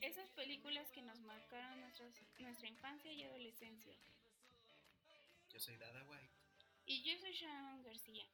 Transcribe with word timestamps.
Esas 0.00 0.30
películas 0.30 0.90
que 0.90 1.02
nos 1.02 1.20
marcaron 1.20 1.80
nuestra 1.80 2.68
infancia 2.68 3.12
y 3.12 3.22
adolescencia. 3.22 3.94
Yo 5.48 5.60
soy 5.60 5.76
Dada 5.76 6.02
White. 6.04 6.32
Y 6.86 7.02
yo 7.04 7.16
soy 7.20 7.32
Sharon 7.32 7.82
García. 7.84 8.26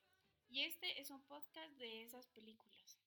Y 0.49 0.63
este 0.63 0.99
es 0.99 1.11
un 1.11 1.21
podcast 1.25 1.71
de 1.77 2.05
esas 2.05 2.27
películas. 2.29 2.99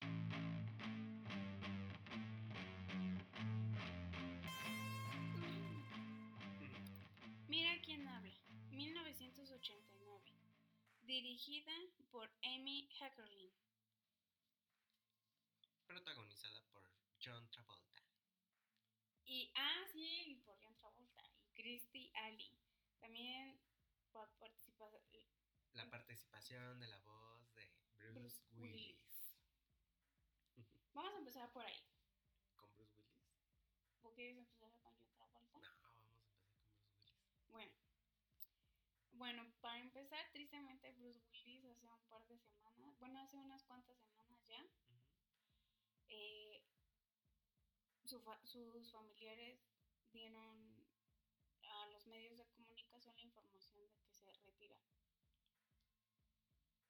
Mira 7.48 7.82
quién 7.84 8.08
habla, 8.08 8.38
1989, 8.70 10.34
dirigida 11.02 11.74
por 12.12 12.30
Amy 12.44 12.88
Heckerling. 12.99 13.52
Protagonizada 15.91 16.63
por 16.72 16.90
John 17.22 17.50
Travolta. 17.52 18.02
Y, 19.26 19.52
ah, 19.55 19.84
sí, 19.91 20.41
por 20.45 20.58
John 20.63 20.73
Travolta 20.77 21.21
y 21.35 21.49
Christy 21.54 22.10
Ali. 22.16 22.57
También 23.02 23.60
por 24.13 24.29
participar 24.40 24.90
La 25.74 25.90
participación 25.90 26.79
de 26.79 26.88
la 26.88 26.98
voz 26.99 27.54
de 27.55 27.70
Bruce, 27.98 28.13
Bruce 28.13 28.41
Willis. 28.54 29.35
Vamos 30.93 31.13
a 31.13 31.18
empezar 31.18 31.51
por 31.51 31.66
ahí. 31.66 31.84
¿Con 32.55 32.73
Bruce 32.73 32.94
Willis? 32.98 33.35
¿O 34.04 34.13
quieres 34.13 34.38
empezar 34.38 34.71
con 34.79 34.94
John 34.96 35.13
Travolta? 35.13 35.60
No, 35.60 35.76
vamos 35.84 36.07
a 36.07 36.12
empezar 36.13 36.46
con 36.46 36.63
Bruce 36.70 36.88
Willis. 36.96 37.49
Bueno. 37.49 37.73
Bueno, 39.12 39.54
para 39.60 39.79
empezar, 39.79 40.26
tristemente 40.32 40.94
Bruce 40.94 41.21
Willis 41.32 41.66
hace 41.66 41.85
un 41.85 42.01
par 42.07 42.26
de 42.27 42.40
semanas, 42.40 42.98
bueno, 42.99 43.20
hace 43.20 43.35
unas 43.35 43.63
cuantas 43.66 43.99
semanas 43.99 44.48
ya. 44.48 44.66
Eh, 46.12 46.62
sus 48.04 48.91
familiares 48.91 49.59
dieron 50.12 50.85
a 51.63 51.87
los 51.87 52.05
medios 52.07 52.37
de 52.37 52.45
comunicación 52.48 53.15
la 53.15 53.23
información 53.23 53.81
de 53.87 53.98
que 54.01 54.12
se 54.12 54.32
retira 54.34 54.77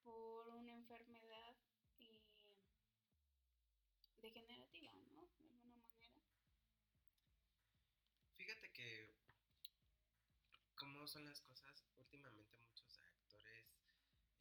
por 0.03 0.49
una 0.49 0.73
enfermedad 0.73 1.55
eh, 1.99 2.23
degenerativa, 4.21 4.93
¿no? 5.11 5.27
De 5.37 5.47
alguna 5.47 5.77
manera. 5.77 6.15
Fíjate 8.37 8.71
que, 8.71 9.13
como 10.75 11.07
son 11.07 11.25
las 11.25 11.41
cosas, 11.41 11.85
últimamente 11.97 12.57
muchos 12.57 12.97
actores 12.97 13.67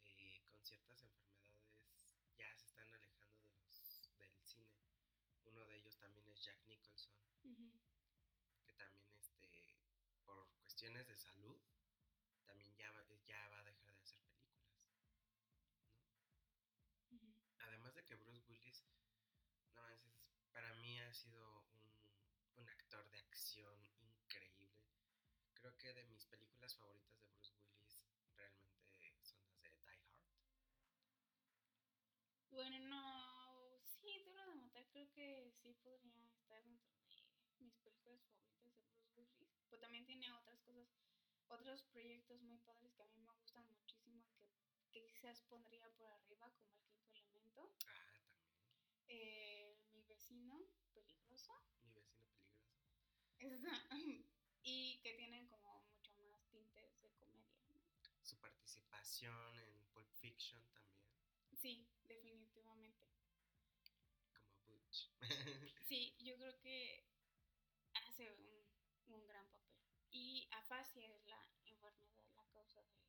eh, 0.05 0.41
con 0.47 0.65
ciertas 0.65 1.03
enfermedades 1.03 2.15
ya 2.39 2.55
se 2.57 2.67
están 2.67 2.93
alejando 2.95 3.43
de 3.43 3.53
los, 3.61 4.09
del 4.19 4.41
cine. 4.43 4.81
Uno 5.45 5.67
de 5.67 5.77
ellos 5.77 5.99
también 5.99 6.30
es 6.41 6.47
Jack 6.47 6.67
Nicholson, 6.67 7.13
que 8.65 8.73
también 8.73 9.13
este, 9.19 9.77
por 10.25 10.49
cuestiones 10.61 11.07
de 11.07 11.17
salud, 11.17 11.61
también 12.47 12.75
ya 12.77 12.91
va, 12.93 13.05
ya 13.27 13.49
va 13.49 13.59
a 13.59 13.65
dejar 13.65 13.95
de 13.95 14.03
hacer 14.03 14.23
películas. 14.23 14.89
Además 17.59 17.95
de 17.95 18.05
que 18.05 18.15
Bruce 18.15 18.43
Willis, 18.49 18.87
no 19.75 19.83
manches, 19.83 20.15
para 20.53 20.73
mí 20.77 20.99
ha 21.01 21.13
sido 21.13 21.61
un, 21.73 22.63
un 22.63 22.69
actor 22.71 23.09
de 23.11 23.19
acción 23.19 23.79
increíble. 24.01 24.89
Creo 25.53 25.77
que 25.77 25.93
de 25.93 26.05
mis 26.05 26.25
películas 26.25 26.75
favoritas 26.75 27.21
de 27.21 27.27
Bruce 27.29 27.53
Willis 27.59 28.01
realmente 28.35 28.89
son 29.23 29.45
las 29.45 29.61
de 29.61 29.69
Die 29.69 29.79
Hard. 29.85 30.31
Bueno, 32.49 32.79
no, 32.89 33.79
sí, 33.85 34.23
Duro 34.25 34.47
de 34.47 34.55
Matar 34.55 34.87
creo 34.91 35.13
que 35.13 35.53
sí 35.63 35.75
podría 35.75 36.40
mis 37.59 37.75
películas 37.79 38.23
favoritas 38.25 38.75
de 38.93 39.01
Bruce 39.15 39.35
Willis. 39.39 39.63
Pero 39.69 39.81
también 39.81 40.05
tiene 40.07 40.33
otras 40.33 40.61
cosas, 40.63 40.89
otros 41.49 41.83
proyectos 41.85 42.41
muy 42.43 42.59
padres 42.61 42.93
que 42.95 43.03
a 43.03 43.07
mí 43.07 43.19
me 43.19 43.33
gustan 43.33 43.69
muchísimo 43.71 44.25
y 44.25 44.31
que, 44.35 44.51
que 44.91 45.05
quizás 45.07 45.43
pondría 45.43 45.89
por 45.97 46.09
arriba, 46.11 46.51
como 46.55 46.75
El 46.77 47.13
Quinto 47.13 47.39
Elemento. 47.39 47.73
Ah, 47.87 48.21
también. 48.27 48.51
Eh, 49.09 49.79
mi 49.93 50.03
vecino, 50.05 50.67
peligroso. 50.93 51.61
Mi 51.83 51.91
vecino 51.93 52.25
peligroso. 52.35 52.89
Está- 53.39 53.89
y 54.63 55.01
que 55.03 55.15
tienen 55.15 55.49
como 55.49 55.83
mucho 55.85 56.15
más 56.31 56.47
tintes 56.51 57.01
de 57.03 57.11
comedia. 57.15 57.59
¿no? 57.69 57.81
Su 58.23 58.39
participación 58.39 59.59
en 59.59 59.85
Pulp 59.93 60.11
Fiction 60.13 60.63
también, 60.73 61.01
Sí, 61.57 61.87
definitivamente. 62.05 63.07
Sí, 65.87 66.15
yo 66.21 66.37
creo 66.37 66.57
que 66.61 67.05
hace 68.07 68.31
un, 68.33 69.15
un 69.15 69.27
gran 69.27 69.47
papel. 69.49 69.81
Y 70.11 70.49
afasia 70.53 71.13
es 71.15 71.27
la 71.27 71.45
enfermedad, 71.65 72.25
la 72.37 72.45
causa 72.51 72.81
de 72.83 73.01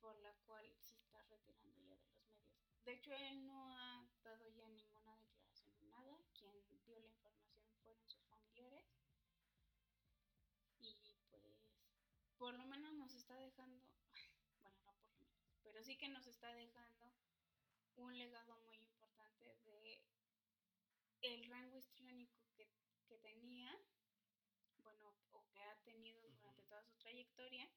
por 0.00 0.18
la 0.20 0.32
cual 0.46 0.66
se 0.80 0.98
está 0.98 1.22
retirando 1.24 1.78
ya 1.82 1.96
de 1.96 2.08
los 2.08 2.24
medios. 2.24 2.84
De 2.84 2.92
hecho, 2.94 3.12
él 3.12 3.46
no 3.46 3.76
ha 3.76 4.08
dado 4.24 4.48
ya 4.48 4.66
ninguna 4.68 5.16
declaración 5.16 5.72
ni 5.76 5.86
nada. 5.88 6.18
Quien 6.34 6.56
dio 6.84 6.98
la 6.98 7.06
información 7.06 7.64
fueron 7.82 8.08
sus 8.08 8.24
familiares. 8.26 8.86
Y 10.78 10.96
pues, 11.30 11.44
por 12.38 12.54
lo 12.54 12.64
menos 12.64 12.92
nos 12.94 13.14
está 13.14 13.36
dejando, 13.36 13.84
bueno, 14.60 14.70
no 14.80 14.82
por 14.82 14.94
lo 14.96 15.08
menos, 15.10 15.58
pero 15.62 15.82
sí 15.82 15.96
que 15.96 16.08
nos 16.08 16.26
está 16.26 16.52
dejando 16.54 17.12
un 17.96 18.16
legado 18.18 18.56
muy 18.56 18.78
el 21.22 21.44
rango 21.44 21.78
histriónico 21.78 22.40
que, 22.54 22.68
que 23.06 23.18
tenía, 23.18 23.70
bueno, 24.78 25.14
o 25.32 25.46
que 25.48 25.62
ha 25.62 25.76
tenido 25.82 26.20
durante 26.30 26.62
toda 26.64 26.82
su 26.84 26.94
trayectoria, 26.96 27.70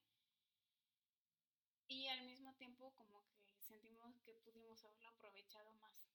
y 1.88 2.06
al 2.08 2.22
mismo 2.22 2.54
tiempo 2.54 2.94
como 2.94 3.24
que 3.26 3.62
sentimos 3.62 4.18
que 4.20 4.34
pudimos 4.34 4.82
haberlo 4.84 5.08
aprovechado 5.08 5.74
más. 5.74 6.10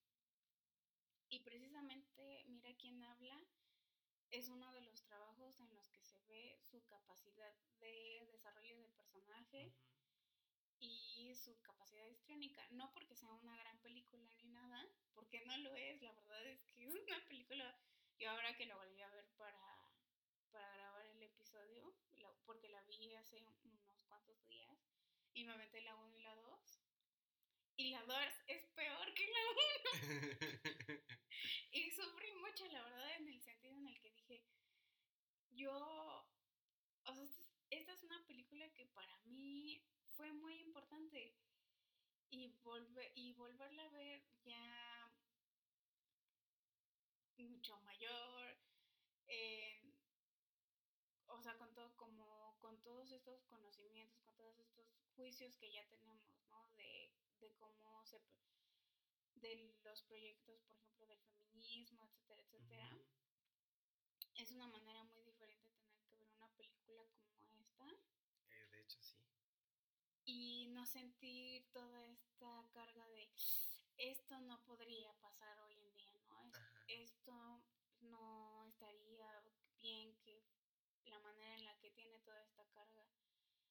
Y 1.29 1.39
precisamente, 1.41 2.44
mira 2.47 2.73
quién 2.75 3.03
habla, 3.03 3.39
es 4.31 4.50
uno 4.50 4.72
de 4.73 4.81
los 4.81 5.03
trabajos 5.03 5.59
en 5.59 5.73
los 5.75 5.89
que 5.89 6.03
se 6.03 6.19
ve 6.23 6.59
su 6.59 6.84
capacidad 6.85 7.56
de 7.79 8.28
desarrollo 8.31 8.79
de 8.79 8.89
personaje 8.89 9.73
y 10.79 11.35
su 11.35 11.59
capacidad 11.62 12.06
histriónica. 12.06 12.68
No 12.72 12.91
porque 12.94 13.16
sea 13.16 13.31
una 13.34 13.56
gran 13.57 13.79
película 13.79 14.28
ni 14.35 14.47
nada, 14.47 14.88
porque 15.19 15.41
no 15.46 15.57
lo 15.57 15.75
es. 15.75 16.02
La 16.02 16.13
verdad 16.13 16.46
es 16.47 16.62
que 16.63 16.84
es 16.85 16.94
una 16.94 17.19
película. 17.28 17.78
Yo 18.18 18.30
ahora 18.31 18.56
que 18.56 18.66
la 18.66 18.75
volví 18.75 19.02
a 19.02 19.09
ver 19.09 19.28
para, 19.38 19.94
para 20.52 20.72
grabar 20.75 21.06
el 21.07 21.22
episodio, 21.24 21.94
la- 22.16 22.34
porque 22.46 22.69
la 22.69 22.81
vi 22.84 23.13
hace 23.16 23.44
unos 23.63 24.02
cuantos 24.07 24.46
días, 24.47 24.78
y 25.34 25.44
me 25.46 25.53
aventé 25.53 25.81
la 25.81 25.96
1 25.96 26.16
y 26.16 26.22
la 26.22 26.35
2. 26.35 26.81
Y 27.78 27.91
la 27.91 28.03
2 28.03 28.34
es 28.47 28.66
peor 28.75 29.13
que 29.13 29.28
la 29.28 29.40
1. 29.52 29.59
Y 31.72 31.91
sufrí 31.91 32.31
mucho, 32.34 32.66
la 32.68 32.84
verdad, 32.84 33.16
en 33.18 33.28
el 33.30 33.42
sentido 33.42 33.77
en 33.77 33.88
el 33.88 34.00
que 34.01 34.12
dije, 34.12 34.44
yo, 35.51 35.72
o 37.06 37.13
sea, 37.13 37.24
esta 37.24 37.42
es, 37.42 37.51
esta 37.69 37.94
es 37.94 38.04
una 38.04 38.25
película 38.25 38.69
que 38.74 38.86
para 38.88 39.18
mí 39.25 39.86
fue 40.07 40.31
muy 40.33 40.60
importante. 40.60 41.36
Y, 42.31 42.48
volver, 42.63 43.12
y 43.15 43.33
volverla 43.33 43.86
a 43.86 43.89
ver 43.89 44.24
ya 44.44 44.99
mucho 47.44 47.80
mayor, 47.81 48.57
eh, 49.27 49.81
o 51.27 51.41
sea, 51.41 51.57
con 51.57 51.74
todo, 51.74 51.95
como 51.95 52.57
con 52.59 52.81
todos 52.81 53.12
estos 53.12 53.44
conocimientos, 53.45 54.21
con 54.24 54.36
todos 54.36 54.57
estos 54.59 54.86
juicios 55.15 55.56
que 55.57 55.71
ya 55.71 55.88
tenemos, 55.88 56.44
¿no? 56.50 56.68
De, 56.75 57.13
de 57.39 57.53
cómo 57.57 58.03
se, 58.06 58.21
de 59.36 59.74
los 59.83 60.03
proyectos, 60.03 60.62
por 60.62 60.75
ejemplo, 60.75 61.07
del 61.07 61.19
feminismo, 61.24 62.06
etcétera, 62.06 62.41
etcétera. 62.44 63.00
Es 64.36 64.50
una 64.50 64.68
manera 64.68 65.03
muy 65.03 65.21
diferente 65.21 65.69
tener 65.69 66.01
que 66.07 66.15
ver 66.15 66.31
una 66.31 66.50
película 66.56 67.06
como 67.13 67.59
esta 67.62 67.86
Eh, 68.50 68.68
de 68.71 68.80
hecho, 68.81 69.00
sí. 69.03 69.18
y 70.25 70.68
no 70.69 70.86
sentir 70.86 71.69
toda 71.74 72.06
esta 72.06 72.65
carga 72.71 73.07
de 73.09 73.30
esto 73.97 74.39
no 74.41 74.63
podría 74.63 75.13
pasar 75.19 75.59
hoy 75.59 75.74
en 75.77 75.91
día. 75.91 75.99
Esto 76.89 77.63
no 78.01 78.65
estaría 78.65 79.44
bien 79.77 80.15
que 80.21 80.44
la 81.06 81.19
manera 81.19 81.56
en 81.56 81.65
la 81.65 81.77
que 81.77 81.91
tiene 81.91 82.19
toda 82.19 82.41
esta 82.44 82.65
carga 82.71 83.07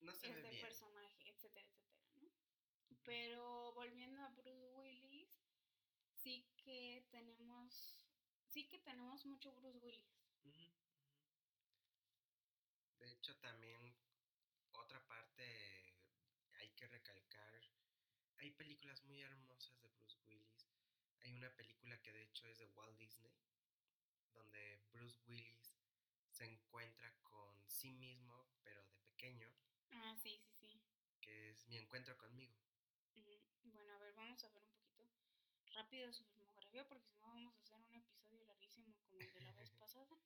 No 0.00 0.14
se 0.14 0.32
ve 0.32 0.40
este 0.40 0.60
personaje, 0.60 1.28
etcétera, 1.28 1.66
etcétera, 1.68 2.08
¿no? 2.14 2.30
Pero 3.04 3.72
volviendo 3.74 4.20
a 4.22 4.28
Bruce 4.30 4.68
Willis, 4.74 5.28
sí 6.14 6.46
que 6.56 7.06
tenemos, 7.10 8.06
sí 8.46 8.68
que 8.68 8.78
tenemos 8.78 9.24
mucho 9.24 9.52
Bruce 9.54 9.78
Willis. 9.78 10.18
De 12.98 13.10
hecho, 13.12 13.36
también 13.38 13.96
otra 14.72 15.04
parte 15.06 15.96
hay 16.58 16.70
que 16.70 16.86
recalcar, 16.86 17.62
hay 18.36 18.50
películas 18.52 19.02
muy 19.04 19.20
hermosas 19.22 19.80
de 19.80 19.88
Bruce 19.88 20.18
Willis. 20.26 20.57
Hay 21.20 21.32
una 21.34 21.50
película 21.56 22.00
que 22.02 22.12
de 22.12 22.22
hecho 22.22 22.46
es 22.48 22.58
de 22.58 22.66
Walt 22.66 22.96
Disney, 22.98 23.32
donde 24.32 24.80
Bruce 24.92 25.18
Willis 25.26 25.74
se 26.30 26.44
encuentra 26.44 27.12
con 27.22 27.68
sí 27.68 27.90
mismo, 27.92 28.48
pero 28.62 28.82
de 28.84 28.96
pequeño, 28.98 29.48
Ah, 29.90 30.14
sí, 30.22 30.40
sí, 30.60 30.68
sí. 30.68 30.80
que 31.20 31.50
es 31.50 31.66
mi 31.68 31.76
encuentro 31.76 32.16
conmigo. 32.18 32.54
Bueno, 33.64 33.92
a 33.94 33.98
ver, 33.98 34.14
vamos 34.14 34.42
a 34.44 34.48
ver 34.48 34.62
un 34.62 34.70
poquito 34.70 35.04
rápido 35.74 36.12
su 36.12 36.24
filmografía 36.26 36.86
porque 36.88 37.08
si 37.08 37.16
no 37.18 37.28
vamos 37.28 37.54
a 37.56 37.60
hacer 37.60 37.76
un 37.80 37.94
episodio 37.94 38.44
larguísimo 38.46 38.94
como 38.96 39.18
el 39.20 39.32
de 39.34 39.40
la 39.40 39.52
vez 39.52 39.70
pasada. 39.78 40.18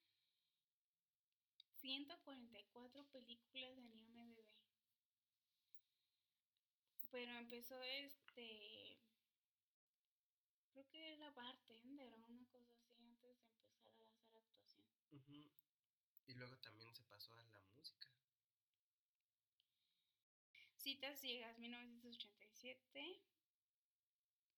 144 1.81 3.05
películas 3.11 3.77
en 3.79 3.93
IMDb. 3.93 4.47
Pero 7.11 7.33
empezó 7.33 7.83
este. 7.83 8.92
Creo 10.73 10.89
que 10.89 11.13
era 11.13 11.31
bartender 11.31 12.13
o 12.15 12.17
una 12.27 12.47
cosa 12.47 12.73
así 12.73 12.95
antes 12.95 13.37
de 13.45 13.53
empezar 13.77 14.09
a 14.09 14.21
hacer 14.21 14.43
actuación. 14.43 14.87
Ujú. 15.11 15.51
Y 16.27 16.35
luego 16.35 16.57
también 16.59 16.95
se 16.95 17.05
pasó 17.05 17.35
a 17.37 17.43
la 17.45 17.61
música. 17.77 18.09
Citas 20.79 21.21
ciegas, 21.21 21.59
1987. 21.59 23.23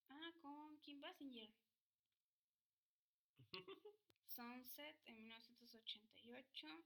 Ah, 0.08 0.32
con 0.40 0.78
Kim 0.78 1.00
Basinger. 1.00 1.52
Sunset 4.26 4.96
en 5.06 5.16
1988. 5.16 6.84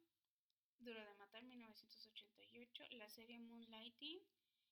Duro 0.78 1.04
de 1.04 1.14
matar 1.14 1.42
1988. 1.44 2.84
La 2.92 3.08
serie 3.10 3.38
Moonlighting. 3.38 4.20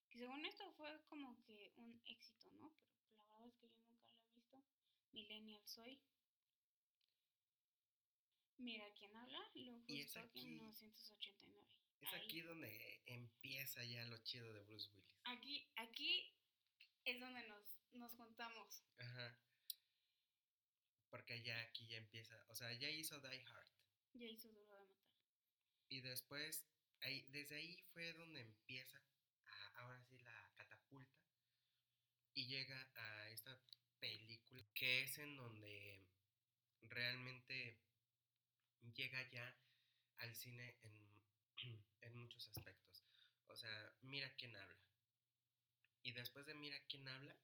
Que 0.08 0.18
según 0.18 0.44
esto 0.46 0.70
fue 0.72 1.00
como 1.06 1.40
que 1.42 1.72
un 1.76 2.00
éxito, 2.06 2.50
¿no? 2.54 2.72
Pero 3.08 3.24
la 3.24 3.24
verdad 3.24 3.46
es 3.46 3.54
que 3.56 3.68
yo 3.68 3.84
nunca 3.86 4.08
la 4.14 4.24
he 4.24 4.30
visto. 4.32 4.62
Millennial 5.16 5.66
Soy. 5.66 5.98
Mira 8.58 8.84
quién 8.98 9.14
habla. 9.16 9.40
Luke 9.54 9.84
Y 9.92 10.00
es 10.02 10.08
Stock 10.08 10.24
en 10.24 10.30
aquí- 10.30 10.46
1989. 10.46 11.66
Es 12.00 12.12
Ahí. 12.12 12.24
aquí 12.26 12.40
donde 12.42 13.02
empieza 13.06 13.82
ya 13.84 14.04
lo 14.04 14.18
chido 14.18 14.52
de 14.52 14.62
Bruce 14.64 14.90
Willis. 14.90 15.20
Aquí, 15.24 15.66
aquí 15.76 16.34
es 17.06 17.18
donde 17.18 17.42
nos, 17.48 17.80
nos 17.94 18.12
juntamos. 18.14 18.84
Ajá. 18.98 19.38
Porque 21.08 21.42
ya 21.42 21.58
aquí 21.62 21.86
ya 21.88 21.96
empieza, 21.96 22.44
o 22.48 22.54
sea, 22.54 22.70
ya 22.74 22.90
hizo 22.90 23.18
Die 23.20 23.42
Hard. 23.46 23.70
Ya 24.12 24.26
hizo 24.26 24.52
duro 24.52 24.74
de 24.78 24.86
matar. 24.86 25.16
Y 25.88 26.00
después, 26.02 26.66
ahí, 27.00 27.22
desde 27.30 27.56
ahí 27.56 27.76
fue 27.94 28.12
donde 28.12 28.40
empieza, 28.40 28.98
a- 29.46 29.80
ahora 29.80 30.02
sí, 30.04 30.18
la 30.18 30.52
catapulta. 30.56 31.16
Y 32.34 32.46
llega 32.48 32.90
a 32.94 33.30
esta 33.30 33.58
película 33.98 34.64
que 34.74 35.02
es 35.02 35.18
en 35.18 35.36
donde 35.36 36.06
realmente 36.82 37.78
llega 38.94 39.28
ya 39.30 39.56
al 40.18 40.34
cine 40.34 40.76
en, 40.82 41.22
en 42.00 42.16
muchos 42.16 42.48
aspectos. 42.48 43.04
O 43.48 43.56
sea, 43.56 43.92
mira 44.02 44.30
quién 44.36 44.54
habla. 44.56 44.76
Y 46.02 46.12
después 46.12 46.46
de 46.46 46.54
Mira 46.54 46.78
quién 46.86 47.08
habla, 47.08 47.36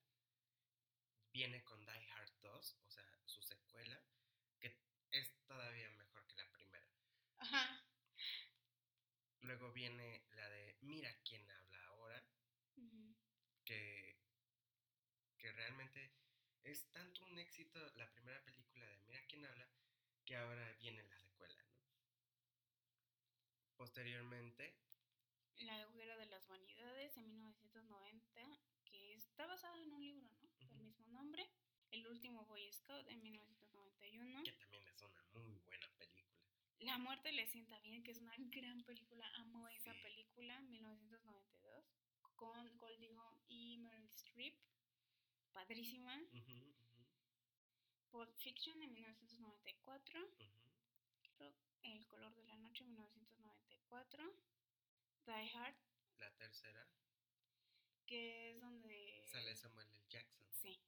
viene 1.32 1.64
con 1.64 1.84
Die 1.84 2.10
Hard 2.12 2.32
2, 2.43 2.76
o 2.87 2.90
sea, 2.90 3.20
su 3.25 3.43
secuela, 3.43 4.00
que 4.60 4.78
es 5.10 5.34
todavía 5.46 5.90
mejor 5.90 6.25
que 6.26 6.37
la 6.37 6.52
primera. 6.52 6.88
Ajá. 7.38 7.84
Luego 9.40 9.72
viene 9.72 10.25
la 10.31 10.48
de 10.48 10.76
Mira 10.82 11.12
quién 11.25 11.50
habla 11.50 11.84
ahora, 11.87 12.25
que, 13.64 14.16
que 15.38 15.52
realmente 15.52 16.12
es 16.64 16.85
tanto 16.93 17.25
un 17.26 17.38
éxito 17.38 17.79
la 17.97 18.11
primera 18.12 18.43
película 18.44 18.87
de 18.87 18.97
Mira 19.06 19.20
quién 19.29 19.44
habla, 19.44 19.69
que 20.25 20.37
ahora 20.37 20.73
viene 20.81 21.03
la 21.03 21.19
secuela, 21.19 21.62
¿no? 21.64 21.73
Posteriormente, 23.76 24.75
La 25.59 25.87
hoguera 25.88 26.17
de 26.17 26.26
las 26.26 26.47
vanidades 26.49 27.17
en 27.17 27.31
1990, 27.31 28.43
que 28.85 29.14
está 29.14 29.47
basada 29.47 29.81
en 29.82 29.93
un 29.93 30.05
libro, 30.05 30.29
¿no? 30.41 30.49
Del 30.59 30.75
mismo 30.75 31.06
nombre. 31.09 31.49
El 31.91 32.06
último 32.06 32.44
Boy 32.47 32.73
Scout 32.73 33.06
en 33.08 33.23
1991. 33.23 34.43
que 34.44 34.53
también 34.53 34.87
es 34.88 35.03
una 35.03 35.23
muy 35.35 35.58
buena 35.67 35.88
película. 35.99 36.32
La 36.81 36.99
muerte 36.99 37.32
le 37.32 37.47
sienta 37.47 37.79
bien, 37.81 38.03
que 38.03 38.12
es 38.12 38.19
una 38.19 38.35
gran 38.50 38.82
película. 38.85 39.31
Amo 39.37 39.69
esa 39.69 39.93
película, 40.03 40.61
1992. 40.62 41.85
Con 42.35 42.79
Goldie 42.79 43.15
Hawn 43.15 43.38
y 43.49 43.79
Meryl 43.79 44.08
Streep. 44.08 44.55
Padrísima. 45.52 46.14
Ujú, 46.32 46.52
ujú, 46.52 47.04
Pulp 48.10 48.34
Fiction 48.37 48.82
en 48.82 48.93
1994. 48.93 50.20
ujú. 50.20 50.62
El 51.82 52.06
color 52.06 52.32
de 52.34 52.44
la 52.44 52.56
noche 52.58 52.84
en 52.84 52.90
1994. 52.93 54.32
Die 55.26 55.50
Hard, 55.54 55.75
La 56.19 56.31
tercera 56.37 56.87
que 58.06 58.50
es 58.50 58.60
donde... 58.60 59.22
sale 59.26 59.56
Samuel 59.56 59.88
L. 59.88 60.04
Jackson. 60.08 60.46
Sí. 60.52 60.81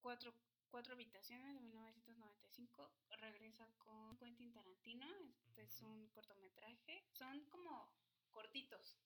Cuatro, 0.00 0.34
cuatro 0.68 0.92
habitaciones 0.94 1.54
de 1.54 1.60
1995. 1.62 2.92
Regresa 3.18 3.66
con 3.78 4.16
Quentin 4.18 4.52
Tarantino. 4.52 5.06
Este 5.46 5.62
es 5.62 5.80
un 5.82 6.08
cortometraje. 6.10 7.04
Son 7.12 7.44
como 7.46 7.92
cortitos. 8.30 8.98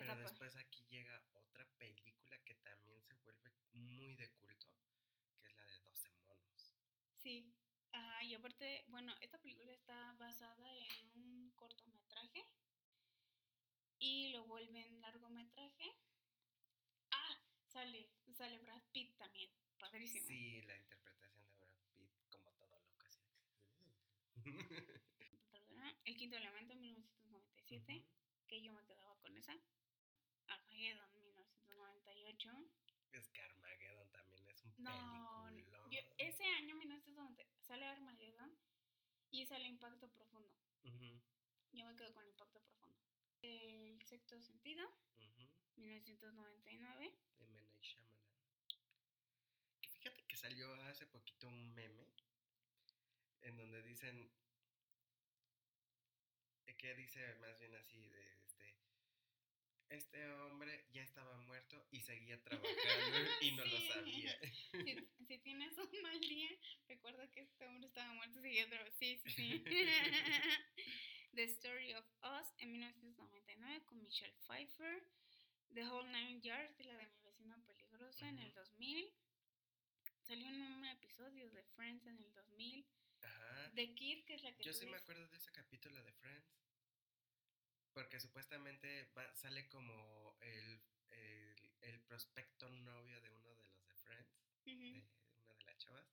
Pero 0.00 0.16
después 0.16 0.56
aquí 0.56 0.82
llega 0.88 1.22
otra 1.34 1.66
película 1.76 2.38
que 2.44 2.54
también 2.54 3.02
se 3.02 3.14
vuelve 3.16 3.52
muy 3.74 4.16
de 4.16 4.30
culto, 4.32 4.66
que 5.42 5.48
es 5.48 5.54
la 5.54 5.64
de 5.66 5.78
12 5.80 6.10
monos. 6.26 6.74
Sí. 7.16 7.54
Ajá, 7.92 8.24
y 8.24 8.34
aparte, 8.34 8.84
bueno, 8.88 9.14
esta 9.20 9.38
película 9.38 9.72
está 9.72 10.12
basada 10.14 10.74
en 10.78 11.22
un 11.22 11.50
cortometraje 11.50 12.46
y 13.98 14.30
lo 14.32 14.46
vuelven 14.46 15.00
largometraje. 15.02 15.92
Ah, 17.10 17.38
sale, 17.66 18.08
sale 18.32 18.58
Brad 18.58 18.82
Pitt 18.92 19.16
también. 19.18 19.50
Padrísimo. 19.78 20.26
Sí, 20.26 20.62
la 20.62 20.78
interpretación 20.78 21.46
de 21.46 21.56
Brad 21.58 21.76
Pitt 21.94 22.10
como 22.30 22.50
todo 22.52 22.80
loco 22.80 23.06
así. 23.06 23.22
El 26.04 26.16
quinto 26.16 26.36
elemento 26.36 26.72
en 26.72 26.80
1997. 26.80 27.92
Ujú. 27.92 28.06
que 28.48 28.62
yo 28.62 28.72
me 28.72 28.84
quedaba 28.84 29.16
con 29.20 29.36
esa. 29.36 29.54
Armageddon 30.50 31.12
1998. 31.14 32.50
Es 33.12 33.28
que 33.30 33.42
Armageddon 33.42 34.10
también 34.10 34.48
es 34.48 34.62
un 34.64 34.74
No, 34.78 35.46
peliculón. 35.48 35.90
yo- 35.90 36.00
ese 36.18 36.44
año 36.44 36.74
1990 36.76 37.44
sale 37.62 37.86
Armageddon 37.86 38.56
y 39.30 39.46
sale 39.46 39.66
Impacto 39.68 40.08
Profundo. 40.10 40.52
Ujú, 40.84 41.20
Yo 41.72 41.84
me 41.86 41.94
quedo 41.96 42.12
con 42.14 42.26
Impacto 42.26 42.60
Profundo. 42.60 42.98
El 43.42 44.02
sexto 44.04 44.40
sentido, 44.40 44.86
ujú, 45.18 45.48
1999. 45.76 47.12
de 47.38 47.44
M. 47.44 47.52
Night 47.60 47.80
Shyamalan. 47.80 48.26
Que 49.80 49.88
fíjate 49.88 50.22
que 50.26 50.36
salió 50.36 50.72
hace 50.84 51.06
poquito 51.06 51.46
un 51.48 51.72
meme 51.74 52.06
en 53.42 53.56
donde 53.56 53.82
dicen 53.82 54.30
eh, 56.66 56.76
que 56.76 56.94
dice 56.94 57.34
más 57.36 57.58
bien 57.58 57.74
así 57.76 58.08
de 58.08 58.39
este 59.90 60.26
hombre 60.32 60.86
ya 60.92 61.02
estaba 61.02 61.36
muerto 61.42 61.86
y 61.90 62.00
seguía 62.00 62.42
trabajando 62.42 62.70
y 63.42 63.52
no 63.52 63.64
lo 63.64 63.76
Sí. 63.76 63.88
sabía. 63.88 64.38
Si, 64.72 65.24
si 65.26 65.38
tienes 65.38 65.76
un 65.78 66.02
mal 66.02 66.20
día, 66.20 66.50
recuerda 66.88 67.30
que 67.30 67.40
este 67.40 67.66
hombre 67.66 67.86
estaba 67.88 68.12
muerto 68.14 68.38
y 68.38 68.42
seguía 68.42 68.68
vez. 68.84 68.94
Sí, 68.98 69.20
sí, 69.24 69.30
sí. 69.32 69.64
The 71.34 71.44
Story 71.44 71.92
of 71.94 72.04
Us 72.22 72.48
en 72.58 72.72
1999 72.72 73.84
con 73.86 74.02
Michelle 74.02 74.34
Pfeiffer. 74.46 75.02
The 75.74 75.84
Whole 75.86 76.08
Nine 76.10 76.40
Yards, 76.40 76.80
es 76.80 76.86
la 76.86 76.96
de 76.96 77.06
mi 77.06 77.20
vecino 77.22 77.64
peligroso 77.64 78.24
en 78.26 78.38
el 78.40 78.48
Ujú. 78.50 78.58
2000. 78.58 79.14
Salió 80.22 80.48
en 80.48 80.62
un 80.62 80.84
episodio 80.86 81.48
de 81.50 81.62
Friends 81.76 82.04
en 82.06 82.18
el 82.18 82.32
2000. 82.34 82.86
Ajá. 83.22 83.70
The 83.74 83.94
Kid, 83.94 84.24
que 84.24 84.34
es 84.34 84.42
la 84.42 84.52
que 84.56 84.64
Yo 84.64 84.72
tú 84.72 84.78
sí 84.78 84.86
me 84.86 84.96
acuerdo 84.96 85.26
de 85.28 85.36
ese 85.36 85.52
capítulo 85.52 86.02
de 86.02 86.12
Friends. 86.14 86.44
Porque 88.00 88.18
supuestamente 88.18 89.10
va- 89.14 89.34
sale 89.34 89.68
como 89.68 90.34
el, 90.40 90.80
el, 91.10 91.54
el 91.82 92.00
prospecto 92.00 92.66
novio 92.70 93.20
de 93.20 93.30
uno 93.30 93.54
de 93.54 93.62
los 93.62 93.86
de 93.86 93.94
Friends, 93.94 94.40
de 94.64 94.72
una 95.44 95.54
de 95.58 95.64
las 95.66 95.76
chavas. 95.76 96.06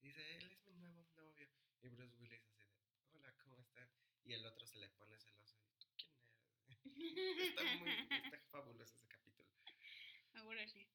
Dice, 0.00 0.36
él 0.36 0.48
es 0.52 0.64
mi 0.66 0.74
nuevo 0.74 1.02
novio. 1.16 1.48
Y 1.82 1.88
Bruce 1.88 2.14
Willis 2.20 2.44
así 2.46 2.62
de, 2.68 2.78
hola, 3.10 3.34
¿cómo 3.38 3.58
están? 3.58 3.90
Y 4.22 4.32
el 4.34 4.46
otro 4.46 4.64
se 4.64 4.78
le 4.78 4.88
pone 4.90 5.18
celoso. 5.18 5.56
¿Y 5.72 5.74
tú 5.78 5.88
quién 5.96 6.12
eres? 7.18 7.48
está 7.48 7.64
muy, 7.78 7.90
está 7.90 8.38
fabuloso 8.50 8.94
ese 8.94 9.08
capítulo. 9.08 9.48
Ahora 10.34 10.68
sí. 10.68 10.86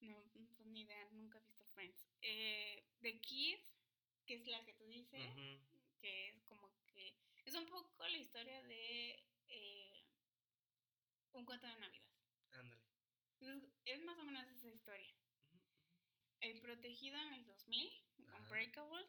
No, 0.00 0.24
pues 0.32 0.48
ni 0.60 0.80
idea, 0.80 1.10
nunca 1.10 1.36
he 1.38 1.42
visto 1.42 1.66
Friends. 1.74 2.08
Eh, 2.22 2.88
The 3.02 3.20
Kid, 3.20 3.58
que 4.24 4.34
es 4.36 4.46
la 4.46 4.64
que 4.64 4.72
tú 4.72 4.86
dices, 4.86 5.30
que 6.00 6.28
es 6.30 6.42
como 6.44 6.72
que 6.86 7.14
es 7.44 7.54
un 7.54 7.66
poco 7.66 8.06
la 8.06 8.16
historia 8.18 8.62
de 8.64 9.27
un 11.38 11.44
cuento 11.46 11.66
de 11.66 11.76
Navidad. 11.76 12.08
Ándale. 12.52 12.82
Es, 13.40 13.64
es 13.84 14.00
más 14.02 14.18
o 14.18 14.24
menos 14.24 14.46
esa 14.48 14.68
historia. 14.68 15.14
El 16.40 16.60
protegido 16.60 17.16
en 17.18 17.34
el 17.34 17.46
2000, 17.46 17.90
Ajá. 18.26 18.38
Unbreakable. 18.38 19.06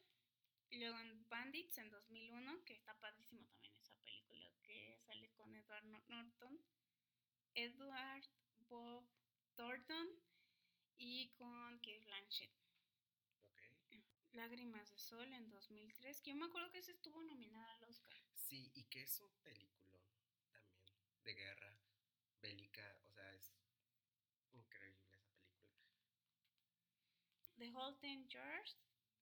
Y 0.72 0.80
luego 0.80 1.00
en 1.00 1.28
Bandits 1.30 1.78
en 1.80 1.90
2001, 1.90 2.64
que 2.64 2.74
está 2.74 2.94
padrísimo 3.00 3.44
también 3.48 3.76
esa 3.78 3.96
película, 4.04 4.52
que 4.62 5.00
sale 5.06 5.32
con 5.34 5.54
Edward 5.56 5.86
Nor- 5.86 6.06
Norton, 6.08 6.60
Edward 7.56 8.24
Bob 8.68 9.10
Thornton 9.56 10.08
y 10.98 11.30
con 11.34 11.80
Kate 11.80 12.04
Blanchett. 12.06 12.52
Ok. 13.48 13.96
Lágrimas 14.34 14.92
de 14.92 14.98
Sol 15.00 15.34
en 15.34 15.50
2003, 15.50 16.22
que 16.22 16.30
yo 16.30 16.36
me 16.36 16.46
acuerdo 16.46 16.72
que 16.72 16.84
se 16.84 16.92
estuvo 16.92 17.20
nominada 17.24 17.74
al 17.74 17.86
Oscar. 17.86 18.22
Sí, 18.36 18.72
y 18.76 18.84
que 18.86 19.02
es 19.04 19.20
un 19.22 19.36
peliculón 19.42 20.06
también 20.52 20.96
de 21.24 21.34
guerra 21.34 21.80
bélica, 22.42 22.98
o 23.06 23.12
sea, 23.12 23.34
es 23.36 23.54
increíble 24.54 25.06
esa 25.06 25.18
película. 25.20 25.70
The 27.58 27.72
Holden 27.72 28.28
Years 28.30 28.78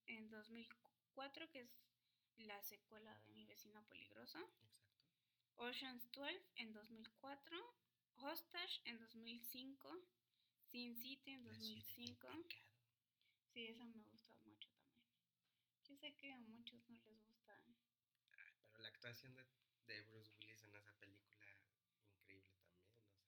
en 0.05 0.29
2004, 0.29 1.49
que 1.49 1.61
es 1.61 1.69
la 2.37 2.61
secuela 2.63 3.15
de 3.19 3.29
Mi 3.29 3.45
vecino 3.45 3.83
peligroso. 3.87 4.39
Exacto. 4.39 4.67
Ocean's 5.55 6.09
12 6.11 6.39
en 6.55 6.71
2004. 6.73 7.57
Hostage 8.17 8.81
en 8.85 8.99
2005. 8.99 9.89
Sin 10.69 10.95
City 10.95 11.31
en 11.31 11.43
La 11.43 11.53
ciudad 11.55 11.83
del 11.83 12.05
2005. 12.05 12.27
pecado. 12.27 12.45
Sí, 13.53 13.65
esa 13.65 13.83
me 13.85 14.03
gusta 14.03 14.35
mucho 14.45 14.69
también. 14.75 15.09
Yo 15.85 15.95
sé 15.95 16.13
que 16.15 16.31
a 16.31 16.39
muchos 16.41 16.87
no 16.89 17.01
les 17.03 17.19
gusta. 17.25 17.59
Ay, 18.31 18.53
pero 18.61 18.77
la 18.79 18.89
actuación 18.89 19.35
de, 19.35 19.45
de 19.87 20.01
Bruce 20.03 20.31
Willis 20.35 20.61
en 20.63 20.75
esa 20.75 20.93
película, 20.99 21.45
increíble 22.05 22.53
también, 22.61 22.93
o 22.93 23.09
sea. 23.09 23.25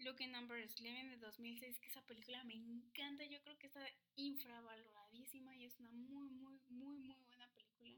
Lucky 0.00 0.26
Number 0.28 0.56
11 0.62 0.82
de 0.82 1.16
2006, 1.18 1.78
que 1.78 1.88
esa 1.88 2.02
película 2.06 2.42
me 2.44 2.54
encanta. 2.54 3.24
Yo 3.24 3.40
creo 3.42 3.58
que 3.58 3.66
está 3.66 3.86
infravaloradísima 4.16 5.54
y 5.56 5.64
es 5.66 5.78
una 5.78 5.90
muy, 5.90 6.30
muy, 6.30 6.58
muy, 6.68 6.98
muy 7.00 7.18
buena 7.26 7.48
película. 7.54 7.96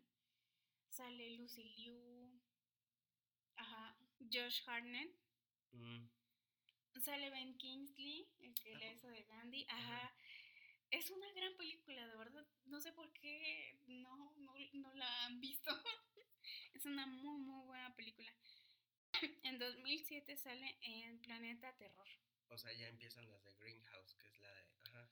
Sale 0.88 1.30
Lucy 1.36 1.64
Liu. 1.76 2.40
Ajá. 3.56 3.96
Josh 4.32 4.62
Hartnett. 4.66 5.14
mm, 5.72 6.08
Sale 7.00 7.30
Ben 7.30 7.56
Kingsley, 7.56 8.28
el 8.40 8.54
que 8.54 8.74
le 8.76 8.84
Ajá. 8.86 8.94
hizo 8.94 9.08
de 9.08 9.22
Gandhi. 9.24 9.64
Ajá. 9.68 9.96
Ajá. 9.96 10.16
Es 10.90 11.10
una 11.10 11.32
gran 11.32 11.56
película, 11.56 12.06
de 12.06 12.16
verdad. 12.16 12.46
No 12.66 12.80
sé 12.80 12.92
por 12.92 13.10
qué 13.14 13.78
no, 13.86 14.34
no, 14.36 14.54
no 14.74 14.92
la 14.94 15.24
han 15.24 15.40
visto. 15.40 15.70
es 16.74 16.84
una 16.84 17.06
muy, 17.06 17.38
muy 17.38 17.64
buena 17.64 17.94
película. 17.96 18.30
En 19.42 19.58
2007 19.58 20.36
sale 20.36 20.76
en 20.82 21.18
Planeta 21.20 21.72
Terror. 21.76 22.08
O 22.48 22.58
sea, 22.58 22.72
ya 22.72 22.88
empiezan 22.88 23.28
las 23.30 23.42
de 23.44 23.54
Greenhouse, 23.54 24.14
que 24.14 24.28
es 24.28 24.40
la 24.40 24.52
de. 24.52 24.66
Ajá. 24.84 25.08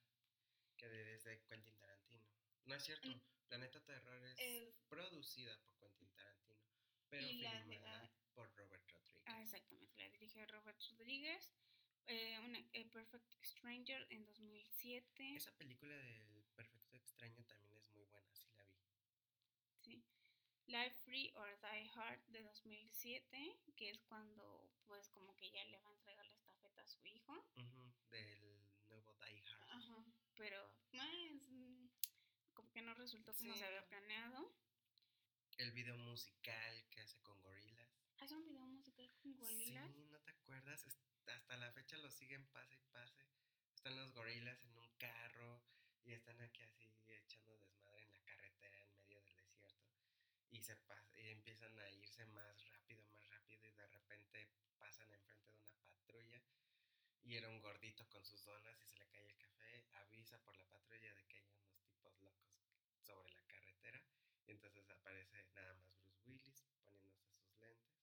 Que 0.76 0.88
de, 0.88 1.14
es 1.14 1.24
de 1.24 1.42
Quentin 1.44 1.76
Tarantino. 1.78 2.24
No 2.64 2.74
es 2.74 2.82
cierto. 2.82 3.08
Mm. 3.08 3.20
Planeta 3.48 3.80
Terror 3.80 4.24
es, 4.26 4.74
producida 4.88 5.58
por 5.62 5.76
Quentin 5.76 6.08
Tarantino, 6.12 6.62
pero 7.08 7.26
de 7.26 7.32
filmada 7.32 8.12
por 8.32 8.48
Robert 8.56 8.88
Rodriguez. 8.88 9.24
Ah, 9.26 9.42
exactamente, 9.42 9.96
la 9.96 10.08
dirige 10.08 10.46
Robert 10.46 10.80
Rodríguez. 10.90 11.52
Eh, 12.06 12.38
una, 12.40 12.58
A 12.58 12.90
Perfect 12.92 13.32
Stranger 13.42 14.06
en 14.10 14.24
2007. 14.24 15.36
Esa 15.36 15.52
película 15.56 15.96
del 15.96 16.44
Perfecto 16.54 16.96
Extraño 16.96 17.44
también 17.44 17.76
es 17.76 17.90
muy 17.90 18.04
buena, 18.04 18.32
sí 18.34 18.48
la 18.56 18.62
vi. 18.64 18.78
Sí. 19.80 20.04
Live 20.66 20.94
Free 21.04 21.32
or 21.34 21.58
Die 21.60 21.90
Hard 21.96 22.20
de 22.28 22.42
2007, 22.42 23.58
que 23.76 23.90
es 23.90 23.98
cuando 24.08 24.70
pues 24.86 25.08
como 25.10 25.34
que 25.36 25.50
ya 25.50 25.64
le 25.64 25.78
va 25.80 25.88
a 25.88 25.92
entregar 25.92 26.26
la 26.26 26.34
estafeta 26.36 26.82
a 26.82 26.86
su 26.86 27.04
hijo. 27.06 27.32
Ujú, 27.56 27.92
del 28.10 28.40
nuevo 28.88 29.14
Die 29.24 29.42
Hard. 29.42 29.70
Ajá, 29.70 30.04
pero 30.36 30.70
más 30.92 31.08
como 32.54 32.70
que 32.72 32.82
no 32.82 32.94
resultó 32.94 33.32
como 33.34 33.52
Sí. 33.52 33.58
se 33.58 33.64
había 33.64 33.86
planeado. 33.88 34.52
El 35.58 35.72
video 35.72 35.96
musical 35.98 36.88
que 36.90 37.00
hace 37.00 37.20
con 37.22 37.40
gorilas. 37.42 37.90
Hace 38.18 38.34
un 38.36 38.44
video 38.44 38.66
musical 38.66 39.10
con 39.22 39.36
gorilas. 39.36 39.92
Sí, 39.92 40.04
¿no 40.10 40.20
te 40.20 40.30
acuerdas? 40.30 40.86
Hasta 41.26 41.56
la 41.56 41.72
fecha 41.72 41.96
lo 41.98 42.10
siguen 42.10 42.46
pase 42.48 42.74
y 42.76 42.82
pase. 42.92 43.26
Están 43.74 43.96
los 43.96 44.12
gorilas 44.12 44.62
en 44.64 44.76
un 44.76 44.88
carro 44.98 45.62
y 46.04 46.12
están 46.12 46.40
aquí 46.40 46.62
así 46.62 46.92
echando 47.08 47.56
desmadre 47.58 48.02
en 48.04 48.12
la 48.12 48.20
carretera 48.20 48.80
en 48.82 48.96
medio 48.96 49.20
del 49.22 49.36
desierto. 49.36 49.68
Y, 50.50 50.62
se 50.62 50.76
y 51.16 51.28
empiezan 51.30 51.78
a 51.78 51.90
irse 51.90 52.26
más 52.26 52.68
rápido, 52.68 53.04
más 53.06 53.26
rápido 53.28 53.66
y 53.68 53.72
de 53.72 53.86
repente 53.86 54.48
pasan 54.78 55.12
enfrente 55.12 55.52
de 55.52 55.60
una 55.62 55.74
patrulla 55.84 56.42
y 57.22 57.36
era 57.36 57.48
un 57.48 57.60
gordito 57.60 58.08
con 58.08 58.24
sus 58.24 58.44
donas 58.44 58.80
y 58.80 58.86
se 58.86 58.98
le 58.98 59.06
cae 59.08 59.24
el 59.24 59.36
café, 59.36 59.86
avisa 59.92 60.42
por 60.42 60.56
la 60.56 60.68
patrulla 60.68 61.14
de 61.14 61.24
que 61.26 61.36
hay 61.36 61.46
unos 61.46 61.78
tipos 61.84 62.20
locos 62.22 62.58
sobre 62.98 63.30
la 63.32 63.42
carretera 63.44 64.02
y 64.46 64.50
entonces 64.50 64.88
aparece 64.90 65.44
nada 65.54 65.74
más 65.74 65.96
Bruce 66.00 66.20
Willis 66.26 66.64
poniéndose 66.82 67.30
sus 67.30 67.56
lentes 67.60 68.02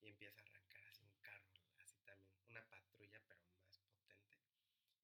y 0.00 0.08
empieza 0.08 0.40
a 0.40 0.44
arrancar 0.44 0.84
así 0.86 1.04
un 1.04 1.16
carro, 1.20 1.52
así 1.78 2.00
también, 2.00 2.36
una 2.48 2.68
patrulla 2.68 3.22
pero 3.28 3.44
más 3.62 3.78
potente. 3.78 4.40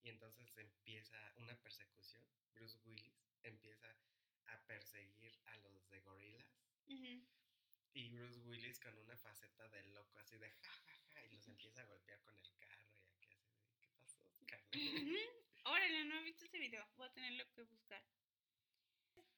Y 0.02 0.08
entonces 0.08 0.56
empieza 0.56 1.32
una 1.36 1.54
persecución, 1.60 2.26
Bruce 2.54 2.78
Willis 2.84 3.22
empieza 3.44 3.94
a 4.46 4.58
perseguir 4.66 5.38
a 5.46 5.56
los 5.58 5.88
de 5.90 6.00
gorilas 6.00 6.69
Y 7.92 8.08
Bruce 8.10 8.40
Willis 8.40 8.78
con 8.80 8.96
una 8.98 9.16
faceta 9.16 9.68
de 9.68 9.82
loco 9.88 10.18
así 10.18 10.36
de 10.38 10.50
ja 10.50 10.72
ja 10.86 10.94
ja 11.12 11.24
y 11.24 11.30
los 11.30 11.46
empieza 11.48 11.82
a 11.82 11.84
golpear 11.86 12.20
con 12.22 12.36
el 12.36 12.50
carro 12.58 12.90
y 12.94 13.04
aquí 13.06 13.36
así 13.36 13.58
de 13.58 13.78
¿qué 13.80 13.88
pasó, 13.96 14.18
Scarlett?" 14.42 14.74
Ujú. 14.76 15.40
Órale, 15.64 16.04
no 16.04 16.16
he 16.16 16.22
visto 16.24 16.44
ese 16.46 16.58
video. 16.58 16.86
Voy 16.96 17.06
a 17.06 17.12
tenerlo 17.12 17.44
que 17.52 17.62
buscar. 17.62 18.02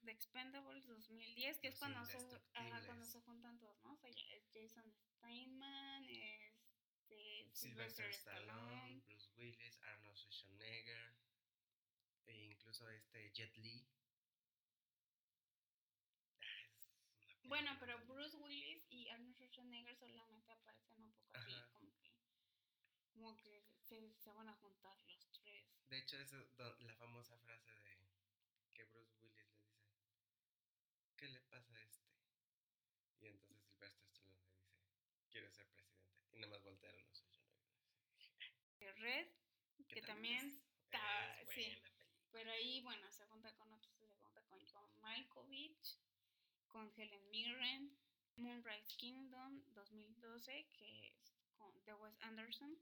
The 0.05 0.11
Expendables 0.11 0.87
2010, 0.87 1.59
que 1.61 1.69
es 1.69 1.79
cuando 1.79 2.05
se, 2.05 2.17
ajá, 2.55 2.87
cuando 2.87 3.05
se 3.05 3.21
juntan 3.21 3.59
todos, 3.59 3.81
¿no? 3.85 3.93
O 3.93 3.97
sea, 3.97 4.11
es 4.11 4.49
Jason 4.53 4.93
Steinman, 4.93 6.05
este, 6.09 7.51
Sylvester 7.53 7.55
Sylvester 7.55 8.11
Stallone, 8.11 8.53
Stallone. 8.53 9.01
Bruce 9.07 9.31
Willis, 9.37 9.81
Arnold 9.83 10.17
Schwarzenegger 10.17 11.17
e 12.27 12.45
incluso 12.47 12.89
este 12.89 13.31
Jet 13.33 13.57
Li. 13.59 13.87
Ah, 16.41 16.67
es 16.77 16.89
una 17.21 17.32
Bueno, 17.45 17.77
pero. 17.81 17.99
Bruce 18.07 18.37
Willis 18.37 18.85
y 18.91 19.09
Arnold 19.09 19.35
Schwarzenegger 19.37 19.97
solamente 19.97 20.53
aparecen 20.53 21.03
un 21.03 21.13
poco 21.13 21.37
así, 21.37 21.53
Ajá. 21.53 21.71
como 21.73 21.93
que, 22.01 22.13
como 23.13 23.37
que 23.37 23.65
se, 23.81 24.15
se 24.19 24.33
van 24.33 24.49
a 24.49 24.55
juntar 24.55 24.97
los 25.03 25.31
tres. 25.43 25.65
De 25.89 25.99
hecho, 25.99 26.19
es 26.19 26.33
la 26.33 26.95
famosa 26.97 27.37
frase 27.39 27.71
de 27.81 27.99
que 28.75 28.85
Bruce 28.85 29.15
Willis 29.21 29.35
le 29.53 29.61
dice, 29.61 29.93
¿qué 31.17 31.29
le 31.29 31.41
pasa 31.43 31.75
a 31.75 31.83
este? 31.83 32.11
Y 33.21 33.27
entonces 33.29 33.59
Sylvester 33.63 34.07
Stallone 34.09 34.41
le 34.41 34.51
dice, 34.57 34.73
quiere 35.31 35.51
ser 35.51 35.67
presidente. 35.71 36.27
Y 36.33 36.39
nada 36.39 36.53
más 36.55 36.63
voltearon 36.63 37.05
los 37.07 37.23
ojos. 37.23 37.33
Red, 38.99 39.29
que 39.89 40.03
también 40.03 40.47
está- 40.85 41.41
es 41.41 41.49
sí. 41.51 41.55
película. 41.65 42.07
pero 42.31 42.51
ahí, 42.53 42.81
bueno, 42.83 43.11
se 43.11 43.27
junta 43.27 43.53
con 43.57 43.73
otros, 43.73 43.95
se 43.97 44.15
junta 44.17 44.43
con 44.47 44.65
John 44.67 45.01
Malkovich, 45.01 45.99
con 46.73 46.91
Helen 46.97 47.31
Mirren, 47.31 47.97
Moonrise 48.37 48.97
Kingdom 48.97 49.63
2012, 49.75 50.69
que 50.73 51.09
es 51.09 51.33
con 51.59 51.73
The 51.85 51.95
Wes 51.95 52.17
Anderson, 52.23 52.77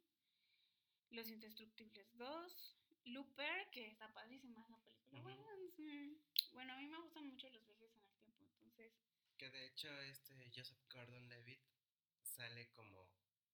Los 1.10 1.28
Indestructibles 1.28 2.06
2, 2.16 2.76
Looper, 3.06 3.70
que 3.70 3.86
está 3.88 4.12
padrísima 4.14 4.60
esa 4.62 4.76
película. 4.84 5.20
Ujú. 5.20 5.22
bueno, 5.22 5.50
es, 5.52 6.52
bueno, 6.52 6.72
a 6.72 6.76
mí 6.76 6.86
me 6.86 7.00
gustan 7.00 7.26
mucho 7.26 7.48
los 7.50 7.64
viajes 7.66 7.90
en 7.90 8.00
el 8.04 8.14
tiempo, 8.22 8.44
entonces, 8.46 8.92
Que 9.36 9.50
de 9.50 9.66
hecho 9.66 9.88
este 10.02 10.34
Joseph 10.54 10.78
Gordon-Levitt 10.88 11.60
sale 12.22 12.70
como 12.72 13.08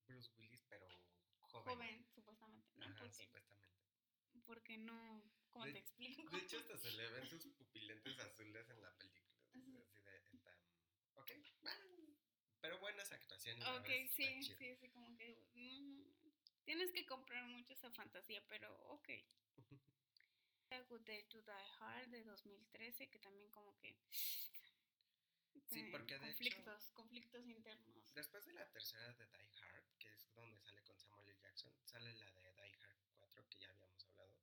Bruce 0.07 0.31
Willis, 0.37 0.63
pero 0.69 0.87
joven. 1.41 1.65
joven, 1.75 2.07
supuestamente, 2.15 2.69
¿no? 2.77 2.85
Ajá, 2.87 2.99
porque, 3.05 3.25
supuestamente. 3.25 3.79
porque 4.45 4.79
no, 4.79 5.23
¿cómo 5.51 5.65
De- 5.65 5.73
te 5.73 5.79
explico? 5.79 6.23
De 6.29 6.39
hecho, 6.39 6.59
hasta 6.59 6.77
se 6.79 6.91
le 6.93 7.09
ven 7.09 7.25
sus 7.31 7.47
pupilentes 7.55 8.19
azules 8.19 8.69
en 8.69 8.83
la 8.83 8.93
película. 8.99 9.37
Ujú. 9.55 9.79
Así 9.79 9.99
de, 10.01 10.17
está, 10.35 10.59
ok, 11.27 11.33
pero 12.61 12.79
buenas 12.81 13.11
actuaciones. 13.13 13.67
Ok, 13.69 13.89
sí, 14.15 14.41
chido. 14.43 14.59
sí, 14.59 14.77
sí, 14.77 14.89
como 14.91 15.17
que 15.17 15.45
mm, 15.55 16.03
tienes 16.65 16.93
que 16.93 17.07
comprar 17.07 17.45
mucho 17.45 17.73
esa 17.73 17.91
fantasía, 17.91 18.43
pero 18.49 18.75
ok. 18.89 19.09
A 20.71 20.81
Good 20.89 21.03
Day 21.03 21.23
to 21.29 21.41
Die 21.43 21.71
Hard 21.81 22.09
de 22.09 22.25
2013, 22.25 23.09
que 23.09 23.19
también 23.21 23.49
como 23.51 23.77
que... 23.79 23.97
Sí, 25.69 25.81
eh, 25.81 25.89
porque 25.93 26.19
de 26.19 26.27
hecho- 26.31 26.39
conflictos, 26.39 26.91
conflictos 26.91 27.47
internos. 27.47 28.15
Después 28.15 28.45
de 28.47 28.53
la 28.55 28.69
tercera 28.71 29.13
de 29.15 29.27
Die 29.27 29.51
Hard, 29.63 29.85
que 29.99 30.09
es 30.13 30.33
donde 30.35 30.59
sale 30.59 30.83
con 30.83 30.99
Samuel 30.99 31.29
L. 31.29 31.39
Jackson, 31.41 31.73
sale 31.85 32.13
la 32.15 32.31
de 32.33 32.53
Die 32.53 32.75
Hard 32.85 32.99
4, 33.19 33.49
que 33.49 33.59
ya 33.59 33.71
habíamos 33.71 34.05
hablado, 34.07 34.35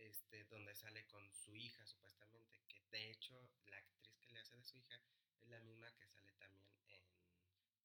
este, 0.00 0.44
donde 0.44 0.74
sale 0.74 1.06
con 1.06 1.30
su 1.32 1.54
hija 1.56 1.84
supuestamente, 1.86 2.60
que 2.68 2.80
de 2.90 3.10
hecho 3.10 3.50
la 3.66 3.76
actriz 3.78 4.18
que 4.18 4.32
le 4.32 4.40
hace 4.40 4.56
de 4.56 4.64
su 4.64 4.76
hija 4.76 5.00
es 5.40 5.48
la 5.48 5.60
misma 5.60 5.90
que 5.94 6.06
sale 6.06 6.32
también 6.34 6.68
en 6.88 7.02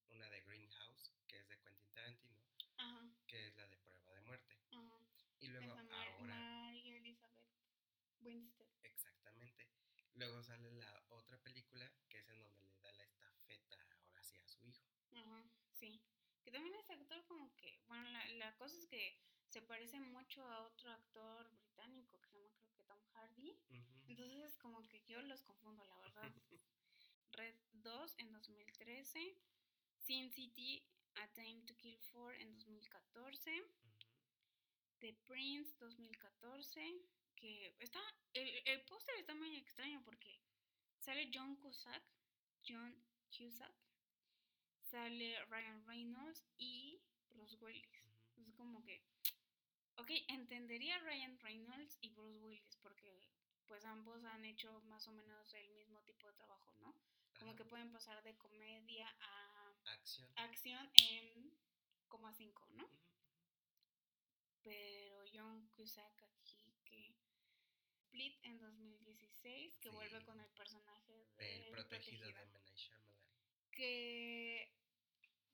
una 0.10 0.30
de 0.30 0.42
Greenhouse, 0.42 1.14
que 1.28 1.40
es 1.40 1.48
de 1.48 1.60
Quentin 1.60 1.92
Tarantino, 1.92 2.40
Ajá, 2.78 3.02
que 3.28 3.48
es 3.48 3.56
la 3.56 3.68
de 3.68 3.78
Prueba 3.78 4.14
de 4.14 4.22
Muerte. 4.22 4.58
ajá. 4.72 5.00
Y 5.40 5.48
luego 5.48 5.76
Mar- 5.76 5.92
ahora, 5.92 6.36
María 6.36 6.98
Elizabeth 6.98 7.46
Winstead. 8.22 8.68
exactamente, 8.84 9.68
Luego 10.14 10.42
sale 10.44 10.72
la 10.72 11.04
otra 11.10 11.38
película, 11.44 11.92
que 12.08 12.20
es 12.20 12.30
en 12.30 12.42
donde 12.42 12.64
le 12.64 12.80
da 12.80 12.94
la 12.94 13.04
estafeta 13.04 13.76
ahora 13.98 14.24
sí 14.24 14.38
a 14.40 14.48
su 14.48 14.66
hijo. 14.66 14.88
Ajá, 15.12 15.44
sí. 15.74 16.02
Que 16.44 16.52
también 16.52 16.74
este 16.76 16.94
actor 16.94 17.26
como 17.26 17.54
que, 17.58 17.82
bueno, 17.88 18.08
la, 18.12 18.26
la 18.36 18.56
cosa 18.56 18.78
es 18.78 18.86
que 18.88 19.20
se 19.50 19.62
parece 19.62 20.00
mucho 20.00 20.42
a 20.46 20.62
otro 20.62 20.90
actor 20.92 21.52
británico 21.86 22.20
que 22.22 22.30
se 22.30 22.38
llama 22.40 22.58
creo 22.60 22.74
que 22.76 22.84
Tom 22.84 23.02
Hardy. 23.14 23.58
Entonces 24.08 24.58
como 24.58 24.88
que 24.88 25.04
yo 25.08 25.22
los 25.22 25.44
confundo, 25.44 25.86
la 25.86 25.98
verdad. 25.98 26.32
Red 27.34 27.56
2 27.74 28.16
en 28.18 28.32
2013. 28.32 29.38
Sin 30.00 30.32
City, 30.32 30.84
A 31.16 31.28
Time 31.34 31.62
to 31.66 31.76
Kill 31.78 32.00
4 32.12 32.34
en 32.42 32.58
2014. 32.58 33.62
Ujú. 33.62 33.70
The 35.00 35.14
Prince 35.26 35.76
2014. 35.80 37.02
Que 37.36 37.76
está. 37.80 38.00
El, 38.34 38.50
el 38.66 38.82
póster 38.86 39.16
está 39.20 39.36
muy 39.36 39.56
extraño 39.56 40.02
porque 40.04 40.42
sale 41.00 41.30
John 41.34 41.56
Cusack. 41.58 42.04
John 42.68 42.96
Cusack. 43.36 43.76
Sale 44.82 45.46
Ryan 45.46 45.86
Reynolds 45.86 46.46
y 46.58 47.02
Bruce 47.32 47.58
Willis. 47.60 47.90
Es 48.38 48.54
como 48.54 48.84
que. 48.84 49.04
Ok, 49.98 50.12
entendería 50.28 51.00
Ryan 51.00 51.40
Reynolds 51.40 51.98
y 52.02 52.10
Bruce 52.10 52.38
Willis 52.40 52.76
porque 52.78 53.22
pues 53.66 53.84
ambos 53.86 54.24
han 54.26 54.46
hecho 54.46 54.82
más 54.84 55.08
o 55.08 55.12
menos 55.14 55.54
el 55.54 55.74
mismo 55.76 56.02
tipo 56.04 56.28
de 56.28 56.34
trabajo, 56.34 56.74
¿no? 56.74 56.94
Como 57.40 57.52
Ajá. 57.52 57.58
que 57.58 57.66
pueden 57.66 57.92
pasar 57.92 58.22
de 58.24 58.38
comedia 58.38 59.08
a 59.20 59.74
Acción. 59.86 60.32
acción 60.38 60.92
en 61.10 61.58
coma 62.08 62.34
5, 62.34 62.68
¿no? 62.74 62.84
Ujú. 62.86 63.00
Pero 64.64 65.24
John 65.34 65.68
Cusack 65.76 66.24
aquí 66.24 66.76
que 66.84 67.16
Split 68.06 68.38
en 68.44 68.60
2016 68.60 69.78
que 69.80 69.90
Sí. 69.90 69.96
vuelve 69.96 70.24
con 70.24 70.40
el 70.40 70.50
personaje 70.52 71.30
El 71.38 71.62
del 71.62 71.72
protegido 71.72 72.26
de 72.28 72.34
protegido. 72.34 72.42
M. 72.42 72.52
Night 72.54 72.76
Shyamalan. 72.76 73.16
que 73.72 74.72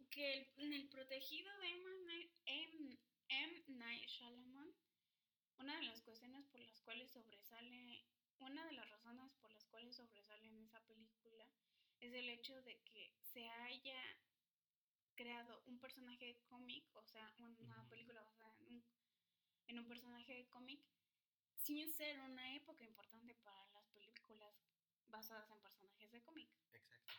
que 0.09 0.33
el- 0.33 0.53
en 0.57 0.73
el 0.73 0.89
protegido 0.89 1.49
de 1.59 2.29
M. 2.45 2.99
M. 3.31 3.63
Night 3.67 4.07
Shyamalan 4.07 4.73
una 5.57 5.75
de 5.77 5.83
las 5.83 6.01
cuestiones 6.01 6.45
por 6.47 6.59
las 6.61 6.81
cuales 6.81 7.11
sobresale 7.11 8.05
una 8.39 8.65
de 8.65 8.73
las 8.73 8.89
razones 8.89 9.31
por 9.41 9.51
las 9.51 9.65
cuales 9.65 9.95
sobresale 9.95 10.47
en 10.47 10.57
esa 10.59 10.79
película 10.85 11.47
es 11.99 12.13
el 12.13 12.27
hecho 12.29 12.59
de 12.63 12.81
que 12.83 13.13
se 13.21 13.47
haya 13.47 14.01
creado 15.15 15.63
un 15.67 15.79
personaje 15.79 16.25
de 16.25 16.41
cómic, 16.45 16.83
o 16.95 17.03
sea, 17.03 17.33
una 17.37 17.87
película 17.89 18.23
basada 18.23 18.57
en 18.57 18.65
un, 18.65 18.83
en 19.67 19.79
un 19.79 19.87
personaje 19.87 20.33
de 20.33 20.47
cómic, 20.49 20.81
sin 21.55 21.93
ser 21.93 22.19
una 22.21 22.55
época 22.55 22.83
importante 22.83 23.35
para 23.35 23.63
las 23.67 23.87
películas 23.89 24.55
basadas 25.09 25.51
en 25.51 25.61
personajes 25.61 26.11
de 26.11 26.21
cómic. 26.23 26.49
Exacto. 26.73 27.13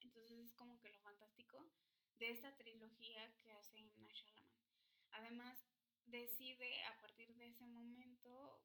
Entonces 0.00 0.38
es 0.38 0.52
como 0.52 0.78
que 0.80 0.90
lo 0.90 0.98
fantástico 1.00 1.66
de 2.18 2.30
esta 2.30 2.54
trilogía 2.56 3.34
que 3.38 3.52
hace 3.52 3.78
M. 3.78 3.90
Night 3.96 4.14
Shyamalan. 4.14 4.59
Además, 5.12 5.64
decide 6.06 6.84
a 6.86 7.00
partir 7.00 7.34
de 7.36 7.48
ese 7.48 7.66
momento, 7.66 8.62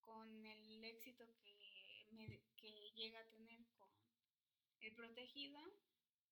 con 0.00 0.44
el 0.46 0.84
éxito 0.84 1.24
que, 1.42 2.06
me- 2.12 2.42
que 2.56 2.90
llega 2.94 3.20
a 3.20 3.28
tener 3.28 3.64
con 3.72 3.90
El 4.80 4.94
Protegido 4.94 5.60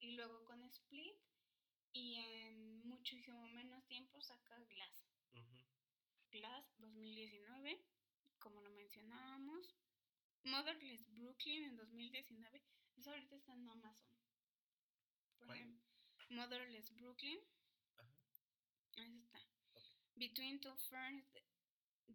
y 0.01 0.13
luego 0.17 0.45
con 0.45 0.63
Split, 0.65 1.17
y 1.95 2.17
en 2.17 2.87
muchísimo 2.87 3.47
menos 3.49 3.85
tiempo 3.87 4.21
saca 4.21 4.59
Glass. 4.65 5.07
Ujú. 5.35 5.67
Glass 6.31 6.65
2019, 6.79 7.85
como 8.39 8.61
lo 8.63 8.71
mencionábamos. 8.71 9.75
Motherless 10.45 11.07
Brooklyn 11.15 11.65
en 11.65 11.77
2019. 11.77 12.63
Eso 12.97 13.11
ahorita 13.11 13.37
está 13.37 13.53
en 13.55 13.69
Amazon. 13.69 14.17
Por 15.39 15.47
¿Cuál? 15.47 15.59
ejemplo, 15.59 15.83
Motherless 16.31 16.95
Brooklyn. 16.95 17.39
Ahí 18.97 19.19
está. 19.19 19.39
Ok. 19.75 19.81
Between 20.17 20.61
Two 20.61 20.77
Ferns, 20.77 21.25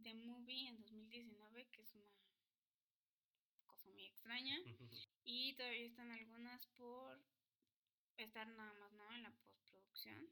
the, 0.04 0.13
Movie 0.13 0.68
en 0.68 0.80
2019, 0.82 1.68
que 1.72 1.82
es 1.82 1.94
una 1.96 2.12
cosa 3.66 3.90
muy 3.90 4.06
extraña. 4.06 4.58
Y 5.30 5.56
todavía 5.56 5.86
están 5.86 6.10
algunas 6.10 6.66
por 6.68 7.22
estar 8.16 8.48
nada 8.48 8.74
más, 8.76 8.94
¿no? 8.94 9.12
En 9.13 9.24
la 9.24 9.32
postproducción. 9.32 10.32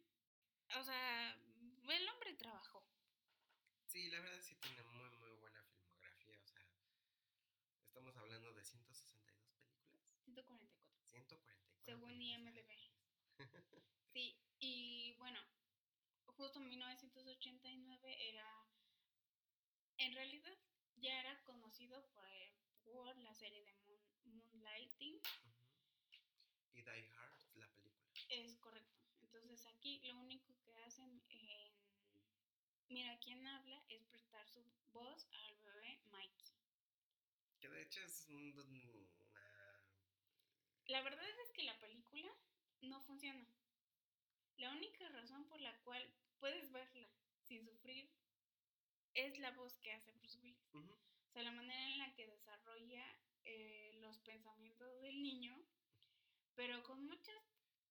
O 0.79 0.83
sea, 0.85 1.33
el 1.33 2.09
hombre 2.09 2.33
trabajó. 2.35 2.87
Sí, 3.87 4.09
la 4.09 4.21
verdad 4.21 4.39
sí 4.41 4.55
tiene 4.55 4.83
muy, 4.83 5.09
muy 5.17 5.31
buena 5.31 5.61
filmografía. 5.65 6.39
O 6.39 6.47
sea, 6.47 6.65
estamos 7.87 8.15
hablando 8.15 8.53
de 8.53 8.63
162 8.63 9.57
películas. 9.65 10.17
144. 10.23 11.07
144. 11.07 11.83
Según. 11.83 12.21
IMDb. 12.21 12.71
Sí, 14.13 14.39
y 14.59 15.13
bueno, 15.17 15.39
justo 16.37 16.59
en 16.59 16.69
1989 16.69 18.29
era, 18.29 18.67
en 19.97 20.13
realidad 20.13 20.57
ya 20.97 21.19
era 21.19 21.41
conocido 21.43 22.05
por, 22.13 22.27
por 22.83 23.17
la 23.17 23.33
serie 23.33 23.63
de 23.63 23.73
Moon- 23.73 24.01
Moonlighting. 24.25 25.19
Y 26.73 26.81
Die 26.81 27.09
Hard, 27.09 27.55
la 27.55 27.67
película. 27.69 28.05
es 28.29 28.57
correcto. 28.57 28.93
Entonces 29.21 29.65
aquí 29.67 29.99
lo 30.03 30.17
único 30.19 30.57
que 30.63 30.73
hacen 30.83 31.21
en 31.29 31.75
Mira 32.87 33.17
quién 33.19 33.45
habla 33.47 33.83
es 33.89 34.03
prestar 34.05 34.47
su 34.47 34.63
voz 34.93 35.27
al 35.31 35.57
bebé 35.57 35.99
Mikey. 36.11 36.53
Que 37.59 37.67
de 37.69 37.81
hecho 37.81 38.01
es 38.01 38.27
un- 38.29 38.57
una... 38.59 38.81
La 40.87 41.01
verdad 41.01 41.27
es 41.43 41.51
que 41.51 41.63
la 41.63 41.77
película 41.79 42.31
no 42.81 43.01
funciona. 43.01 43.43
La 44.57 44.69
única 44.71 45.09
razón 45.09 45.45
por 45.47 45.59
la 45.59 45.75
cual 45.81 46.13
puedes 46.45 46.71
verla 46.71 47.09
sin 47.41 47.65
sufrir 47.65 48.07
es 49.15 49.39
la 49.39 49.49
voz 49.53 49.79
que 49.79 49.91
hace 49.93 50.11
Bruce 50.11 50.37
Willis. 50.43 50.69
Ujú. 50.75 50.93
O 50.93 51.31
sea, 51.33 51.41
la 51.41 51.51
manera 51.51 51.83
en 51.87 51.97
la 51.97 52.13
que 52.13 52.27
desarrolla 52.27 53.03
eh, 53.45 53.97
los 53.99 54.19
pensamientos 54.19 55.01
del 55.01 55.23
niño, 55.23 55.57
pero 56.53 56.83
con 56.83 57.03
muchas, 57.03 57.41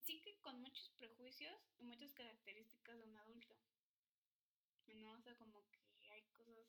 sí 0.02 0.20
que 0.20 0.38
con 0.38 0.60
muchos 0.60 0.88
prejuicios 0.90 1.52
y 1.78 1.84
muchas 1.84 2.14
características 2.14 2.96
de 2.96 3.02
un 3.02 3.16
adulto. 3.16 3.56
¿No? 4.86 5.10
O 5.10 5.20
sea, 5.20 5.34
como 5.36 5.66
que 5.66 5.82
hay 6.10 6.22
cosas 6.28 6.68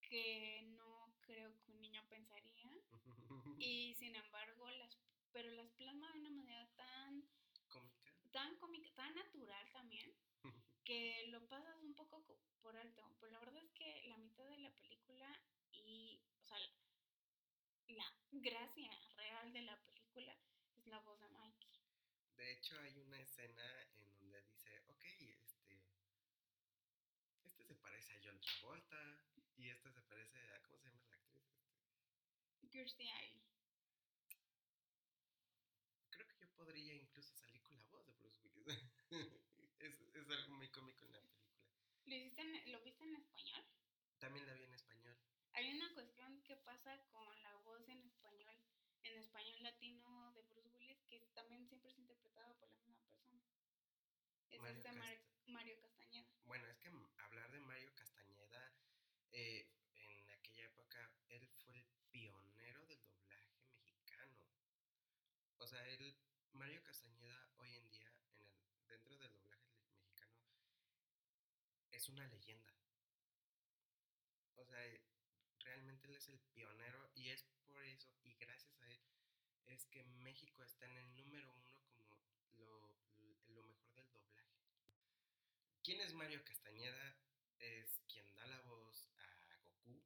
que 0.00 0.62
no 0.76 1.12
creo 1.22 1.58
que 1.58 1.72
un 1.72 1.80
niño 1.80 2.06
pensaría 2.08 2.70
y 3.58 3.94
sin 3.94 4.14
embargo 4.14 4.70
las 4.70 4.96
pero 5.32 5.50
las 5.50 5.72
plasma 5.72 6.12
de 6.12 6.20
una 6.20 6.30
manera 6.30 6.68
tan. 6.76 7.28
Tan 8.32 8.56
cómica 8.56 8.90
tan 8.94 9.14
natural 9.14 9.70
también 9.72 10.14
que 10.84 11.26
lo 11.28 11.46
pasas 11.48 11.76
un 11.82 11.94
poco 11.94 12.24
co- 12.24 12.38
por 12.62 12.76
alto. 12.76 13.16
Pero 13.20 13.32
la 13.32 13.40
verdad 13.40 13.62
es 13.62 13.70
que 13.72 14.02
la 14.06 14.18
mitad 14.18 14.46
de 14.48 14.58
la 14.58 14.70
película 14.74 15.40
y 15.72 16.20
o 16.40 16.44
sea 16.44 16.58
la 17.88 18.04
gracia 18.30 18.90
real 19.16 19.52
de 19.52 19.62
la 19.62 19.76
película 19.84 20.36
es 20.76 20.86
la 20.86 20.98
voz 21.00 21.18
de 21.20 21.28
Mikey. 21.28 21.70
De 22.36 22.52
hecho, 22.52 22.78
hay 22.80 22.98
una 22.98 23.20
escena 23.20 23.82
en 23.94 24.08
donde 24.10 24.42
dice, 24.42 24.82
ok, 24.86 25.04
este, 25.04 25.82
este 27.44 27.64
se 27.64 27.74
parece 27.76 28.14
a 28.14 28.20
John 28.24 28.40
Travolta 28.40 29.20
y 29.56 29.68
este 29.68 29.92
se 29.92 30.02
parece 30.02 30.38
a, 30.52 30.62
¿cómo 30.62 30.78
se 30.78 30.88
llama 30.88 31.04
la 31.08 31.16
actriz? 31.16 31.44
Este, 32.62 32.68
Kirstie 32.70 33.10
creo 36.10 36.26
que 36.28 36.36
yo 36.38 36.48
podría 36.54 36.94
incluso 36.94 37.34
salir 37.34 37.62
con 37.62 37.76
la 37.76 37.84
voz 37.86 38.06
de 38.06 38.12
Bruce 38.12 38.38
Willis. 38.42 38.99
es, 39.78 40.00
es 40.14 40.30
algo 40.30 40.50
muy 40.54 40.68
cómico 40.68 41.04
en 41.04 41.12
la 41.12 41.20
película. 41.20 41.58
¿Lo, 42.06 42.14
hiciste 42.14 42.40
en- 42.42 42.72
¿Lo 42.72 42.80
viste 42.80 43.04
en 43.04 43.16
español? 43.16 43.64
También 44.18 44.46
la 44.46 44.52
vi 44.54 44.64
en 44.64 44.74
español. 44.74 45.16
Hay 45.52 45.70
una 45.70 45.92
cuestión 45.92 46.40
que 46.42 46.56
pasa 46.56 46.98
con 47.10 47.42
la 47.42 47.54
voz 47.56 47.88
en 47.88 48.02
español, 48.04 48.54
en 49.02 49.18
español 49.18 49.62
latino 49.62 50.32
de 50.32 50.42
Bruce 50.42 50.68
Willis, 50.76 51.02
que 51.08 51.20
también 51.34 51.66
siempre 51.66 51.90
es 51.90 51.98
interpretado 51.98 52.54
por 52.58 52.68
la 52.70 52.78
misma 52.78 53.00
persona. 53.08 53.42
Es 54.50 54.60
Mario 54.60 54.76
este 54.78 54.90
Mario 55.46 55.78
Castañeda. 55.80 56.28
Bueno, 56.44 56.66
es 56.68 56.78
que 56.78 56.88
hablar 57.18 57.50
de 57.50 57.60
Mario 57.60 57.92
Castañeda, 57.94 58.72
eh, 59.32 59.66
en 59.94 60.30
aquella 60.30 60.64
época, 60.66 61.10
él 61.28 61.48
fue 61.64 61.76
el 61.78 61.84
pionero 62.10 62.84
del 62.86 63.02
doblaje 63.04 63.58
mexicano. 63.82 64.38
O 65.58 65.66
sea, 65.66 65.86
él, 65.88 66.16
Mario 66.52 66.82
Castañeda, 66.82 67.49
es 72.00 72.08
una 72.08 72.26
leyenda. 72.28 72.72
O 74.56 74.64
sea, 74.64 74.86
eh, 74.86 75.02
realmente 75.58 76.08
él 76.08 76.14
es 76.14 76.30
el 76.30 76.40
pionero 76.54 77.10
y 77.14 77.28
es 77.28 77.44
por 77.66 77.84
eso 77.84 78.08
y 78.24 78.34
gracias 78.36 78.80
a 78.80 78.90
él 78.90 79.02
es 79.66 79.84
que 79.84 80.02
México 80.04 80.62
está 80.62 80.86
en 80.86 80.96
el 80.96 81.14
número 81.14 81.52
uno 81.52 81.84
como 81.92 82.16
lo, 82.54 83.62
mejor 83.64 83.92
del 83.92 84.10
doblaje. 84.12 84.56
¿Quién 85.82 86.00
es 86.00 86.14
Mario 86.14 86.42
Castañeda? 86.42 87.16
Es 87.58 88.00
quien 88.08 88.34
da 88.34 88.46
la 88.46 88.62
voz 88.62 89.06
a 89.18 89.58
Goku 89.58 90.02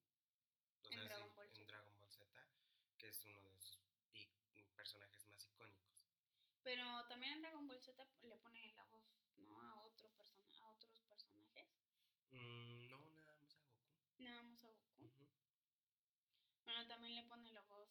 en, 0.91 1.05
Dragon 1.05 1.33
Ball 1.37 1.49
en 1.55 1.67
Dragon 1.69 1.97
Ball 1.97 2.11
Z, 2.11 2.29
que 2.99 3.09
es 3.09 3.25
uno 3.25 3.41
de 3.51 3.63
sus 3.63 3.79
mm, 4.51 4.75
personajes 4.75 5.25
más 5.29 5.47
icónicos. 5.47 6.03
Pero 6.65 7.07
también 7.07 7.35
en 7.35 7.43
Dragon 7.43 7.69
Ball 7.69 7.81
Z 7.81 8.05
le 8.23 8.37
pone 8.39 8.73
la 8.73 8.85
voz, 8.87 9.07
¿no? 9.37 9.63
A 9.63 9.81
otro 9.85 10.04
Mm, 12.35 12.89
no, 12.89 12.99
nada 13.17 13.35
más 13.41 13.55
a 13.57 13.61
Goku. 13.61 13.89
Nada 14.19 14.43
más 14.43 14.65
a 14.65 14.69
Goku. 14.69 15.11
Bueno, 16.65 16.87
también 16.87 17.15
le 17.15 17.23
pone 17.25 17.51
la 17.53 17.63
voz 17.63 17.89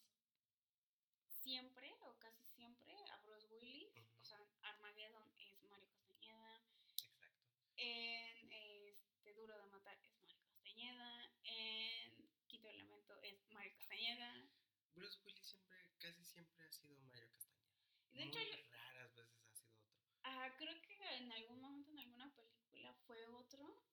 siempre 1.42 1.92
o 2.02 2.18
casi 2.18 2.44
siempre 2.44 2.94
a 3.10 3.16
Bruce 3.18 3.46
Willis. 3.48 3.92
O 4.20 4.24
sea, 4.24 4.40
Armageddon 4.62 5.28
es 5.38 5.62
Mario 5.64 5.88
Castañeda. 5.92 6.62
Exacto. 7.02 7.48
En 7.76 8.52
este 8.52 9.34
Duro 9.34 9.56
de 9.58 9.66
Matar 9.66 9.98
es 9.98 10.14
Mario 10.20 10.38
Castañeda. 10.46 11.32
En 11.44 12.28
Quinto 12.48 12.68
Elemento 12.68 13.18
es 13.22 13.48
Mario 13.50 13.72
Castañeda. 13.76 14.48
Bruce 14.94 15.18
Willis 15.24 15.46
siempre, 15.48 15.76
casi 15.98 16.24
siempre 16.24 16.64
ha 16.64 16.72
sido 16.72 16.98
Mario 17.02 17.28
Castañeda. 17.30 17.74
Y 18.12 18.18
de 18.18 18.26
Muy 18.26 18.62
raras 18.70 19.14
veces 19.16 19.42
ha 19.48 19.54
sido 19.54 19.74
otro. 19.74 20.04
ah, 20.24 20.50
creo 20.58 20.80
que 20.82 20.96
en 21.16 21.32
algún 21.32 21.60
momento 21.60 21.90
en 21.90 21.98
alguna 21.98 22.34
película 22.34 22.94
fue 23.06 23.26
otro 23.28 23.83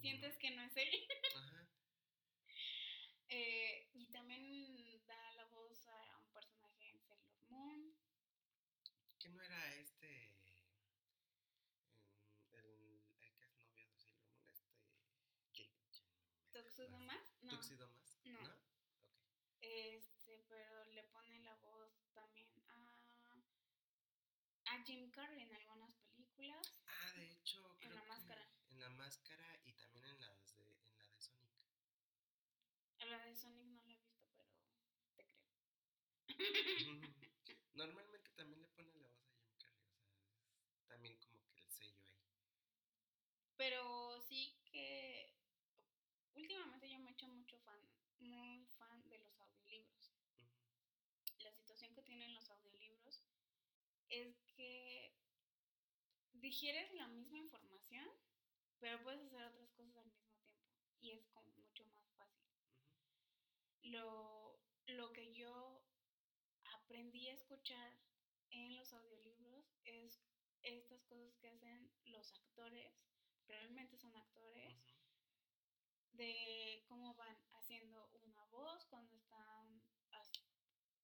sientes 0.00 0.32
Ujú. 0.32 0.38
que 0.40 0.50
no 0.52 0.62
es 0.62 0.76
él. 0.76 0.90
Ajá. 1.36 1.68
Eh, 3.28 3.90
y 3.92 4.06
también 4.10 5.04
da 5.06 5.32
la 5.32 5.44
voz 5.46 5.86
a 5.88 6.18
un 6.18 6.30
personaje 6.32 6.88
en 6.88 7.00
Sailor 7.02 7.42
Moon. 7.50 7.94
Que 9.18 9.28
no 9.28 9.42
era 9.42 9.74
este. 9.74 10.34
El, 12.52 13.02
el 13.20 13.36
que 13.74 13.82
es 13.84 14.08
novio 14.14 14.46
de 14.46 14.54
Sailor 14.54 14.88
Moon, 14.94 15.28
este. 15.50 15.68
Tuxedo 16.52 16.98
Mask, 17.00 17.34
no. 17.42 17.50
Tuxedo 17.52 17.88
Mask, 17.90 18.24
No. 18.26 18.40
¿no? 18.42 18.58
Este, 19.60 20.38
pero 20.48 20.84
le 20.86 21.02
pone 21.04 21.38
la 21.40 21.54
voz 21.56 21.92
también 22.14 22.48
a, 22.68 23.44
a 24.66 24.84
Jim 24.84 25.10
Carrey 25.10 25.42
en 25.42 25.52
algunas 25.54 25.94
películas. 25.96 26.80
Ah, 26.86 27.12
de 27.16 27.30
hecho, 27.32 27.76
En 27.80 27.90
creo 27.90 27.94
la 27.94 28.02
que 28.02 28.08
máscara. 28.08 28.48
En 28.70 28.80
la 28.80 28.88
máscara 28.90 29.60
y 29.64 29.72
también 29.74 30.04
en, 30.06 30.20
las 30.20 30.54
de, 30.56 30.62
en 30.86 30.98
la 30.98 31.04
de 31.08 31.20
Sonic. 31.20 31.50
A 33.00 33.04
la 33.06 33.18
de 33.24 33.27
Sonic 33.38 33.66
no 33.66 33.84
la 33.84 33.94
he 33.94 33.98
visto, 33.98 34.28
pero 34.36 34.50
te 35.14 35.24
creo. 35.24 35.46
Normalmente 37.74 38.30
también 38.32 38.60
le 38.62 38.68
pone 38.68 38.92
la 38.96 39.06
voz 39.06 39.22
a 39.22 39.36
Jim 39.38 39.52
Carrey, 39.58 39.86
o 39.86 40.00
sea, 40.00 40.18
es 40.74 40.86
también 40.88 41.16
como 41.18 41.48
que 41.52 41.60
el 41.60 41.70
sello 41.70 42.04
ahí. 42.08 42.26
Pero 43.56 44.20
sí 44.22 44.58
que 44.64 45.36
últimamente 46.34 46.90
yo 46.90 46.98
me 46.98 47.10
he 47.10 47.12
hecho 47.12 47.28
mucho 47.28 47.58
fan, 47.60 47.80
muy 48.18 48.66
fan 48.66 49.08
de 49.08 49.18
los 49.18 49.40
audiolibros. 49.40 50.12
La 51.38 51.52
situación 51.52 51.94
que 51.94 52.02
tienen 52.02 52.34
los 52.34 52.50
audiolibros 52.50 53.22
es 54.08 54.36
que 54.56 55.14
digieres 56.32 56.92
la 56.94 57.06
misma 57.06 57.38
información, 57.38 58.08
pero 58.80 59.00
puedes 59.04 59.22
hacer 59.26 59.44
otras 59.44 59.70
cosas 59.70 59.96
al 59.96 60.06
mismo 60.06 60.34
tiempo 60.40 60.66
y 61.00 61.12
es 61.12 61.24
como. 61.28 61.67
Lo, 63.90 64.58
lo 64.86 65.12
que 65.12 65.32
yo 65.32 65.82
aprendí 66.74 67.28
a 67.28 67.34
escuchar 67.34 67.98
en 68.50 68.76
los 68.76 68.92
audiolibros 68.92 69.74
es 69.84 70.20
estas 70.62 71.02
cosas 71.04 71.36
que 71.36 71.48
hacen 71.48 71.90
los 72.04 72.34
actores, 72.34 72.92
realmente 73.46 73.96
son 73.96 74.14
actores, 74.16 74.76
de 76.12 76.84
cómo 76.88 77.14
van 77.14 77.36
haciendo 77.52 78.10
una 78.22 78.44
voz 78.46 78.84
cuando 78.86 79.14
están 79.16 79.82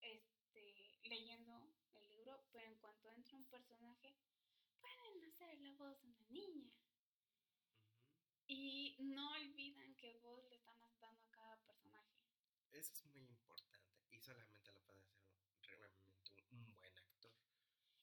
este, 0.01 1.01
leyendo 1.05 1.73
el 1.95 2.09
libro, 2.09 2.45
pero 2.53 2.67
en 2.67 2.79
cuanto 2.79 3.11
entra 3.13 3.37
un 3.37 3.47
personaje, 3.47 4.17
pueden 4.81 5.25
hacer 5.25 5.59
la 5.61 5.73
voz 5.75 6.01
de 6.03 6.09
una 6.09 6.27
niña. 6.29 6.73
Y 8.47 8.97
no 9.01 9.31
olvidan 9.33 9.95
qué 9.95 10.15
voz 10.15 10.45
le 10.51 10.57
están 10.57 10.79
dando 11.01 11.25
a 11.25 11.31
cada 11.31 11.57
personaje. 11.65 12.15
Eso 12.75 12.93
es 12.93 13.05
muy 13.07 13.23
importante 13.23 13.79
y 14.11 14.19
solamente 14.21 14.71
lo 14.73 14.81
puede 14.83 15.01
hacer 15.01 15.25
realmente 15.63 16.13
un, 16.51 16.59
un 16.59 16.75
buen 16.77 16.97
actor. 16.99 17.33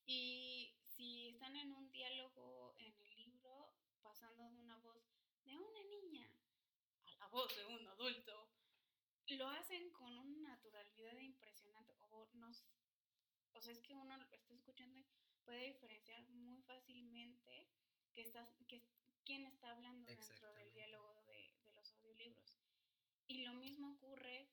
Y 0.06 0.74
si 0.96 1.30
están 1.30 1.56
en 1.56 1.72
un 1.72 1.92
diálogo 1.92 2.74
en 2.80 2.94
el 3.00 3.16
libro, 3.16 3.74
pasando 4.02 4.44
de 4.50 4.58
una 4.58 4.78
voz 4.78 5.04
de 5.44 5.58
una 5.58 5.84
niña 5.84 6.30
a 7.04 7.12
la 7.16 7.28
voz 7.28 7.56
de 7.56 7.66
un 7.66 7.88
adulto, 7.88 8.50
lo 9.28 9.48
hacen 9.50 9.90
con 9.92 10.18
una 10.18 10.40
naturalidad 10.50 11.18
impresionante. 11.20 11.94
O, 12.12 12.28
no, 12.34 12.50
s- 12.50 12.66
o 13.54 13.62
sea, 13.62 13.72
es 13.74 13.80
que 13.82 13.94
uno 13.94 14.18
lo 14.18 14.24
está 14.24 14.54
escuchando 14.54 15.00
y 15.00 15.06
puede 15.44 15.68
diferenciar 15.68 16.28
muy 16.30 16.62
fácilmente 16.62 17.68
que 18.14 18.22
estás, 18.22 18.50
que, 18.68 18.84
quién 19.26 19.46
está 19.46 19.72
hablando 19.72 20.06
dentro 20.08 20.54
del 20.54 20.72
diálogo 20.74 21.22
de, 21.28 21.56
de 21.64 21.72
los 21.74 21.92
audiolibros. 21.94 22.58
Y 23.28 23.44
lo 23.46 23.54
mismo 23.54 23.92
ocurre 23.94 24.50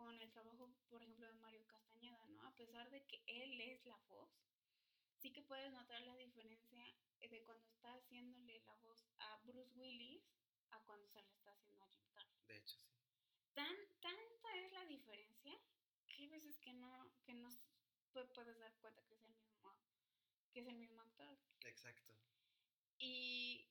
con 0.00 0.18
el 0.18 0.30
trabajo, 0.32 0.72
por 0.88 1.02
ejemplo, 1.02 1.26
de 1.26 1.34
Mario 1.34 1.66
Castañeda, 1.66 2.26
¿no? 2.28 2.42
A 2.46 2.56
pesar 2.56 2.90
de 2.90 3.04
que 3.04 3.22
él 3.26 3.60
es 3.60 3.84
la 3.84 3.98
voz, 4.08 4.30
sí 5.18 5.30
que 5.30 5.42
puedes 5.42 5.70
notar 5.72 6.00
la 6.02 6.16
diferencia 6.16 6.82
de 7.20 7.42
cuando 7.44 7.68
está 7.68 7.92
haciéndole 7.92 8.60
la 8.60 8.74
voz 8.76 9.06
a 9.18 9.36
Bruce 9.44 9.74
Willis 9.74 10.24
a 10.70 10.80
cuando 10.84 11.06
se 11.08 11.22
le 11.22 11.30
está 11.32 11.52
haciendo 11.52 11.84
a 11.84 11.88
Jim 11.90 12.08
Carrey. 12.14 12.40
De 12.48 12.56
hecho, 12.56 12.78
sí. 12.80 12.96
Tan, 13.52 13.76
tanta 14.00 14.56
es 14.56 14.72
la 14.72 14.86
diferencia 14.86 15.60
que 16.06 16.14
hay 16.14 16.28
veces 16.28 16.58
que 16.60 16.72
no, 16.72 17.12
que 17.22 17.34
no 17.34 17.50
puedes 18.32 18.58
dar 18.58 18.74
cuenta 18.78 19.04
que 19.04 19.14
es 19.16 19.20
el 19.20 19.34
mismo, 19.34 19.76
que 20.50 20.60
es 20.60 20.66
el 20.66 20.76
mismo 20.76 21.02
actor. 21.02 21.38
Exacto. 21.66 22.14
Y 22.98 23.68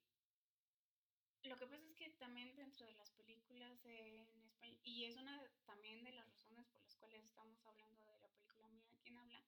lo 1.41 1.57
que 1.57 1.65
pasa 1.65 1.83
es 1.87 1.95
que 1.95 2.09
también 2.19 2.55
dentro 2.55 2.85
de 2.85 2.93
las 2.93 3.09
películas 3.13 3.83
en 3.85 4.38
y 4.83 5.05
es 5.05 5.15
una 5.17 5.41
de- 5.41 5.49
también 5.65 6.03
de 6.03 6.11
las 6.13 6.27
razones 6.29 6.65
por 6.67 6.81
las 6.81 6.95
cuales 6.95 7.23
estamos 7.23 7.65
hablando 7.65 8.05
de 8.05 8.17
la 8.19 8.29
película 8.29 8.69
Mía, 8.69 8.89
quien 9.01 9.17
habla, 9.17 9.43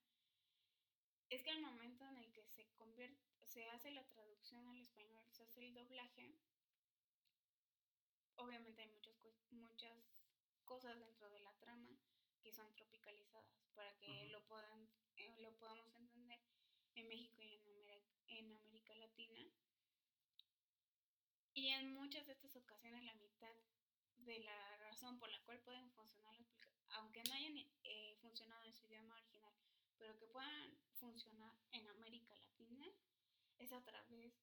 es 1.30 1.42
que 1.42 1.50
al 1.50 1.60
momento 1.60 2.04
en 2.06 2.16
el 2.18 2.32
que 2.32 2.44
se 2.44 2.66
convierte, 2.74 3.20
se 3.46 3.68
hace 3.70 3.90
la 3.90 4.06
traducción 4.08 4.66
al 4.68 4.80
español, 4.80 5.26
se 5.32 5.44
hace 5.44 5.60
el 5.60 5.74
doblaje, 5.74 6.34
obviamente 8.36 8.82
hay 8.82 8.88
muchas, 8.88 9.14
muchas 9.50 9.98
cosas 10.64 10.98
dentro 10.98 11.28
de 11.30 11.40
la 11.40 11.54
trama 11.58 11.96
que 12.42 12.52
son 12.52 12.72
tropicalizadas 12.74 13.64
para 13.74 13.96
que 13.98 14.26
lo, 14.28 14.44
puedan, 14.46 14.88
eh, 15.16 15.36
lo 15.38 15.56
podamos 15.58 15.94
entender 15.94 16.40
en 16.94 17.08
México 17.08 17.40
y 17.42 17.54
en, 17.54 17.62
Ameri- 17.64 18.04
en 18.28 18.52
América 18.54 18.94
Latina. 18.96 19.40
Y 21.54 21.68
en 21.68 21.94
muchas 21.94 22.26
de 22.26 22.32
estas 22.32 22.56
ocasiones 22.56 23.04
la 23.04 23.14
mitad 23.14 23.54
de 24.24 24.38
la 24.40 24.76
razón 24.76 25.18
por 25.18 25.30
la 25.30 25.40
cual 25.44 25.60
pueden 25.60 25.90
funcionar 25.92 26.34
las 26.36 26.50
películas, 26.52 26.86
aunque 26.90 27.22
no 27.24 27.34
hayan 27.34 27.56
eh, 27.84 28.16
funcionado 28.20 28.64
en 28.64 28.72
su 28.72 28.86
idioma 28.86 29.14
original, 29.14 29.54
pero 29.98 30.16
que 30.16 30.26
puedan 30.26 30.78
funcionar 30.94 31.54
en 31.72 31.88
América 31.88 32.34
Latina, 32.36 32.86
es 33.58 33.72
a 33.72 33.82
través 33.84 34.34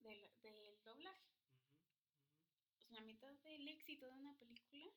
del, 0.00 0.30
del 0.42 0.82
doblaje. 0.84 1.30
O 2.74 2.80
sea, 2.80 2.90
la 2.90 3.00
mitad 3.02 3.32
del 3.44 3.68
éxito 3.68 4.06
de 4.06 4.14
una 4.14 4.34
película 4.38 4.90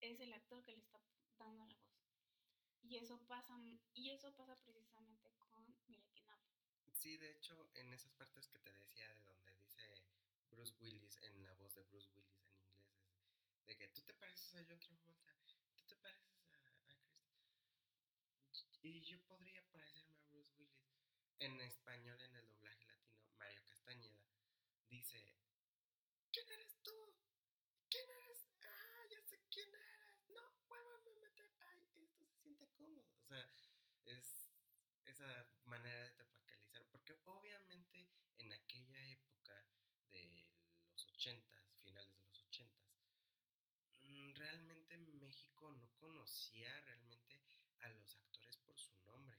es 0.00 0.20
el 0.20 0.32
actor 0.32 0.62
que 0.62 0.72
le 0.72 0.80
está 0.80 1.00
dando 1.38 1.66
la 1.66 1.76
voz. 1.76 1.90
Y 2.82 2.96
eso 2.96 3.18
pasa, 3.26 3.58
y 3.94 4.10
eso 4.10 4.34
pasa 4.34 4.56
precisamente 4.64 5.30
con 5.32 5.52
habla. 5.54 5.76
Sí, 7.00 7.16
de 7.16 7.30
hecho, 7.30 7.70
en 7.74 7.94
esas 7.94 8.12
partes 8.12 8.46
que 8.48 8.58
te 8.58 8.70
decía 8.72 9.08
de 9.08 9.22
donde 9.22 9.54
dice 9.54 9.80
Bruce 10.50 10.74
Willis 10.80 11.16
en 11.22 11.42
la 11.42 11.54
voz 11.54 11.74
de 11.74 11.82
Bruce 11.84 12.10
Willis 12.14 12.44
en 12.44 12.59
de 13.70 13.76
que 13.76 13.88
tú 13.88 14.02
te 14.02 14.14
pareces 14.14 14.52
a 14.56 14.76
John 14.82 14.98
Travolta, 14.98 15.32
tú 15.76 15.84
te 15.86 15.94
pareces 16.02 16.42
a, 16.50 16.56
a 16.56 16.72
Chris. 16.88 17.06
Y 18.82 19.00
yo 19.02 19.22
podría 19.26 19.62
parecerme 19.70 20.18
a 20.18 20.22
Bruce 20.24 20.50
Willis. 20.56 20.90
En 21.38 21.60
español, 21.60 22.20
en 22.20 22.34
el 22.34 22.48
doblaje 22.48 22.84
latino, 22.84 23.30
Mario 23.38 23.62
Castañeda 23.66 24.18
dice: 24.88 25.24
¿Quién 26.32 26.50
eres 26.50 26.82
tú? 26.82 27.14
¿Quién 27.88 28.10
eres? 28.10 28.50
Ah, 28.60 29.06
ya 29.08 29.22
sé 29.22 29.40
quién 29.48 29.72
eres. 29.72 30.28
No, 30.30 30.42
vuélvame 30.66 31.12
a 31.12 31.20
meter. 31.20 31.54
Ay, 31.60 31.84
esto 31.84 32.26
se 32.26 32.26
siente 32.42 32.66
cómodo. 32.72 33.08
O 33.20 33.24
sea, 33.28 33.48
es 34.06 34.50
esa 35.04 35.48
manera 35.62 36.02
de 36.02 36.10
tropicalizar, 36.10 36.84
porque 36.90 37.16
obviamente 37.24 38.10
en 38.38 38.52
aquella 38.52 39.00
época 39.10 39.64
de 40.10 40.50
los 40.90 41.06
ochentas, 41.06 41.78
finales 41.84 42.16
de 42.16 42.24
los 42.24 42.42
ochentas, 42.42 42.80
mm, 44.02 44.34
realmente 44.34 44.96
México 45.60 45.72
no 45.72 45.92
conocía 45.98 46.80
realmente 46.80 47.38
a 47.80 47.88
los 47.90 48.16
actores 48.16 48.56
por 48.64 48.78
su 48.78 48.94
nombre. 49.04 49.36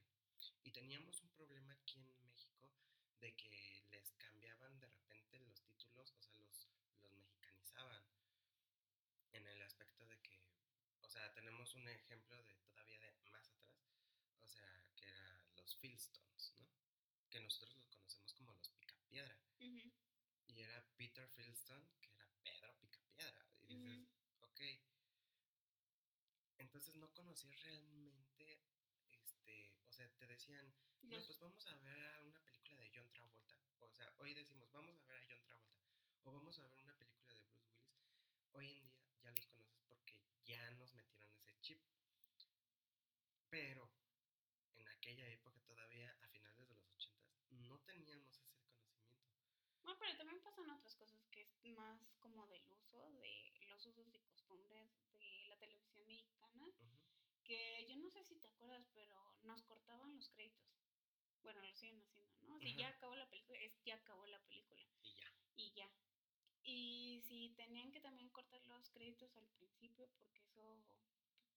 Y 0.62 0.70
teníamos 0.70 1.20
un 1.20 1.30
problema 1.30 1.72
aquí 1.72 1.98
en 2.08 2.24
México 2.24 2.70
de 3.18 3.34
que 3.34 3.50
les 3.90 4.12
cambiaban 4.12 4.78
de 4.78 4.86
repente 4.86 5.40
los 5.40 5.60
títulos, 5.64 6.12
o 6.12 6.20
sea, 6.20 6.36
los, 6.38 6.68
los 7.02 7.12
mexicanizaban. 7.12 8.04
En 9.32 9.46
el 9.48 9.62
aspecto 9.62 10.06
de 10.06 10.20
que, 10.20 10.40
o 11.00 11.08
sea, 11.08 11.32
tenemos 11.34 11.74
un 11.74 11.88
ejemplo 11.88 12.40
de 12.44 12.54
todavía 12.54 13.10
de 13.10 13.24
más 13.24 13.50
atrás, 13.50 13.82
o 14.38 14.46
sea, 14.46 14.92
que 14.94 15.08
eran 15.08 15.56
los 15.56 15.74
Fieldstones, 15.76 16.52
¿no? 16.58 16.68
Que 17.30 17.40
nosotros 17.40 17.74
los 17.74 17.88
conocemos 17.88 18.32
como 18.34 18.52
los 18.52 18.68
Picapiedra. 18.70 19.36
Ujú, 19.58 19.90
Y 20.46 20.60
era 20.60 20.86
Peter 20.96 21.26
Fieldstone, 21.26 21.88
que 22.00 22.12
era 22.12 22.28
Pedro 22.44 22.78
Picapiedra. 22.78 23.44
Y 23.62 23.66
dices, 23.74 23.98
Ujú. 23.98 24.06
ok. 24.42 24.60
Entonces 26.82 27.00
no 27.00 27.14
conocías 27.14 27.62
realmente, 27.62 28.60
este, 29.08 29.72
o 29.86 29.92
sea, 29.92 30.08
te 30.18 30.26
decían, 30.26 30.66
no, 31.02 31.16
pues 31.24 31.38
vamos 31.38 31.64
a 31.68 31.76
ver 31.76 31.96
a 32.16 32.24
una 32.24 32.40
película 32.40 32.80
de 32.80 32.90
John 32.92 33.08
Travolta. 33.12 33.56
O 33.78 33.92
sea, 33.92 34.12
hoy 34.18 34.34
decimos, 34.34 34.68
vamos 34.72 34.98
a 34.98 35.04
ver 35.06 35.22
a 35.22 35.26
John 35.28 35.44
Travolta. 35.44 35.86
O 36.24 36.32
vamos 36.32 36.58
a 36.58 36.66
ver 36.66 36.80
una 36.80 36.98
película 36.98 37.32
de 37.34 37.44
Bruce 37.44 37.70
Willis. 37.70 38.10
Hoy 38.50 38.66
en 38.72 38.90
día 38.90 39.14
ya 39.22 39.30
los 39.30 39.46
conoces 39.46 39.80
porque 39.86 40.18
ya 40.44 40.70
nos 40.72 40.92
metieron 40.94 41.32
ese 41.36 41.54
chip. 41.60 41.78
Pero 43.48 43.88
en 44.74 44.88
aquella 44.88 45.28
época 45.28 45.60
todavía, 45.62 46.10
a 46.20 46.26
finales 46.30 46.68
de 46.68 46.74
los 46.74 46.90
ochentas, 46.90 47.46
no 47.52 47.78
teníamos 47.82 48.36
ese 48.36 48.56
conocimiento. 48.56 49.22
Bueno, 49.84 49.98
pero 50.00 50.16
también 50.16 50.42
pasan 50.42 50.68
otras 50.68 50.96
cosas 50.96 51.24
que 51.30 51.42
es 51.42 51.64
más 51.76 52.12
como 52.18 52.44
del 52.48 52.66
uso, 52.66 53.08
de 53.20 53.52
los 53.68 53.86
usos 53.86 54.08
y 54.12 54.18
costumbres 54.18 54.90
de 55.12 55.46
la 55.48 55.56
televisión 55.58 56.04
mexicana, 56.06 56.41
Que 57.44 57.86
yo 57.88 57.96
no 57.96 58.08
sé 58.10 58.24
si 58.24 58.36
te 58.36 58.46
acuerdas, 58.46 58.86
pero 58.94 59.36
nos 59.42 59.62
cortaban 59.62 60.14
los 60.14 60.28
créditos. 60.30 60.72
Bueno, 61.42 61.60
lo 61.62 61.74
siguen 61.74 62.00
haciendo, 62.02 62.38
¿no? 62.42 62.58
Si 62.60 62.74
ya 62.76 62.88
acabó 62.88 63.16
la 63.16 63.28
película, 63.28 63.58
es 63.60 63.72
ya 63.84 63.96
acabó 63.96 64.26
la 64.26 64.38
película 64.44 64.80
Y 65.02 65.14
ya. 65.14 65.32
y 65.56 65.72
ya. 65.72 65.90
Y 66.64 67.20
si 67.26 67.50
tenían 67.56 67.90
que 67.90 68.00
también 68.00 68.30
cortar 68.30 68.64
los 68.66 68.88
créditos 68.90 69.36
al 69.36 69.48
principio, 69.48 70.08
porque 70.14 70.38
eso, 70.38 70.84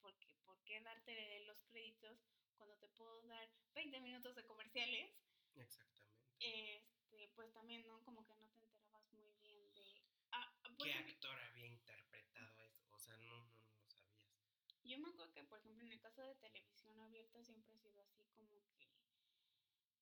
porque, 0.01 0.27
¿por 0.43 0.59
qué 0.63 0.81
darte 0.81 1.39
los 1.41 1.61
créditos 1.65 2.17
cuando 2.57 2.75
te 2.77 2.89
puedo 2.89 3.21
dar 3.27 3.47
20 3.75 3.99
minutos 3.99 4.35
de 4.35 4.43
comerciales? 4.43 5.11
Exactamente. 5.55 6.15
este, 6.39 7.29
pues 7.35 7.51
también, 7.53 7.85
¿no? 7.87 8.03
Como 8.03 8.25
que 8.25 8.35
no 8.35 8.47
te 8.49 8.59
enterabas 8.59 9.11
muy 9.13 9.31
bien 9.35 9.71
de... 9.73 10.03
Ah, 10.31 10.51
¿Qué 10.83 10.93
actor 10.93 11.39
había 11.39 11.67
interpretado 11.67 12.59
eso? 12.61 12.83
O 12.91 12.99
sea, 12.99 13.15
no, 13.17 13.45
no, 13.45 13.61
no 13.69 13.79
lo 13.79 13.89
sabías. 13.89 14.74
Yo 14.85 14.99
me 14.99 15.09
acuerdo 15.09 15.33
que, 15.33 15.43
por 15.43 15.59
ejemplo, 15.59 15.83
en 15.83 15.91
el 15.91 15.99
caso 15.99 16.21
de 16.21 16.35
televisión 16.35 16.99
abierta 17.01 17.43
siempre 17.43 17.73
ha 17.73 17.77
sido 17.77 18.01
así 18.01 18.23
como 18.35 18.63
que 18.67 18.85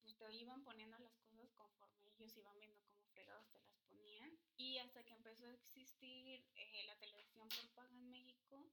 pues 0.01 0.17
te 0.17 0.33
iban 0.33 0.63
poniendo 0.63 0.99
las 0.99 1.15
cosas 1.21 1.49
conforme 1.55 2.03
ellos 2.07 2.35
iban 2.35 2.59
viendo 2.59 2.81
cómo 2.83 3.05
fregados 3.13 3.47
te 3.51 3.59
las 3.61 3.77
ponían 3.87 4.37
y 4.57 4.77
hasta 4.79 5.03
que 5.05 5.13
empezó 5.13 5.45
a 5.45 5.53
existir 5.53 6.45
eh, 6.55 6.83
la 6.85 6.97
televisión 6.97 7.47
por 7.49 7.69
paga 7.69 7.95
en 7.95 8.09
México 8.11 8.69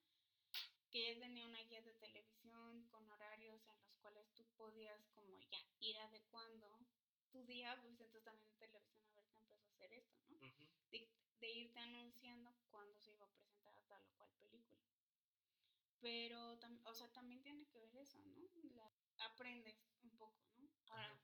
que 0.91 1.15
ya 1.15 1.21
tenía 1.21 1.47
una 1.47 1.63
guía 1.63 1.83
de 1.83 1.95
televisión 1.95 2.85
con 2.89 3.09
horarios 3.09 3.63
en 3.69 3.81
los 3.85 3.95
cuales 3.99 4.27
tú 4.35 4.45
podías 4.57 5.07
como 5.15 5.39
ya 5.41 5.59
ir 5.79 5.97
adecuando 5.99 6.85
tu 7.31 7.45
día, 7.45 7.77
pues 7.77 7.93
entonces 7.93 8.25
también 8.25 8.53
televisión 8.59 9.17
abierta 9.17 9.39
empezó 9.39 9.67
a 9.67 9.69
hacer 9.69 9.93
esto, 9.93 10.19
¿no? 10.27 10.37
De, 10.91 11.09
de 11.39 11.51
irte 11.53 11.79
anunciando 11.79 12.53
cuándo 12.71 12.99
se 12.99 13.13
iba 13.13 13.25
a 13.25 13.31
presentar 13.31 13.73
tal 13.87 14.05
o 14.05 14.11
cual 14.17 14.31
película. 14.41 14.90
Pero, 16.01 16.59
o 16.85 16.95
sea, 16.95 17.13
también 17.13 17.43
tiene 17.43 17.67
que 17.69 17.79
ver 17.79 17.95
eso, 17.97 18.19
¿no? 18.25 18.49
La- 18.75 18.93
aprendes 19.27 19.77
un 20.03 20.11
poco, 20.17 20.49
¿no? 20.57 20.69
Ahora, 20.89 21.07
Ajá. 21.07 21.21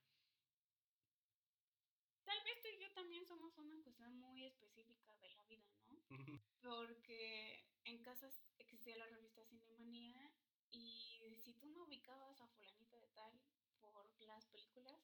tal 2.24 2.38
vez 2.44 2.60
tú 2.62 2.68
y 2.68 2.78
yo 2.82 2.92
también 2.92 3.24
somos 3.26 3.56
una 3.58 3.80
cuestión 3.82 4.14
muy 4.18 4.44
específica 4.44 5.16
de 5.18 5.30
la 5.30 5.44
vida, 5.44 5.66
¿no? 5.86 6.40
Porque 6.60 7.64
en 7.84 8.02
casa 8.02 8.30
existía 8.58 8.96
la 8.96 9.06
revista 9.06 9.44
Cinemanía 9.44 10.30
y 10.72 11.36
si 11.42 11.54
tú 11.54 11.68
no 11.68 11.84
ubicabas 11.84 12.40
a 12.40 12.48
fulanito 12.48 13.00
de 13.00 13.08
tal 13.08 13.32
por 13.80 14.10
las 14.20 14.46
películas, 14.46 15.00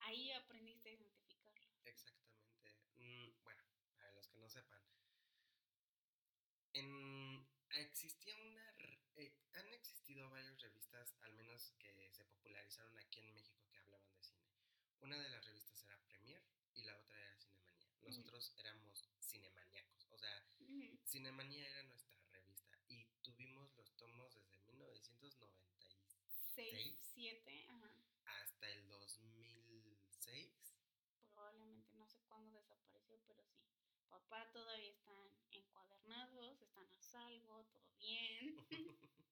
ahí 0.00 0.30
aprendiste 0.32 0.90
a 0.90 0.92
identificarlo. 0.92 1.66
Exactamente. 1.84 2.74
Mm, 2.98 3.42
bueno, 3.42 3.62
para 3.96 4.12
los 4.12 4.28
que 4.28 4.38
no 4.38 4.48
sepan, 4.48 4.80
en, 6.74 7.46
existía 7.70 8.34
una, 8.46 8.70
r- 8.78 9.00
eh, 9.16 9.34
han 9.54 9.72
existido 9.72 10.28
varias 10.30 10.56
revistas, 11.58 11.72
que 11.80 12.10
se 12.12 12.24
popularizaron 12.24 12.96
aquí 12.98 13.20
en 13.20 13.34
México, 13.34 13.66
que 13.70 13.78
hablaban 13.78 14.12
de 14.14 14.22
cine. 14.22 14.46
Una 15.00 15.18
de 15.18 15.28
las 15.28 15.44
revistas 15.44 15.82
era 15.84 15.98
Premier 16.04 16.42
y 16.74 16.84
la 16.84 16.96
otra 16.96 17.18
era 17.20 17.36
Cinemanía. 17.36 17.88
Nosotros 18.02 18.52
éramos 18.56 19.04
cinemaníacos, 19.20 20.06
o 20.10 20.18
sea. 20.18 20.44
Cinemanía 21.04 21.66
era 21.68 21.82
nuestra 21.84 22.14
revista 22.30 22.78
y 22.88 23.04
tuvimos 23.22 23.74
los 23.76 23.96
tomos 23.96 24.34
desde 24.34 24.58
1996 24.58 26.18
Seis, 26.54 26.70
¿Seis? 26.74 27.10
siete, 27.14 27.66
ajá. 27.70 27.90
hasta 28.42 28.68
el 28.70 28.86
2006. 28.88 30.76
probablemente 31.32 31.94
no 31.94 32.06
sé 32.06 32.20
cuándo 32.28 32.56
desapareció, 32.58 33.18
pero 33.26 33.42
sí. 33.46 33.64
Papá 34.10 34.50
todavía 34.52 34.90
están 34.90 35.16
encuadernados, 35.50 36.60
están 36.62 36.86
a 36.92 37.00
salvo, 37.02 37.64
todo 37.66 37.90
bien. 37.98 38.56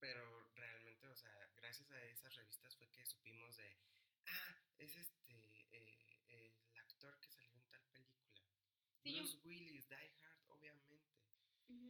Pero 0.00 0.48
realmente, 0.54 1.08
o 1.08 1.14
sea, 1.16 1.32
gracias 1.68 1.90
a 1.90 2.02
esas 2.06 2.34
revistas 2.34 2.74
fue 2.76 2.88
que 2.92 3.04
supimos 3.04 3.54
de, 3.58 3.76
ah, 4.24 4.56
es 4.78 4.96
este, 4.96 5.34
eh, 5.70 6.24
el 6.30 6.54
actor 6.78 7.20
que 7.20 7.28
salió 7.28 7.52
en 7.52 7.62
tal 7.68 7.82
película. 7.92 8.32
Sí, 9.02 9.12
yo- 9.12 9.18
Bruce 9.22 9.38
Willis, 9.44 9.86
Die 9.86 10.14
Hard, 10.22 10.40
obviamente. 10.48 11.02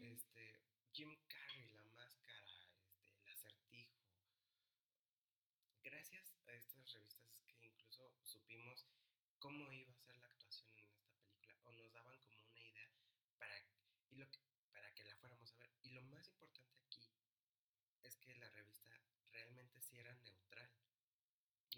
Este, 0.02 0.58
Jim 0.92 1.16
Carrey, 1.28 1.68
La 1.70 1.84
Máscara, 1.84 2.42
este, 2.42 3.20
El 3.20 3.28
Acertijo. 3.28 4.02
Gracias 5.84 6.34
a 6.48 6.52
estas 6.54 6.92
revistas 6.92 7.30
es 7.46 7.54
que 7.54 7.66
incluso 7.66 8.12
supimos 8.24 8.84
cómo 9.38 9.72
iba 9.72 9.92
a 9.92 10.00
ser 10.00 10.16
la 10.18 10.26
actuación 10.26 10.76
en 10.76 10.88
esta 10.88 11.06
película 11.12 11.56
o 11.62 11.72
nos 11.72 11.92
daban 11.92 12.18
como 12.18 12.42
una 12.50 12.60
idea 12.64 12.90
para, 13.38 13.54
y 14.10 14.16
lo 14.16 14.28
que- 14.28 14.40
para 14.72 14.92
que 14.92 15.04
la 15.04 15.14
fuéramos 15.18 15.52
a 15.52 15.58
ver. 15.58 15.70
Y 15.82 15.90
lo 15.90 16.02
más 16.02 16.26
importante 16.26 16.80
aquí 16.82 17.08
es 18.02 18.16
que 18.16 18.34
la 18.34 18.50
revista 18.50 19.00
realmente 19.30 19.80
sí 19.80 19.98
era 19.98 20.12
neutral. 20.16 20.70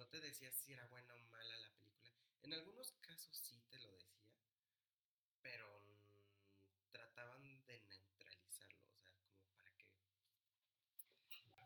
No 0.01 0.07
te 0.09 0.19
decía 0.19 0.51
si 0.51 0.73
era 0.73 0.87
buena 0.87 1.15
o 1.15 1.19
mala 1.25 1.59
la 1.59 1.69
película. 1.75 2.11
En 2.41 2.55
algunos 2.55 2.91
casos 3.03 3.37
sí 3.37 3.61
te 3.69 3.79
lo 3.81 3.93
decía, 3.93 4.33
pero 5.43 5.69
trataban 6.91 7.43
de 7.67 7.81
neutralizarlo, 7.83 8.81
o 8.89 8.97
sea, 8.97 9.13
como 9.29 9.45
para 9.53 9.71
que... 9.77 9.85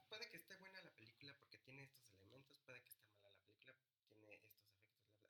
Puede 0.09 0.29
que 0.31 0.37
esté 0.37 0.57
buena 0.57 0.81
la 0.83 0.91
película 0.97 1.33
porque 1.39 1.59
tiene 1.59 1.85
estos 1.85 2.11
elementos, 2.11 2.59
puede 2.67 2.83
que 2.83 2.89
esté 2.89 3.05
mala 3.07 3.31
la 3.31 3.37
película, 3.37 3.73
tiene 4.09 4.35
estos 4.35 4.67
efectos. 4.67 4.75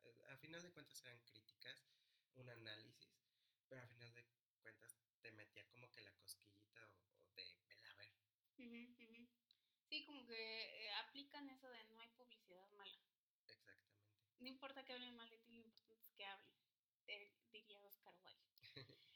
Eh, 0.04 0.24
A 0.32 0.36
final 0.38 0.62
de 0.62 0.72
cuentas 0.72 1.02
eran 1.04 1.18
críticas, 1.26 1.84
un 2.36 2.48
análisis, 2.48 3.20
pero 3.68 3.82
a 3.82 3.86
final 3.86 4.14
de 4.14 4.24
cuentas 4.62 4.96
te 5.20 5.30
metía 5.32 5.68
como 5.68 5.90
que 5.92 6.00
la 6.00 6.12
cosquillita 6.16 6.86
o, 6.86 7.28
o 7.28 7.34
de, 7.34 7.44
vela 7.68 7.90
a 7.90 7.94
ver. 7.96 8.14
Sí, 9.88 10.04
como 10.06 10.24
que 10.26 10.86
eh, 10.86 10.90
aplican 10.94 11.48
eso 11.50 11.68
de 11.68 11.84
no 11.84 12.00
hay 12.00 12.08
publicidad. 12.16 12.63
No 14.40 14.48
importa 14.48 14.84
que 14.84 14.92
hablen 14.92 15.16
mal 15.16 15.30
de 15.30 15.38
ti, 15.38 15.52
lo 15.58 15.64
importante 15.64 16.04
es 16.04 16.12
que 16.12 16.24
hablen, 16.26 16.58
eh, 17.06 17.32
diría 17.52 17.80
Oscar 17.82 18.14
Wilde. 18.22 18.44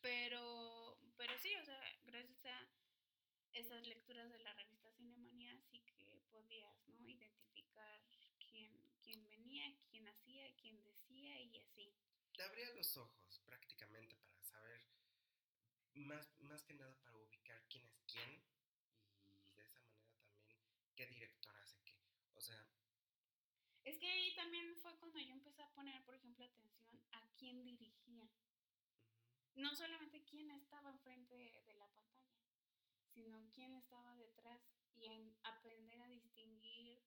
Pero, 0.00 0.98
pero 1.16 1.38
sí, 1.38 1.54
o 1.54 1.64
sea, 1.64 1.80
gracias 2.04 2.44
a 2.44 2.68
esas 3.52 3.86
lecturas 3.86 4.30
de 4.30 4.38
la 4.40 4.52
revista 4.52 4.92
Cinemanía, 4.92 5.58
sí 5.70 5.80
que 5.80 6.20
podías, 6.30 6.86
¿no? 6.88 7.08
Identificar 7.08 8.02
quién, 8.38 8.70
quién 9.02 9.24
venía, 9.24 9.64
quién 9.88 10.06
hacía, 10.06 10.54
quién 10.56 10.82
decía 10.82 11.40
y 11.40 11.56
así. 11.56 11.94
Te 12.36 12.42
abría 12.42 12.68
los 12.74 12.96
ojos 12.98 13.40
prácticamente 13.46 14.16
para 14.26 14.42
saber, 14.42 14.84
más, 15.94 16.28
más 16.40 16.62
que 16.64 16.74
nada 16.74 16.94
para 17.00 17.16
ubicar 17.16 17.64
quién 17.68 17.88
es 17.88 18.02
quién 18.04 18.42
y 18.82 19.30
de 19.30 19.32
esa 19.32 19.32
manera 19.54 19.70
también 19.72 20.04
qué 20.96 21.06
director 21.06 21.56
hace 21.58 21.80
qué. 21.84 21.96
O 22.34 22.40
sea, 22.40 22.68
Es 23.84 23.98
que 23.98 24.10
ahí 24.10 24.34
también 24.34 24.74
fue 24.76 24.96
cuando 24.98 25.18
yo 25.18 25.32
empecé 25.32 25.62
a 25.62 25.72
poner, 25.74 26.02
por 26.04 26.14
ejemplo, 26.14 26.44
atención 26.44 27.00
a 27.12 27.28
quién 27.38 27.62
dirigía. 27.64 28.28
No 29.54 29.74
solamente 29.76 30.24
quién 30.24 30.50
estaba 30.50 30.90
enfrente 30.90 31.36
de, 31.36 31.62
de 31.62 31.74
la 31.74 31.86
pantalla, 31.94 32.48
sino 33.12 33.38
quién 33.52 33.74
estaba 33.74 34.16
detrás 34.16 34.60
y 34.96 35.06
en 35.06 35.36
aprender 35.44 36.00
a 36.02 36.08
distinguir 36.08 37.00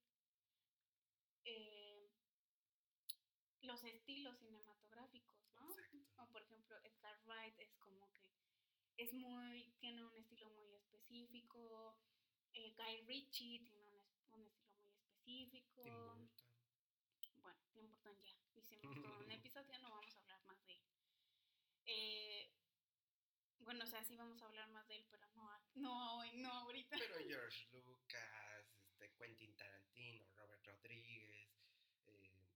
eh, 1.46 2.10
los 3.62 3.84
estilos 3.84 4.38
cinematográficos, 4.40 5.36
¿no? 5.56 5.70
Exacto. 5.70 5.98
O 6.18 6.28
por 6.32 6.42
ejemplo, 6.44 6.78
Edgar 6.84 7.20
Wright 7.26 7.58
es 7.60 7.74
como 7.80 8.12
que 8.14 8.32
es 8.98 9.14
muy, 9.14 9.74
tiene 9.80 10.04
un 10.06 10.16
estilo 10.16 10.50
muy 10.52 10.74
específico. 10.76 11.98
eh, 12.54 12.74
Guy 12.78 13.02
Ritchie 13.06 13.60
tiene 13.60 13.86
un, 13.86 13.96
es- 13.96 14.10
un 14.32 14.42
estilo 14.46 14.78
muy 14.80 14.94
específico. 14.94 15.82
Tim 15.84 15.94
Burton. 15.94 16.30
Ya. 18.24 18.36
Hicimos 18.56 19.02
todo 19.02 19.20
un 19.20 19.32
episodio, 19.32 19.80
no 19.80 19.92
vamos 19.92 20.16
a 20.16 20.20
hablar 20.20 20.42
más 20.46 20.66
de 20.66 20.74
él. 20.74 20.82
Eh, 21.86 22.52
bueno, 23.60 23.84
o 23.84 23.88
sea, 23.88 24.04
sí 24.04 24.16
vamos 24.16 24.42
a 24.42 24.46
hablar 24.46 24.70
más 24.70 24.88
de 24.88 24.98
él, 24.98 25.06
pero 25.10 25.28
no, 25.36 25.50
no 25.76 26.18
hoy, 26.20 26.38
no 26.38 26.50
ahorita. 26.50 26.98
Pero 26.98 27.16
George 27.28 27.68
Lucas, 27.72 28.66
este, 28.80 29.14
Quentin 29.16 29.56
Tarantino, 29.56 30.26
Robert 30.36 30.64
Rodríguez, 30.66 31.50
eh, 32.06 32.48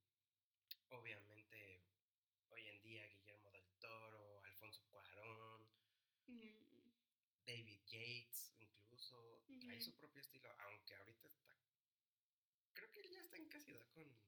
obviamente 0.89 1.83
hoy 2.49 2.67
en 2.67 2.81
día 2.81 3.05
Guillermo 3.07 3.51
del 3.51 3.67
Toro, 3.79 4.41
Alfonso 4.43 4.83
Cuarón, 4.89 5.69
mm. 6.27 6.71
David 7.45 7.81
Yates 7.85 8.53
incluso, 8.57 9.43
mm 9.47 9.59
trae 9.59 9.81
su 9.81 9.95
propio 9.95 10.21
estilo, 10.21 10.49
aunque 10.59 10.95
ahorita 10.95 11.27
está... 11.27 11.55
Creo 12.73 12.89
que 12.91 13.01
él 13.01 13.09
ya 13.11 13.19
está 13.19 13.37
en 13.37 13.47
casi 13.47 13.73
con 13.73 14.20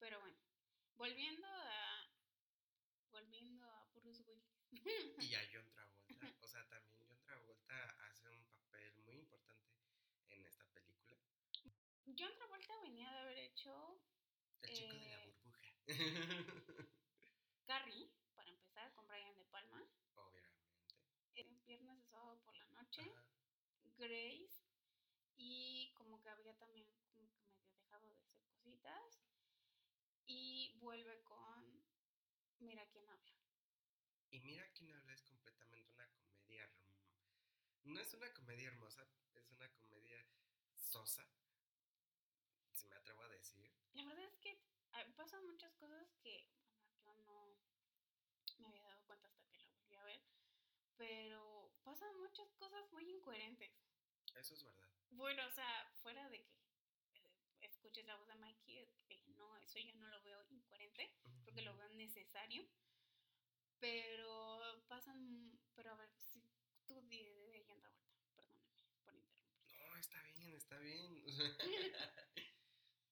Pero 0.00 0.18
bueno, 0.20 0.38
volviendo 0.96 1.46
a. 1.46 2.10
Volviendo 3.10 3.66
a 3.70 3.84
Bruce 3.94 4.22
Willis. 4.22 4.50
Y 5.18 5.34
a 5.34 5.40
John 5.52 5.70
Travolta, 5.72 6.34
o 6.42 6.46
sea, 6.48 6.68
también 6.68 6.96
John 7.06 7.20
Travolta 7.24 7.84
hace 8.08 8.30
un 8.30 8.44
papel 8.46 8.94
muy 9.04 9.16
importante 9.16 9.68
en 10.30 10.44
esta 10.46 10.64
película. 10.72 11.16
John 12.18 12.34
Travolta 12.36 12.74
venía 12.82 13.10
de 13.12 13.18
haber 13.18 13.38
hecho 13.38 14.00
El 14.62 14.74
chico 14.74 14.92
de 14.94 15.08
la 15.08 15.24
Eh, 15.24 15.26
burbuja. 15.26 15.60
Carrie, 17.66 18.10
para 18.34 18.50
empezar, 18.50 18.92
con 18.94 19.06
Brian 19.06 19.36
De 19.36 19.44
Palma. 19.46 19.84
Obviamente. 20.14 20.68
eh, 21.34 21.48
Viernes 21.66 21.96
de 21.98 22.04
sábado 22.08 22.40
por 22.44 22.54
la 22.56 22.66
noche. 22.66 23.02
Ajá. 23.02 23.24
Grace. 23.98 24.62
Y 25.36 25.92
como 25.94 26.20
que 26.20 26.28
había 26.30 26.56
también 26.58 26.86
como 26.86 27.08
que 27.10 27.22
medio 27.22 27.72
dejado 27.72 28.06
de 28.08 28.14
hacer 28.16 28.36
cositas. 28.44 29.20
Y 30.26 30.69
vuelve 30.80 31.22
con 31.22 31.84
Mira 32.58 32.86
quién 32.88 33.08
habla. 33.08 33.32
Y 34.30 34.40
mira 34.40 34.68
quién 34.74 34.92
habla 34.92 35.14
es 35.14 35.22
completamente 35.22 35.92
una 35.92 36.06
comedia. 36.10 36.70
No 37.84 38.00
es 38.00 38.12
una 38.12 38.32
comedia 38.34 38.68
hermosa, 38.68 39.06
es 39.34 39.50
una 39.52 39.72
comedia 39.72 40.22
sosa. 40.74 41.26
Si 42.72 42.86
me 42.88 42.96
atrevo 42.96 43.22
a 43.22 43.28
decir. 43.28 43.70
La 43.94 44.04
verdad 44.04 44.24
es 44.26 44.36
que 44.38 44.62
pasan 45.16 45.46
muchas 45.46 45.74
cosas 45.76 46.06
que, 46.22 46.46
bueno, 47.04 47.22
yo 47.22 47.56
no 48.58 48.68
me 48.68 48.68
había 48.68 48.82
dado 48.88 49.06
cuenta 49.06 49.28
hasta 49.28 49.46
que 49.48 49.58
la 49.58 49.70
volví 49.70 49.94
a 49.94 50.04
ver, 50.04 50.22
pero 50.96 51.72
pasan 51.82 52.14
muchas 52.18 52.52
cosas 52.54 52.92
muy 52.92 53.08
incoherentes. 53.08 53.72
Eso 54.34 54.54
es 54.54 54.62
verdad. 54.62 54.88
Bueno, 55.10 55.46
o 55.46 55.50
sea, 55.50 55.90
fuera 56.02 56.28
de 56.28 56.44
que 56.44 57.18
eh, 57.18 57.24
escuches 57.62 58.04
la 58.06 58.16
voz 58.16 58.28
de 58.28 58.36
no, 58.36 58.48
eso 59.70 59.78
yo 59.78 59.94
no 59.94 60.08
lo 60.08 60.20
veo 60.22 60.44
incoherente, 60.50 61.14
creo 61.42 61.54
que 61.54 61.62
lo 61.62 61.76
veo 61.76 61.88
necesario, 61.90 62.66
pero 63.78 64.84
pasan, 64.88 65.60
pero 65.76 65.92
a 65.92 65.94
ver, 65.94 66.10
si 66.16 66.42
tú 66.88 67.00
di 67.02 67.22
de, 67.22 67.52
de 67.52 67.56
ahí 67.56 67.80
la 67.80 67.88
vuelta, 67.90 68.18
perdóname 68.34 68.64
por 68.64 68.80
interrumpir. 68.80 69.78
No, 69.78 69.96
está 69.96 70.20
bien, 70.22 70.54
está 70.54 70.78
bien. 70.78 71.24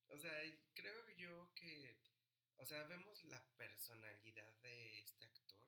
o 0.08 0.18
sea, 0.18 0.32
creo 0.74 1.10
yo 1.10 1.54
que. 1.54 1.96
O 2.56 2.66
sea, 2.66 2.82
vemos 2.84 3.22
la 3.26 3.40
personalidad 3.56 4.52
de 4.62 4.98
este 4.98 5.26
actor. 5.26 5.60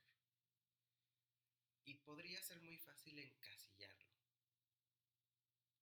Y 1.84 1.94
podría 1.94 2.42
ser 2.42 2.60
muy 2.62 2.78
fácil 2.78 3.16
encasillarlo. 3.16 4.10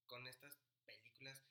Con 0.06 0.26
estas 0.26 0.60
películas 0.84 1.42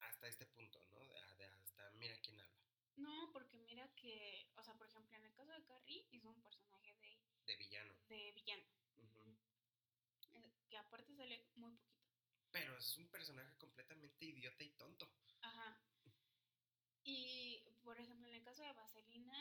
hasta 0.00 0.26
este 0.26 0.46
punto, 0.46 0.84
¿no? 0.90 1.06
De, 1.06 1.34
de 1.36 1.44
hasta 1.46 1.88
mira 1.92 2.18
quién 2.20 2.40
habla. 2.40 2.66
No, 2.96 3.30
porque 3.32 3.58
mira 3.58 3.86
que, 3.94 4.50
o 4.56 4.62
sea, 4.62 4.74
por 4.74 4.86
ejemplo, 4.88 5.16
en 5.16 5.24
el 5.24 5.34
caso 5.34 5.52
de 5.52 5.64
Carrie 5.64 6.06
hizo 6.10 6.30
un 6.30 6.42
personaje 6.42 6.94
de, 6.94 7.18
De 7.46 7.56
villano. 7.56 7.94
de 8.08 8.32
villano, 8.32 8.64
eh, 10.32 10.52
que 10.68 10.76
aparte 10.78 11.14
sale 11.14 11.46
muy 11.56 11.72
poquito. 11.76 12.06
Pero 12.50 12.76
es 12.78 12.96
un 12.96 13.08
personaje 13.10 13.54
completamente 13.58 14.24
idiota 14.24 14.64
y 14.64 14.70
tonto. 14.76 15.12
Ajá. 15.42 15.78
Y, 17.04 17.62
por 17.84 18.00
ejemplo, 18.00 18.26
en 18.28 18.34
el 18.34 18.42
caso 18.42 18.62
de 18.62 18.72
Vaselina, 18.72 19.34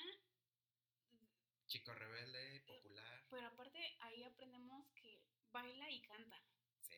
Chico 1.68 1.94
rebelde, 1.94 2.62
popular. 2.68 3.26
pero 3.30 3.48
aparte 3.48 3.80
ahí 4.02 4.24
aprendemos 4.24 4.88
que 4.94 5.20
baila 5.52 5.90
y 5.90 6.02
canta. 6.04 6.40
Sí. 6.82 6.96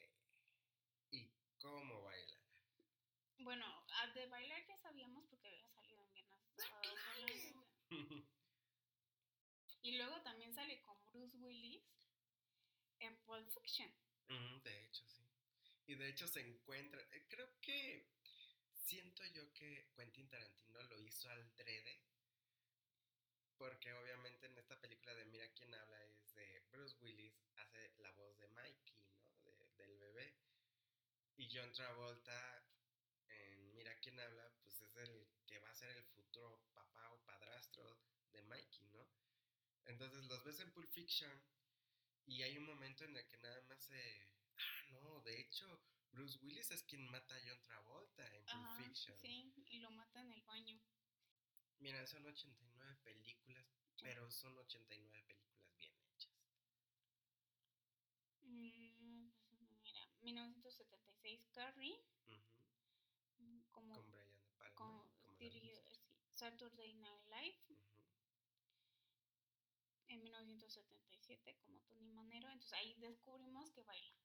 ¿Y 1.12 1.32
cómo 1.58 2.02
baila? 2.02 2.38
Bueno, 3.40 3.66
de 4.14 4.26
bailar 4.28 4.66
ya 4.68 4.78
sabíamos 4.78 5.24
porque 5.30 5.67
Y 9.84 9.96
luego 9.98 10.22
también 10.22 10.54
sale 10.54 10.82
con 10.82 10.98
Bruce 11.06 11.38
Willis 11.38 11.84
en 13.00 13.16
Pulp 13.24 13.50
Fiction. 13.52 13.90
De 14.64 14.84
hecho, 14.86 15.08
sí. 15.08 15.24
Y 15.86 15.96
de 15.96 16.10
hecho 16.10 16.28
se 16.28 16.42
encuentra. 16.42 17.00
eh, 17.12 17.26
Creo 17.30 17.48
que 17.62 18.10
siento 18.74 19.24
yo 19.28 19.54
que 19.54 19.90
Quentin 19.96 20.28
Tarantino 20.28 20.82
lo 20.84 21.02
hizo 21.02 21.30
al 21.30 21.56
drede. 21.56 22.04
Porque 23.58 23.94
obviamente 23.94 24.48
en 24.48 24.58
esta 24.58 24.80
película 24.82 25.16
de 25.16 25.26
Mira 25.26 25.48
quién 25.54 25.74
habla 25.74 26.04
es 26.04 26.34
de 26.36 26.60
Bruce 26.72 26.98
Willis, 27.00 27.34
hace 27.56 27.94
la 28.00 28.12
voz 28.12 28.38
de 28.38 28.48
Mikey, 28.50 28.98
¿no? 28.98 29.18
De- 29.44 29.68
del 29.78 29.98
bebé. 29.98 30.36
Y 31.38 31.48
John 31.50 31.72
Travolta 31.72 32.68
en 33.30 33.74
Mira 33.74 33.98
quién 34.00 34.20
habla, 34.20 34.52
pues 34.62 34.82
es 34.82 34.96
el 34.98 35.28
que 35.48 35.60
va 35.60 35.70
a 35.70 35.76
ser 35.76 35.90
el 35.98 36.06
futuro 36.06 36.62
papá 36.74 37.12
o 37.14 37.24
padrastro 37.26 37.98
de 38.32 38.42
Mikey, 38.44 38.88
¿no? 38.90 39.08
Entonces 39.86 40.26
los 40.26 40.44
ves 40.44 40.60
en 40.60 40.72
Pulp 40.74 40.92
Fiction 40.92 41.32
y 42.26 42.44
hay 42.44 42.58
un 42.58 42.66
momento 42.66 43.06
en 43.06 43.16
el 43.16 43.26
que 43.28 43.38
nada 43.38 43.62
más 43.64 43.80
se... 43.82 44.30
Ah, 44.58 44.84
no, 44.92 45.22
de 45.22 45.40
hecho, 45.40 45.82
Bruce 46.12 46.38
Willis 46.42 46.70
es 46.72 46.84
quien 46.84 47.10
mata 47.10 47.36
a 47.36 47.40
John 47.46 47.62
Travolta 47.64 48.28
en 48.36 48.44
Pulp 48.44 48.66
Ajá, 48.66 48.84
Fiction. 48.84 49.18
sí, 49.20 49.54
y 49.70 49.80
lo 49.80 49.92
mata 49.92 50.20
en 50.22 50.32
el 50.34 50.42
baño. 50.44 50.80
Mira, 51.80 52.06
son 52.08 52.26
89 52.26 52.98
películas, 53.04 53.66
pero 54.02 54.30
son 54.32 54.58
89 54.58 55.24
películas 55.28 55.72
bien 55.78 55.94
hechas. 56.12 56.34
Mm, 58.42 59.30
pues, 59.50 59.72
mira, 59.84 60.02
1976 60.22 61.48
Carrie, 61.54 62.02
Ujú, 62.26 62.42
mm, 63.38 63.62
como, 63.72 63.94
Con 63.94 64.12
Brian 64.12 64.42
De 64.42 64.50
Palma. 64.58 65.17
Dirigió, 65.38 65.82
sí, 65.90 66.02
Saturday 66.32 66.94
Night 66.96 67.26
Live 67.28 67.58
en 70.08 70.22
1977 70.24 71.58
como 71.66 71.82
Tony 71.84 72.12
Manero, 72.12 72.50
entonces 72.50 72.74
ahí 72.74 72.94
descubrimos 72.96 73.72
que 73.72 73.82
baila. 73.82 74.16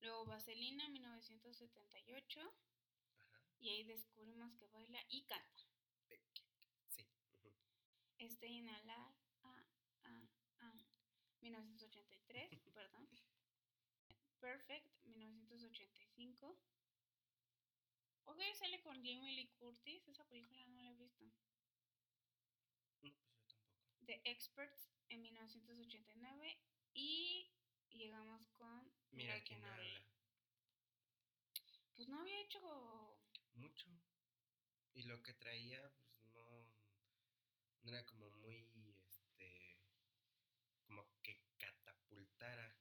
Luego 0.00 0.26
Vaselina 0.26 0.88
1978 0.90 2.40
Ajá. 3.18 3.42
y 3.58 3.68
ahí 3.70 3.84
descubrimos 3.84 4.54
que 4.54 4.66
baila 4.68 5.04
y 5.08 5.22
canta. 5.24 5.64
Sí. 6.88 7.06
ujú, 7.32 7.52
Stay 8.18 8.58
in 8.58 8.68
Alive 8.68 8.92
ah, 9.42 9.64
ah, 10.04 10.28
ah, 10.60 10.78
1983, 11.40 12.60
perdón. 12.72 13.08
Perfect 14.40 14.86
1985. 15.04 16.56
Ok, 18.28 18.40
sale 18.54 18.80
con 18.82 18.94
Jamie 18.96 19.32
Lee 19.32 19.50
Curtis, 19.58 20.06
esa 20.06 20.22
película 20.28 20.66
no 20.66 20.82
la 20.82 20.90
he 20.90 20.94
visto. 20.96 21.24
No, 21.24 21.32
pues 23.00 23.14
yo 23.14 23.20
tampoco. 23.22 23.56
The 24.04 24.20
Experts 24.24 24.92
en 25.08 25.22
1989 25.22 26.58
y 26.92 27.50
llegamos 27.90 28.46
con 28.58 28.92
Mira 29.12 29.42
quién 29.44 29.64
habla. 29.64 30.04
Pues 31.96 32.08
no 32.08 32.20
había 32.20 32.40
hecho 32.42 32.60
Mucho. 33.54 33.88
Y 34.92 35.04
lo 35.04 35.22
que 35.22 35.32
traía, 35.32 35.80
pues 35.96 36.22
no, 36.26 36.70
no 37.82 37.90
era 37.90 38.04
como 38.04 38.30
muy, 38.30 38.94
este, 39.06 39.78
como 40.86 41.08
que 41.22 41.40
catapultara. 41.56 42.76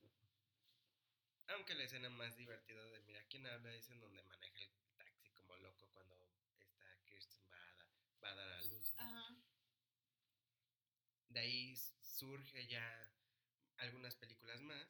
Aunque 1.47 1.73
la 1.75 1.83
escena 1.83 2.09
más 2.09 2.35
divertida 2.35 2.85
de 2.85 2.99
Mira 3.01 3.25
quién 3.29 3.47
habla 3.47 3.73
es 3.73 3.89
en 3.89 4.01
donde 4.01 4.21
maneja 4.23 4.61
el 4.61 4.76
como 5.57 5.69
loco 5.69 5.87
cuando 5.93 6.15
esta 6.59 6.85
Kirsten 7.05 7.43
va 7.51 7.57
a, 7.57 7.85
va 8.23 8.29
a 8.31 8.35
dar 8.35 8.49
a 8.53 8.61
luz. 8.63 8.93
¿no? 8.95 9.01
Ajá. 9.01 9.35
De 11.29 11.39
ahí 11.39 11.75
surge 12.01 12.67
ya 12.67 13.11
algunas 13.77 14.15
películas 14.15 14.61
más. 14.61 14.87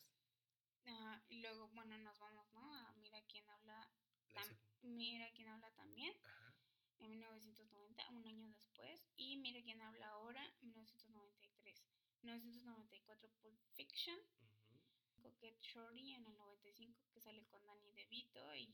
Ajá, 0.86 1.24
y 1.30 1.42
luego, 1.42 1.68
bueno, 1.70 1.98
nos 1.98 2.18
vamos, 2.20 2.50
¿no? 2.54 2.74
A 2.74 2.94
Mira 2.94 3.22
quién 3.28 3.50
habla, 3.50 3.90
tam- 4.34 4.58
Mira 4.84 5.30
quién 5.34 5.50
habla 5.50 5.70
también, 5.72 6.14
Ajá. 6.24 6.56
en 7.00 7.10
1990, 7.12 8.10
un 8.12 8.26
año 8.26 8.48
después, 8.48 9.02
y 9.18 9.38
Mira 9.38 9.62
quién 9.64 9.82
habla 9.82 10.08
ahora, 10.10 10.42
1993. 10.62 11.84
1994, 12.22 13.30
Pulp 13.42 13.60
Fiction, 13.76 14.18
ujú, 14.18 15.22
Coquette 15.22 15.60
Shorty 15.62 16.14
en 16.14 16.26
el 16.26 16.38
95, 16.38 17.10
que 17.12 17.20
sale 17.20 17.46
con 17.48 17.66
Danny 17.66 17.92
DeVito 17.92 18.56
y 18.56 18.68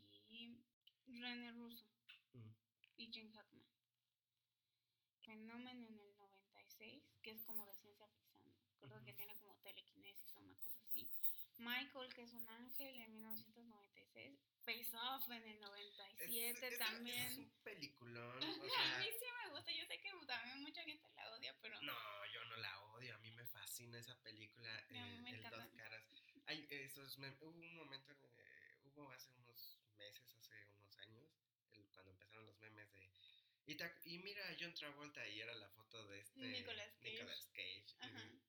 René 1.08 1.51
Russo 1.51 1.86
mm, 2.34 2.49
y 2.97 3.12
Jim 3.12 3.32
Hackman. 3.34 3.64
Fenómeno 5.24 5.88
en 5.88 5.99
el 5.99 6.18
96, 6.18 7.04
que 7.22 7.32
es 7.32 7.41
como 7.43 7.66
de 7.66 7.74
ciencia 7.76 8.08
ficción. 8.10 8.51
Recuerdo 8.82 9.04
que 9.06 9.12
Ujú. 9.12 9.18
tiene 9.18 9.36
como 9.39 9.56
telequinesis 9.62 10.36
o 10.36 10.39
una 10.41 10.56
cosa 10.60 10.82
así. 10.82 11.08
Michael, 11.58 12.14
que 12.14 12.24
es 12.24 12.34
un 12.34 12.47
ángel, 12.49 12.99
en 12.99 13.14
1996. 13.16 14.39
Face 14.66 14.95
Off 14.97 15.30
en 15.30 15.47
el 15.47 15.60
97 15.62 16.49
es, 16.68 16.74
es- 16.74 16.80
también. 16.80 17.26
Es 17.32 17.38
un 17.38 17.51
peliculón. 17.64 18.39
O 18.64 18.66
a 18.66 18.70
sea, 18.70 18.99
mí 18.99 19.06
sí 19.20 19.26
me 19.43 19.49
gusta, 19.51 19.72
yo 19.72 19.86
sé 19.86 19.99
que 20.01 20.12
también 20.26 20.62
mucha 20.62 20.84
gente 20.84 21.10
la 21.16 21.34
odia, 21.36 21.56
pero 21.62 21.80
no, 21.82 22.26
yo 22.34 22.45
no 22.45 22.56
la 22.58 22.80
odio. 22.93 23.16
A 23.16 23.18
mí 23.20 23.32
me 23.32 23.45
fascina 23.45 23.99
esa 23.99 24.16
película. 24.22 24.78
A 24.78 24.82
mí 24.91 24.97
eh, 24.99 25.22
me 25.22 25.30
el 25.32 25.43
Dos. 25.43 25.51
Caras. 25.76 26.04
Hay 26.47 26.68
esos 26.70 27.18
mem- 27.20 27.38
hubo 27.41 27.49
un 27.51 27.76
momento, 27.76 28.12
eh, 28.14 28.80
hubo 28.84 29.10
hace 29.12 29.32
unos 29.34 29.80
meses, 30.04 30.49
hace 30.51 30.66
unos 30.76 30.97
años, 30.99 31.30
el- 31.74 31.89
cuando 31.91 32.12
empezaron 32.12 32.45
los 32.45 32.60
memes 32.60 32.91
de. 32.93 33.10
Y, 33.66 33.76
te 33.76 33.86
ac- 33.86 34.01
y 34.06 34.18
mira 34.20 34.45
a 34.49 34.56
John 34.60 34.74
Travolta 34.74 35.26
y 35.30 35.39
era 35.39 35.54
la 35.56 35.70
foto 35.70 36.06
de 36.08 36.20
este 36.20 36.41
Nicolas 36.41 36.93
Cage. 36.99 37.12
Nicolas 37.14 37.47
Cage. 37.54 37.86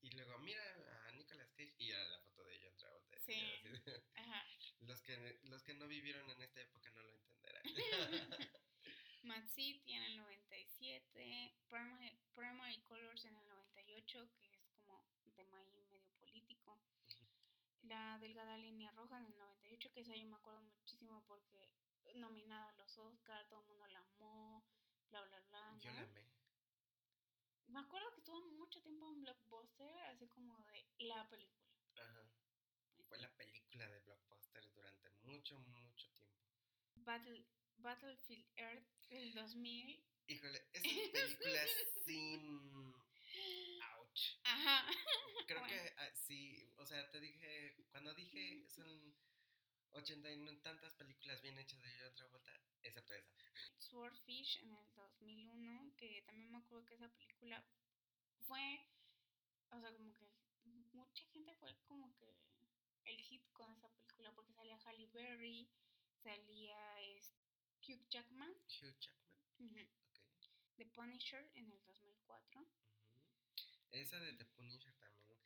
Y- 0.02 0.10
luego 0.10 0.38
mira 0.40 0.62
a 1.06 1.12
Nicolas 1.12 1.48
Cage 1.52 1.74
y 1.78 1.90
era 1.90 2.04
la 2.08 2.18
foto 2.20 2.44
de 2.44 2.58
John 2.60 2.76
Travolta. 2.76 3.18
Sí. 3.20 3.40
Ajá. 4.16 4.44
los, 4.80 5.00
que, 5.02 5.38
los 5.44 5.62
que 5.62 5.74
no 5.74 5.86
vivieron 5.86 6.28
en 6.30 6.42
esta 6.42 6.60
época 6.62 6.90
no 6.90 7.02
lo 7.02 7.14
entenderán. 7.14 7.62
Mad 9.22 9.46
City 9.54 9.92
en 9.92 10.02
el 10.02 10.16
97, 10.18 11.54
Primary, 11.70 12.18
Primary 12.34 12.82
Colors 12.82 13.24
en 13.24 13.36
el 13.36 13.48
98, 13.48 14.28
que 14.42 14.46
es 14.56 14.66
como 14.84 15.08
tema 15.36 15.58
ahí 15.60 15.70
medio 15.70 16.02
político. 16.18 16.78
La 17.84 18.18
Delgada 18.18 18.56
Línea 18.56 18.90
Roja 18.92 19.18
en 19.18 19.26
el 19.26 19.36
98, 19.36 19.92
que 19.92 20.00
esa 20.00 20.14
yo 20.14 20.26
me 20.26 20.36
acuerdo 20.36 20.62
muchísimo 20.62 21.22
porque 21.26 21.70
nominada 22.14 22.68
a 22.68 22.72
los 22.74 22.96
Oscar, 22.98 23.46
todo 23.48 23.60
el 23.60 23.66
mundo 23.66 23.86
la 23.88 23.98
amó, 23.98 24.64
bla, 25.10 25.22
bla, 25.22 25.40
bla. 25.40 25.76
Yo 25.78 25.90
¿no? 25.90 25.96
la 25.96 26.02
amé. 26.02 26.26
Me 27.66 27.80
acuerdo 27.80 28.10
que 28.12 28.20
estuvo 28.20 28.40
mucho 28.52 28.80
tiempo 28.82 29.10
en 29.10 29.22
Blockbuster, 29.22 29.98
así 30.10 30.28
como 30.28 30.64
de 30.66 30.86
la 30.98 31.28
película. 31.28 31.64
Ajá. 31.96 32.30
Fue 33.08 33.18
la 33.18 33.30
película 33.36 33.88
de 33.88 33.98
Blockbuster 34.00 34.70
durante 34.72 35.10
mucho, 35.22 35.58
mucho 35.58 36.10
tiempo. 36.12 36.34
Battle, 36.96 37.46
Battlefield 37.76 38.46
Earth 38.56 38.86
del 39.08 39.32
2000. 39.32 40.04
Híjole, 40.26 40.68
esas 40.72 40.82
películas 41.12 41.68
sin... 42.04 43.03
Ouch. 44.14 44.38
Ajá. 44.44 44.86
Creo 45.48 45.58
Bueno. 45.58 45.74
que 45.74 45.94
ah, 45.98 46.10
sí, 46.14 46.70
o 46.76 46.86
sea, 46.86 47.10
te 47.10 47.18
dije, 47.20 47.74
cuando 47.90 48.14
dije 48.14 48.64
son 48.68 49.12
ochenta 49.90 50.30
y 50.30 50.56
tantas 50.62 50.94
películas 50.94 51.42
bien 51.42 51.58
hechas 51.58 51.82
de 51.82 51.90
John 51.98 52.14
Travolta, 52.14 52.52
excepto 52.82 53.12
esa. 53.12 53.32
Swordfish 53.78 54.58
en 54.62 54.72
el 54.72 54.94
2001, 54.94 55.96
que 55.96 56.22
también 56.26 56.52
me 56.52 56.58
acuerdo 56.58 56.86
que 56.86 56.94
esa 56.94 57.08
película 57.08 57.64
fue, 58.46 58.86
o 59.70 59.80
sea, 59.80 59.92
como 59.96 60.12
que 60.14 60.30
mucha 60.92 61.24
gente 61.32 61.52
fue 61.56 61.76
como 61.88 62.14
que 62.14 62.36
el 63.06 63.20
hit 63.20 63.42
con 63.52 63.72
esa 63.72 63.88
película, 63.88 64.32
porque 64.32 64.52
salía 64.52 64.78
Halle 64.84 65.08
Berry, 65.08 65.68
salía 66.22 67.00
este, 67.02 67.42
Hugh 67.82 68.08
Jackman, 68.10 68.50
Hugh 68.80 68.96
Jackman, 69.00 69.34
ujú, 69.58 69.80
ok. 69.80 70.46
The 70.76 70.86
Punisher 70.86 71.50
en 71.54 71.70
el 71.72 71.82
2004. 71.84 72.64
Esa 73.94 74.18
de 74.18 74.32
The 74.32 74.44
Punisher 74.46 74.92
también 74.96 75.38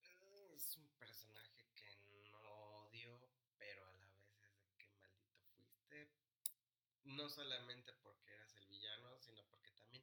eh, 0.00 0.52
es 0.54 0.74
un 0.78 0.88
personaje 0.98 1.68
que 1.74 1.94
no 2.30 2.40
odio, 2.86 3.20
pero 3.58 3.86
a 3.86 3.92
la 3.92 4.08
vez 4.08 4.32
es 4.40 4.58
de 4.64 4.74
que 4.78 4.88
maldito 4.92 5.44
fuiste. 5.54 6.10
No 7.04 7.28
solamente 7.28 7.92
porque 8.02 8.32
eras 8.32 8.56
el 8.56 8.66
villano, 8.68 9.20
sino 9.20 9.44
porque 9.50 9.70
también 9.72 10.02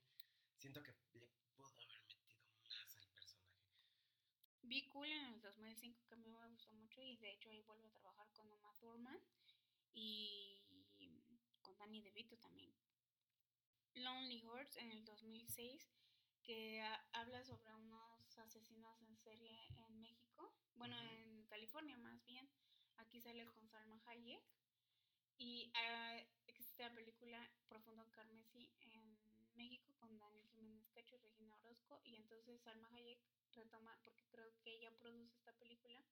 siento 0.59 0.83
que 0.83 0.91
le 0.91 1.01
pudo 1.11 1.27
haber 1.65 1.89
metido 1.89 2.37
más 2.69 2.95
al 2.97 3.07
personaje. 3.07 3.81
Be 4.61 4.87
Cool 4.89 5.07
en 5.07 5.25
el 5.33 5.41
2005, 5.41 6.05
que 6.05 6.13
a 6.13 6.17
mí 6.17 6.29
me 6.29 6.47
gustó 6.49 6.71
mucho, 6.73 7.01
y 7.01 7.17
de 7.17 7.31
hecho 7.31 7.49
ahí 7.49 7.63
vuelve 7.63 7.87
a 7.87 7.93
trabajar 7.93 8.31
con 8.33 8.47
Uma 8.51 8.71
Thurman 8.75 9.19
y 9.91 10.61
con 11.63 11.75
Danny 11.79 12.03
DeVito 12.03 12.37
también. 12.37 12.71
Lonely 13.95 14.43
Horse 14.43 14.79
en 14.79 14.91
el 14.91 15.03
2006, 15.03 16.02
que 16.43 16.81
ha- 16.81 17.03
habla 17.13 17.43
sobre 17.43 17.73
unos 17.75 18.37
asesinos 18.37 19.01
en 19.01 19.17
serie 19.17 19.57
en 19.87 20.01
México, 20.01 20.53
bueno, 20.75 20.95
en 20.99 21.43
California 21.45 21.97
más 21.97 22.23
bien. 22.25 22.49
Aquí 22.97 23.19
sale 23.21 23.45
con 23.47 23.67
Salma 23.69 24.01
Hayek. 24.05 24.43
Y 25.37 25.71
ah, 25.75 26.21
existe 26.47 26.83
la 26.83 26.93
película 26.93 27.51
Profundo 27.67 28.09
Carmesí 28.11 28.71
en 28.81 29.17
México 29.55 29.93
con 29.99 30.17
Daniel 30.17 30.47
Jiménez 30.49 30.87
Cacho 30.91 31.15
y 31.15 31.19
Regina 31.19 31.55
Orozco. 31.57 31.99
Y 32.03 32.15
entonces 32.15 32.61
Salma 32.61 32.87
Hayek 32.93 33.19
retoma, 33.53 33.97
porque 34.03 34.23
creo 34.27 34.53
que 34.61 34.75
ella 34.75 34.91
produce 34.99 35.33
esta 35.35 35.53
película, 35.53 36.03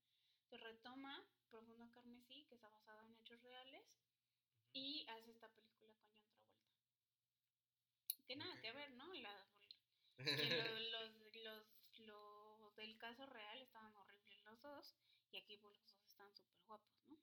se 0.49 0.57
retoma 0.57 1.23
Profundo 1.49 1.89
Carmesí, 1.91 2.45
que 2.45 2.55
está 2.55 2.69
basado 2.69 3.01
en 3.03 3.13
hechos 3.15 3.41
reales, 3.41 3.83
y 4.73 5.05
hace 5.09 5.31
esta 5.31 5.49
película 5.49 5.93
con 5.95 6.13
John 6.23 6.39
Travolta. 6.39 6.85
Que 8.27 8.35
nada 8.35 8.53
Ok. 8.53 8.61
que 8.61 8.71
ver, 8.71 8.91
¿no? 8.91 9.13
La- 9.13 9.45
que 10.23 10.47
lo- 10.47 10.79
los, 10.91 11.35
los, 11.35 11.67
los 11.99 12.75
del 12.75 12.97
caso 12.97 13.25
real 13.25 13.61
estaban 13.61 13.95
horribles 13.97 14.41
los 14.43 14.61
dos, 14.61 14.95
y 15.31 15.37
aquí 15.37 15.57
pues, 15.57 15.77
los 15.77 15.87
dos 15.87 16.05
están 16.07 16.33
súper 16.35 16.61
guapos, 16.65 16.95
¿no? 17.07 17.17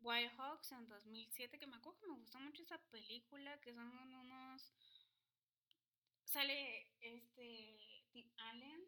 Wild 0.00 0.30
Hawks 0.38 0.72
en 0.72 0.88
2007, 0.88 1.58
que 1.58 1.66
me 1.66 1.76
acuerdo 1.76 1.98
que 2.00 2.06
me 2.06 2.14
gustó 2.16 2.38
mucho 2.40 2.62
esa 2.62 2.78
película, 2.90 3.60
que 3.60 3.74
son 3.74 3.88
unos... 4.14 4.72
Sale 6.24 6.94
este 7.00 8.06
Tim 8.12 8.30
Allen, 8.38 8.86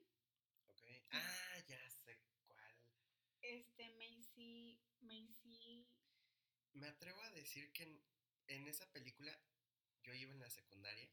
Ok. 0.69 0.83
Ah, 1.11 1.59
ya 1.67 1.91
sé 1.91 2.19
cuál. 2.47 2.75
este 3.41 3.91
Macy, 3.91 4.81
Macy, 5.01 5.87
Me 6.75 6.87
atrevo 6.89 7.21
a 7.21 7.31
decir 7.31 7.73
que 7.73 7.83
en, 7.83 8.03
en 8.47 8.69
esa 8.69 8.91
película 8.93 9.37
yo 10.05 10.15
iba 10.15 10.33
en 10.33 10.41
la 10.41 10.49
secundaria 10.51 11.11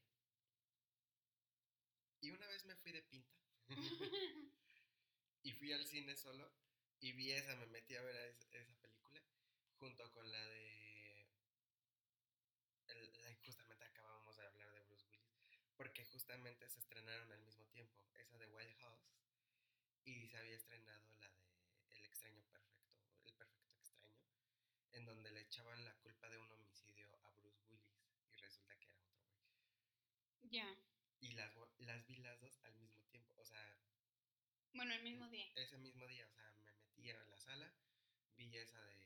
y 2.20 2.30
una 2.30 2.46
vez 2.48 2.64
me 2.64 2.76
fui 2.76 2.92
de 2.92 3.02
pinta 3.02 3.34
y 5.42 5.52
fui 5.52 5.72
al 5.72 5.86
cine 5.86 6.16
solo 6.16 6.52
y 7.00 7.12
vi 7.12 7.32
esa, 7.32 7.56
me 7.56 7.66
metí 7.66 7.96
a 7.96 8.02
ver 8.02 8.16
a 8.16 8.26
esa, 8.26 8.46
esa 8.58 8.74
película 8.80 9.22
junto 9.78 10.10
con 10.12 10.30
la 10.30 10.44
de... 10.48 11.26
el- 12.88 13.12
la- 13.22 13.34
justamente 13.44 13.84
acabábamos 13.84 14.36
de 14.36 14.46
hablar 14.46 14.72
de 14.72 14.80
Bruce 14.82 15.06
Willis 15.08 15.32
porque 15.76 16.04
justamente 16.04 16.68
se 16.68 16.78
estrenaron 16.80 17.32
al 17.32 17.40
mismo 17.42 17.66
tiempo, 17.68 18.04
esa 18.14 18.36
de 18.38 18.46
Wild 18.48 18.76
House 18.80 19.08
y 20.04 20.26
se 20.26 20.36
había 20.36 20.56
estrenado 20.56 21.10
la 21.20 21.28
de 21.30 21.96
El 21.96 22.04
extraño 22.04 22.44
perfecto, 22.52 23.00
El 23.24 23.32
perfecto 23.34 23.78
extraño, 23.78 24.20
en 24.92 25.04
donde 25.06 25.30
le 25.32 25.40
echaban 25.40 25.84
la 25.84 25.94
culpa 26.00 26.28
de 26.28 26.38
un 26.38 26.50
homicidio 26.52 27.08
a 27.24 27.30
Bruce 27.32 27.62
Willis 27.68 27.96
y 28.30 28.36
resulta 28.36 28.76
que 28.78 28.88
era 28.88 28.98
otro 29.00 29.24
güey. 30.42 30.50
ya, 30.50 30.66
Y 31.20 31.32
las, 31.32 31.52
las 31.78 32.06
vi 32.06 32.16
las 32.18 32.40
dos 32.40 32.58
al 32.64 32.74
mismo 32.76 33.02
tiempo, 33.04 33.34
o 33.38 33.44
sea, 33.44 33.78
bueno, 34.72 34.94
el 34.94 35.02
mismo 35.02 35.28
día. 35.28 35.46
ese 35.56 35.76
mismo 35.78 36.06
día, 36.06 36.26
o 36.26 36.30
sea, 36.30 36.50
me 36.52 36.72
metí 36.72 37.10
a 37.10 37.24
la 37.24 37.36
sala, 37.38 37.70
vi 38.36 38.56
esa 38.56 38.80
de 38.84 38.96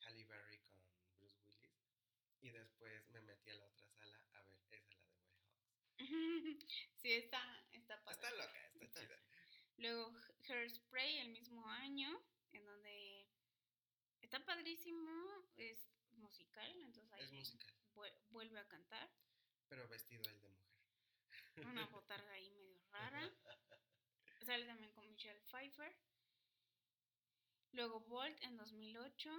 Halle 0.00 0.24
Berry 0.24 0.58
con 0.58 0.78
Bruce 1.18 1.38
Willis 1.46 1.78
y 2.40 2.50
después 2.50 3.08
me 3.10 3.20
metí 3.22 3.50
a 3.50 3.54
la 3.54 3.66
otra 3.66 3.88
sala 3.88 4.18
a 4.34 4.42
ver 4.42 4.54
esa, 4.56 4.76
la 4.76 4.80
de 4.82 4.98
Wild 4.98 5.14
House. 5.96 5.98
sí, 7.00 7.12
está, 7.12 7.64
está 7.72 8.02
padre. 8.04 8.14
Está 8.16 8.30
loca, 8.34 8.66
está 8.66 9.00
chida. 9.00 9.18
Luego 9.78 10.12
Hairspray 10.48 11.18
el 11.18 11.28
mismo 11.30 11.64
año, 11.70 12.20
en 12.52 12.64
donde 12.64 13.26
está 14.20 14.44
padrísimo, 14.44 15.46
es 15.56 15.88
musical, 16.12 16.70
entonces 16.82 17.12
ahí 17.12 17.22
Es 17.24 17.32
musical, 17.32 17.74
vue- 17.94 18.14
vuelve 18.30 18.58
a 18.58 18.66
cantar. 18.68 19.08
pero 19.68 19.86
vestido 19.88 20.22
el 20.28 20.40
de 20.42 20.48
mujer. 20.48 20.67
Una 21.66 21.86
botarga 21.86 22.32
ahí 22.32 22.50
medio 22.50 22.80
rara. 22.90 23.20
Sale 24.46 24.66
también 24.66 24.92
con 24.92 25.06
Michelle 25.08 25.40
Pfeiffer. 25.40 25.94
Luego 27.72 28.00
Bolt 28.00 28.42
en 28.42 28.56
2008. 28.56 29.30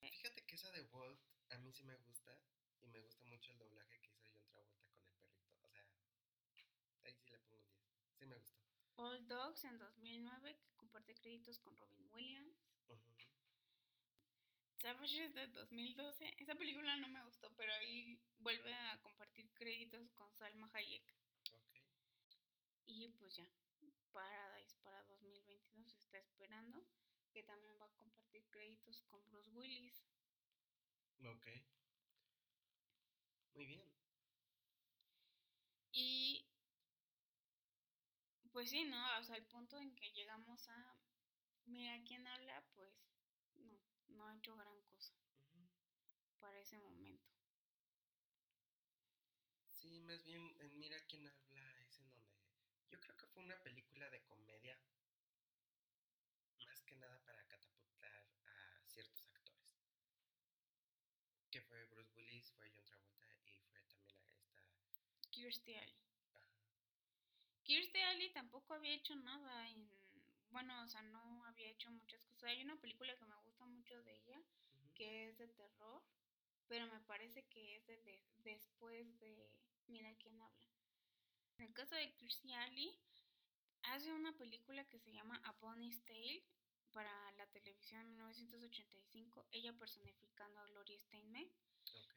Fíjate 0.00 0.44
que 0.44 0.54
esa 0.54 0.70
de 0.72 0.82
Walt 0.82 1.20
a 1.50 1.58
mí 1.58 1.72
sí 1.72 1.84
me 1.84 1.96
gusta 1.96 2.36
y 2.80 2.86
me 2.88 3.00
gusta 3.00 3.24
mucho 3.26 3.52
el 3.52 3.58
doblaje 3.58 4.00
que 4.00 4.10
hizo 4.10 4.26
John 4.32 4.46
Travolta 4.48 4.86
con 4.86 4.96
el 4.96 5.06
perrito. 5.10 5.36
O 5.62 5.68
sea, 5.68 5.86
ahí 7.04 7.14
sí 7.14 7.28
le 7.28 7.38
pongo 7.38 7.62
10. 7.64 7.84
Sí 8.18 8.26
me 8.26 8.36
gustó. 8.36 8.58
All 8.96 9.26
Dogs 9.28 9.64
en 9.64 9.78
2009, 9.78 10.58
que 10.58 10.72
comparte 10.74 11.14
créditos 11.14 11.58
con 11.60 11.76
Robin 11.76 12.08
Williams. 12.12 12.56
Ujú. 12.88 13.14
Savages 14.78 15.34
de 15.34 15.46
2012. 15.48 16.34
Esa 16.38 16.54
película 16.54 16.96
no 16.96 17.08
me 17.08 17.24
gustó, 17.24 17.54
pero 17.56 17.72
ahí 17.74 18.20
vuelve 18.38 18.74
a 18.74 19.00
compartir 19.02 19.50
créditos 19.54 20.10
con 20.12 20.32
Salma 20.34 20.70
Hayek. 20.72 21.14
Y 22.88 23.10
pues 23.10 23.36
ya, 23.36 23.46
Paradise 24.12 24.74
para 24.82 25.04
2022 25.04 25.86
se 25.92 25.98
está 25.98 26.18
esperando, 26.18 26.84
que 27.30 27.42
también 27.42 27.78
va 27.80 27.84
a 27.84 27.92
compartir 27.92 28.48
créditos 28.50 29.02
con 29.02 29.24
Bruce 29.28 29.50
Willis. 29.50 30.02
Ok. 31.22 31.46
Muy 33.54 33.66
bien. 33.66 33.82
Y 35.92 36.48
pues 38.52 38.70
sí, 38.70 38.84
¿no? 38.84 39.18
O 39.18 39.22
sea, 39.22 39.36
el 39.36 39.46
punto 39.46 39.78
en 39.78 39.94
que 39.94 40.10
llegamos 40.12 40.68
a 40.68 40.98
Mira, 41.66 42.02
quién 42.06 42.26
habla, 42.26 42.64
pues 42.74 42.90
no, 43.56 43.78
no 44.08 44.26
ha 44.26 44.34
hecho 44.36 44.56
gran 44.56 44.80
cosa 44.84 45.14
para 46.38 46.58
ese 46.58 46.78
momento. 46.78 47.28
Sí, 49.68 50.00
más 50.00 50.24
bien 50.24 50.56
en 50.60 50.78
Mira 50.78 50.98
quién 51.06 51.28
habla 51.28 51.82
es 51.82 52.00
en 52.00 52.10
donde 52.10 52.38
yo 52.90 52.98
creo 53.00 53.16
que 53.16 53.27
fue 53.38 53.44
una 53.44 53.62
película 53.62 54.10
de 54.10 54.20
comedia 54.24 54.76
más 56.66 56.82
que 56.82 56.96
nada 56.96 57.20
para 57.24 57.46
catapultar 57.46 58.12
a 58.12 58.84
ciertos 58.88 59.32
actores. 59.32 59.78
Que 61.48 61.60
fue 61.62 61.84
Bruce 61.84 62.12
Willis, 62.16 62.50
fue 62.56 62.68
John 62.74 62.84
Travolta 62.84 63.28
y 63.46 63.60
fue 63.70 63.80
también 63.82 64.26
a 64.26 64.32
esta 64.34 64.60
Kirstie 65.30 65.78
Alley. 65.78 66.02
Kirstie 67.62 68.02
Alley 68.02 68.32
tampoco 68.32 68.74
había 68.74 68.94
hecho 68.94 69.14
nada 69.14 69.68
en 69.68 69.88
bueno, 70.50 70.82
o 70.82 70.88
sea, 70.88 71.02
no 71.02 71.44
había 71.44 71.70
hecho 71.70 71.90
muchas 71.92 72.24
cosas. 72.24 72.44
Hay 72.44 72.62
una 72.62 72.80
película 72.80 73.16
que 73.16 73.24
me 73.24 73.36
gusta 73.36 73.66
mucho 73.66 74.02
de 74.02 74.16
ella, 74.16 74.42
que 74.96 75.28
es 75.28 75.38
de 75.38 75.46
terror, 75.46 76.02
pero 76.66 76.88
me 76.88 76.98
parece 77.02 77.44
que 77.44 77.76
es 77.76 77.86
de, 77.86 78.20
después 78.38 79.16
de 79.20 79.52
Mira 79.86 80.12
quién 80.16 80.40
habla. 80.40 80.68
En 81.58 81.66
el 81.66 81.74
caso 81.74 81.94
de 81.94 82.12
Kirstie 82.14 82.54
Alley, 82.54 82.98
hace 83.82 84.12
una 84.12 84.36
película 84.36 84.84
que 84.88 84.98
se 84.98 85.12
llama 85.12 85.40
A 85.44 85.52
Bonnie's 85.60 86.04
Tale 86.04 86.44
para 86.92 87.32
la 87.32 87.46
televisión 87.48 88.00
en 88.00 88.10
1985, 88.10 89.46
ella 89.52 89.72
personificando 89.78 90.60
a 90.60 90.66
Gloria 90.66 90.98
Steinem. 90.98 91.48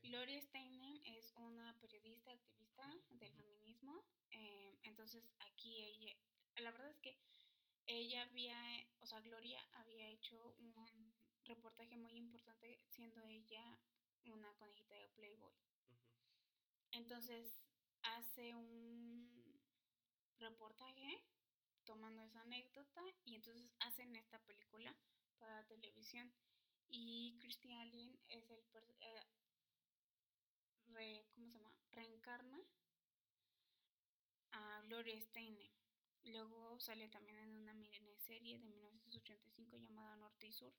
Gloria 0.01 0.41
Steinem 0.41 0.99
es 1.05 1.33
una 1.35 1.77
periodista 1.79 2.31
activista 2.31 2.83
del 3.09 3.33
feminismo, 3.33 4.03
eh, 4.31 4.77
entonces 4.83 5.29
aquí 5.39 5.81
ella, 5.81 6.15
la 6.57 6.71
verdad 6.71 6.89
es 6.89 6.99
que 6.99 7.17
ella 7.85 8.23
había, 8.23 8.57
o 8.99 9.05
sea, 9.05 9.19
Gloria 9.21 9.61
había 9.73 10.07
hecho 10.09 10.55
un 10.59 11.13
reportaje 11.45 11.97
muy 11.97 12.13
importante 12.13 12.79
siendo 12.87 13.25
ella 13.27 13.79
una 14.25 14.53
conejita 14.55 14.95
de 14.95 15.09
Playboy. 15.09 15.53
Entonces 16.91 17.61
hace 18.03 18.55
un 18.55 19.59
reportaje 20.39 21.23
tomando 21.91 22.21
esa 22.21 22.39
anécdota 22.43 23.01
y 23.25 23.35
entonces 23.35 23.69
hacen 23.79 24.15
esta 24.15 24.39
película 24.45 24.95
para 25.39 25.67
televisión 25.67 26.31
y 26.87 27.37
Christy 27.41 27.73
Allen 27.73 28.17
es 28.29 28.49
el 28.49 28.63
eh, 30.99 31.25
¿cómo 31.35 31.47
se 31.47 31.53
llama? 31.57 31.75
reencarna 31.91 32.61
a 34.53 34.81
Gloria 34.83 35.19
Steinem 35.19 35.69
Luego 36.23 36.79
sale 36.79 37.09
también 37.09 37.37
en 37.39 37.57
una 37.57 37.73
miniserie 37.73 38.57
de 38.57 38.63
1985 38.63 39.77
llamada 39.77 40.15
Norte 40.15 40.47
y 40.47 40.53
Sur, 40.53 40.71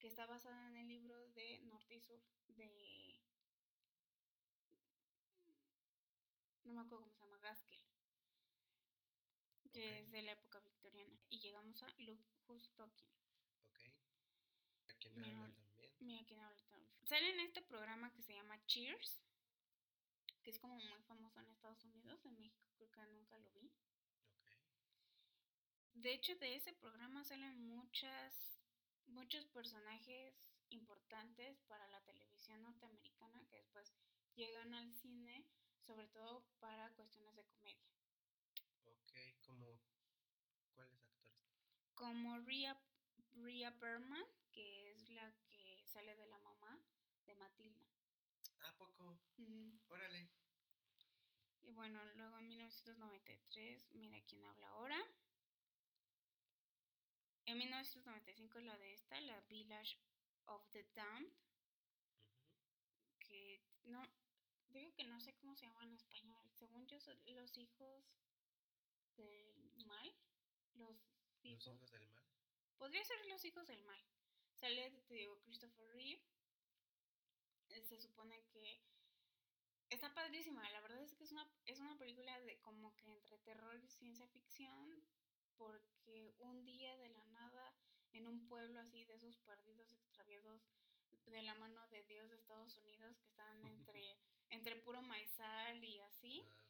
que 0.00 0.08
está 0.08 0.26
basada 0.26 0.66
en 0.66 0.76
el 0.76 0.88
libro 0.88 1.28
de 1.28 1.60
Norte 1.66 1.94
y 1.94 2.00
Sur 2.00 2.20
de... 2.48 3.20
No 6.64 6.72
me 6.72 6.80
acuerdo 6.80 7.04
cómo 7.04 7.12
se 7.12 7.17
que 9.78 10.00
es 10.00 10.10
de 10.10 10.22
la 10.22 10.32
época 10.32 10.58
victoriana. 10.58 11.16
Y 11.30 11.38
llegamos 11.38 11.80
a 11.84 11.88
Look 11.98 12.20
Talking. 12.74 13.12
Ok. 13.70 13.80
¿A 14.88 14.94
quién 14.94 15.24
habla 15.24 15.54
también? 15.54 15.92
Mira 16.00 16.24
quién 16.26 16.40
habla 16.40 16.64
también. 16.68 17.06
Sale 17.06 17.30
en 17.30 17.40
este 17.40 17.62
programa 17.62 18.12
que 18.12 18.22
se 18.22 18.34
llama 18.34 18.60
Cheers, 18.66 19.22
que 20.42 20.50
es 20.50 20.58
como 20.58 20.74
muy 20.74 21.02
famoso 21.02 21.38
en 21.38 21.50
Estados 21.50 21.84
Unidos. 21.84 22.24
En 22.24 22.40
México 22.40 22.66
creo 22.76 22.90
que 22.90 23.12
nunca 23.12 23.38
lo 23.38 23.52
vi. 23.52 23.70
De 25.94 26.12
hecho, 26.12 26.34
de 26.36 26.56
ese 26.56 26.72
programa 26.72 27.22
salen 27.22 27.68
muchas, 27.68 28.60
muchos 29.06 29.46
personajes 29.46 30.34
importantes 30.70 31.60
para 31.68 31.86
la 31.86 32.00
televisión 32.02 32.62
norteamericana 32.62 33.46
que 33.46 33.56
después 33.56 33.94
llegan 34.34 34.74
al 34.74 34.92
cine, 34.94 35.46
sobre 35.86 36.08
todo 36.08 36.44
para 36.58 36.90
cuestiones 36.94 37.36
de 37.36 37.44
comedia. 37.44 37.97
Como 39.46 39.80
¿cuáles 40.74 41.02
actores? 41.04 41.34
Como 41.94 42.38
Rhea, 42.40 42.76
Rhea 43.32 43.78
Perlman, 43.78 44.24
que 44.52 44.90
es 44.90 45.08
la 45.10 45.32
que 45.50 45.84
sale 45.86 46.14
de 46.16 46.26
la 46.26 46.38
mamá 46.38 46.78
de 47.26 47.34
Matilda. 47.34 47.86
¿A 48.60 48.76
poco? 48.76 49.18
Órale. 49.88 50.28
Y 51.62 51.70
bueno, 51.72 52.02
luego 52.14 52.38
en 52.38 52.48
1993, 52.48 53.90
mira 53.92 54.20
quién 54.22 54.44
habla 54.44 54.68
ahora. 54.68 54.98
En 57.44 57.58
1995 57.58 58.60
la 58.60 58.76
de 58.78 58.92
esta, 58.92 59.20
la 59.20 59.40
Village 59.48 59.98
of 60.46 60.68
the 60.70 60.84
Damned, 60.94 61.32
que 63.20 63.62
no, 63.84 64.06
digo 64.68 64.92
que 64.94 65.04
no 65.04 65.20
sé 65.20 65.34
cómo 65.34 65.56
se 65.56 65.66
llama 65.66 65.84
en 65.84 65.94
español. 65.94 66.50
Según 66.52 66.86
yo, 66.86 67.00
son 67.00 67.18
los 67.26 67.56
hijos 67.56 68.04
del 69.24 69.84
mal. 69.86 70.14
Los 70.74 70.96
hijos, 71.42 71.90
del 71.90 72.08
mal. 72.08 72.26
Podría 72.76 73.04
ser 73.04 73.24
los 73.26 73.44
hijos 73.44 73.66
del 73.66 73.82
mal. 73.82 74.02
Sale, 74.54 74.90
te 75.06 75.14
digo, 75.14 75.40
Christopher 75.40 75.86
Reeve. 75.92 76.22
Eh, 77.70 77.82
se 77.82 77.98
supone 77.98 78.44
que 78.48 78.80
está 79.90 80.12
padrísima. 80.14 80.68
La 80.70 80.80
verdad 80.80 81.02
es 81.02 81.14
que 81.14 81.24
es 81.24 81.32
una, 81.32 81.50
es 81.66 81.80
una 81.80 81.96
película 81.98 82.40
de 82.40 82.60
como 82.60 82.96
que 82.96 83.10
entre 83.10 83.38
terror 83.38 83.78
y 83.82 83.88
ciencia 83.88 84.26
ficción, 84.28 85.04
porque 85.56 86.34
un 86.38 86.64
día 86.64 86.96
de 86.96 87.08
la 87.10 87.24
nada 87.26 87.74
en 88.12 88.26
un 88.26 88.46
pueblo 88.46 88.80
así 88.80 89.04
de 89.04 89.14
esos 89.14 89.38
perdidos 89.38 89.92
extraviados 89.92 90.68
de 91.26 91.42
la 91.42 91.54
mano 91.54 91.86
de 91.88 92.02
Dios 92.04 92.30
de 92.30 92.36
Estados 92.36 92.76
Unidos 92.78 93.18
que 93.18 93.26
están 93.26 93.62
entre 93.66 94.18
entre 94.50 94.76
puro 94.76 95.02
maizal 95.02 95.84
y 95.84 96.00
así 96.00 96.42
ah, 96.42 96.68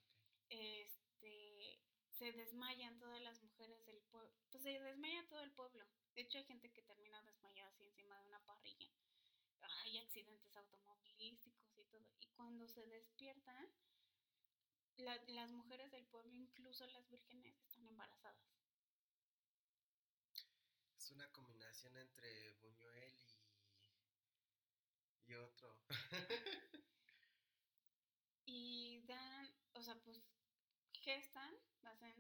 este 0.49 1.81
se 2.19 2.33
desmayan 2.33 2.99
todas 2.99 3.21
las 3.23 3.41
mujeres 3.41 3.85
del 3.87 4.01
pueblo 4.11 4.39
pues 4.51 4.63
se 4.63 4.81
desmaya 4.81 5.27
todo 5.29 5.41
el 5.41 5.53
pueblo. 5.53 5.87
De 6.15 6.23
hecho 6.23 6.39
hay 6.39 6.45
gente 6.45 6.73
que 6.73 6.83
termina 6.83 7.23
desmayada 7.23 7.69
así 7.69 7.85
encima 7.85 8.19
de 8.19 8.27
una 8.27 8.45
parrilla. 8.45 8.91
Hay 9.85 9.99
accidentes 9.99 10.57
automovilísticos 10.57 11.77
y 11.77 11.85
todo. 11.85 12.07
Y 12.21 12.27
cuando 12.29 12.67
se 12.67 12.87
despiertan 12.87 13.69
las 14.97 15.53
mujeres 15.53 15.93
del 15.93 16.07
pueblo 16.07 16.35
incluso 16.35 16.87
las 16.89 17.09
vírgenes 17.09 17.61
están 17.63 17.87
embarazadas. 17.87 18.59
Es 20.97 21.11
una 21.13 21.31
combinación 21.31 21.97
entre 21.97 22.53
Buñuel 22.55 23.15
y, 25.27 25.31
y 25.31 25.35
otro. 25.35 25.79
y 28.47 29.01
dan, 29.07 29.55
o 29.75 29.83
sea, 29.83 29.95
pues 30.03 30.21
gestan, 30.93 31.55
hacen, 31.89 32.15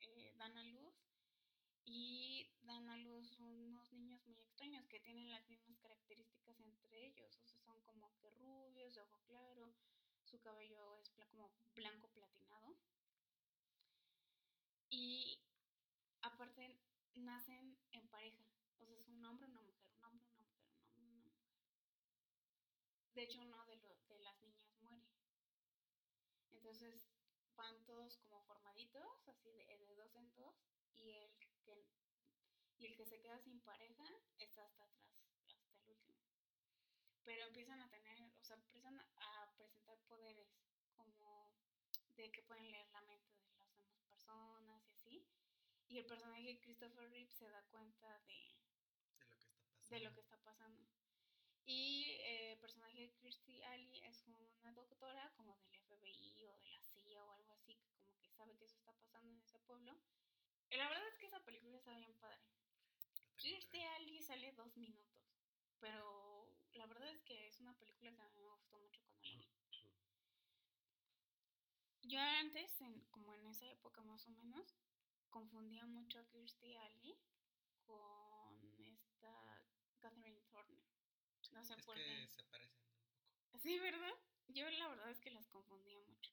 eh, 0.00 0.32
dan 0.36 0.56
a 0.58 0.64
luz 0.64 0.94
y 1.84 2.48
dan 2.62 2.88
a 2.88 2.96
luz 2.98 3.32
unos 3.38 3.92
niños 3.92 4.26
muy 4.26 4.40
extraños 4.40 4.86
que 4.86 5.00
tienen 5.00 5.30
las 5.30 5.48
mismas 5.48 5.78
características 5.78 6.58
entre 6.60 7.06
ellos, 7.06 7.38
o 7.38 7.46
sea, 7.46 7.60
son 7.60 7.80
como 7.82 8.12
que 8.18 8.30
rubios, 8.30 8.94
de 8.94 9.00
ojo 9.02 9.20
claro, 9.26 9.72
su 10.24 10.40
cabello 10.40 10.96
es 10.96 11.10
como 11.10 11.52
blanco 11.74 12.08
platinado. 12.08 12.76
Y 14.90 15.38
aparte 16.22 16.80
nacen 17.14 17.78
en 17.92 18.08
pareja. 18.08 18.44
O 18.78 18.84
sea, 18.84 18.98
es 18.98 19.08
un 19.08 19.24
hombre, 19.24 19.46
una 19.46 19.62
mujer, 19.62 19.88
un 19.92 20.04
hombre, 20.04 20.26
una 20.34 20.42
mujer, 20.42 20.68
un 20.96 21.08
hombre, 21.08 21.32
una 21.32 21.54
mujer. 21.54 21.76
De 23.14 23.22
hecho, 23.22 23.40
uno 23.40 23.64
de, 23.66 23.76
de 24.08 24.18
las 24.20 24.40
niñas 24.42 24.74
muere. 24.82 25.06
Entonces 26.52 27.15
van 27.56 27.84
todos 27.84 28.16
como 28.18 28.42
formaditos, 28.42 29.28
así 29.28 29.50
de, 29.50 29.78
de 29.78 29.94
dos 29.94 30.14
en 30.14 30.34
dos, 30.34 30.54
y 30.94 31.10
el 31.10 31.36
que 31.38 31.56
y 32.78 32.86
el 32.86 32.96
que 32.96 33.06
se 33.06 33.20
queda 33.20 33.38
sin 33.38 33.60
pareja 33.60 34.04
está 34.38 34.64
hasta 34.64 34.84
atrás, 34.84 35.10
hasta 35.46 35.76
el 35.76 35.90
último. 35.90 36.20
Pero 37.24 37.46
empiezan 37.46 37.80
a 37.80 37.88
tener, 37.88 38.20
o 38.20 38.44
sea, 38.44 38.56
empiezan 38.56 38.98
a 38.98 39.52
presentar 39.56 39.98
poderes 40.08 40.46
como 40.94 41.52
de 42.16 42.30
que 42.30 42.42
pueden 42.42 42.70
leer 42.70 42.88
la 42.90 43.02
mente 43.02 43.34
de 43.34 43.56
las 43.56 43.70
demás 43.72 44.00
personas 44.04 44.82
y 44.88 44.92
así. 44.92 45.26
Y 45.88 45.98
el 45.98 46.06
personaje 46.06 46.60
Christopher 46.60 47.10
Reeve 47.10 47.30
se 47.30 47.48
da 47.48 47.62
cuenta 47.70 48.18
de, 48.20 48.56
de, 49.88 50.00
lo, 50.00 50.12
que 50.12 50.20
está 50.20 50.36
pasando. 50.42 50.82
Y 51.64 52.04
eh, 52.20 52.52
el 52.52 52.58
personaje 52.58 53.00
de 53.00 53.12
Kirstie 53.14 53.64
Alley 53.64 54.04
es 54.04 54.24
una 54.26 54.72
doctora 54.72 55.32
como 55.36 55.56
del 55.56 55.80
FBI 55.80 56.44
o 56.44 56.58
de 56.58 56.70
la 56.70 56.75
O 57.16 57.30
algo 57.32 57.52
así, 57.52 57.74
que 57.76 57.88
como 57.96 58.18
que 58.20 58.30
sabe 58.32 58.56
que 58.56 58.64
eso 58.64 58.76
está 58.76 58.92
pasando 58.94 59.32
en 59.32 59.40
ese 59.40 59.58
pueblo. 59.60 59.96
Y 60.70 60.76
la 60.76 60.88
verdad 60.88 61.06
es 61.08 61.18
que 61.18 61.26
esa 61.26 61.40
película 61.44 61.76
está 61.76 61.94
bien 61.94 62.12
padre. 62.18 62.42
Kirstie 63.36 63.86
Alley 63.86 64.22
sale 64.22 64.52
dos 64.52 64.76
minutos, 64.76 65.24
pero 65.80 66.48
la 66.72 66.86
verdad 66.86 67.08
es 67.10 67.22
que 67.22 67.46
es 67.48 67.60
una 67.60 67.74
película 67.78 68.12
que 68.14 68.22
a 68.22 68.28
mí 68.28 68.38
me 68.40 68.48
gustó 68.48 68.78
mucho 68.78 69.02
cuando 69.04 69.24
la 69.28 69.34
vi. 69.36 69.46
Yo 72.02 72.20
antes, 72.20 72.70
como 73.10 73.34
en 73.34 73.46
esa 73.46 73.70
época 73.70 74.02
más 74.02 74.26
o 74.28 74.30
menos, 74.30 74.76
confundía 75.30 75.86
mucho 75.86 76.20
a 76.20 76.24
Kirstie 76.28 76.76
Alley 76.78 77.18
con 77.84 78.26
No 81.52 81.64
sé 81.64 81.74
Es 81.74 81.84
por 81.84 81.96
que 81.96 82.04
qué. 82.04 82.28
se 82.28 82.42
parecen 82.44 82.80
un 82.82 82.92
poco. 82.92 83.58
Sí, 83.62 83.78
¿verdad? 83.78 84.12
Yo 84.48 84.68
la 84.70 84.88
verdad 84.88 85.10
es 85.10 85.20
que 85.20 85.30
las 85.30 85.46
confundía 85.48 85.98
mucho. 85.98 86.25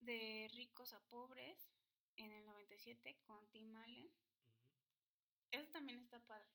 De 0.00 0.50
ricos 0.54 0.92
a 0.94 1.00
pobres, 1.08 1.70
en 2.16 2.32
el 2.32 2.44
97, 2.46 3.20
con 3.26 3.48
Tim 3.50 3.74
Allen. 3.76 4.06
Ujú. 4.06 4.78
Eso 5.52 5.70
también 5.70 5.98
está 5.98 6.20
padre. 6.26 6.48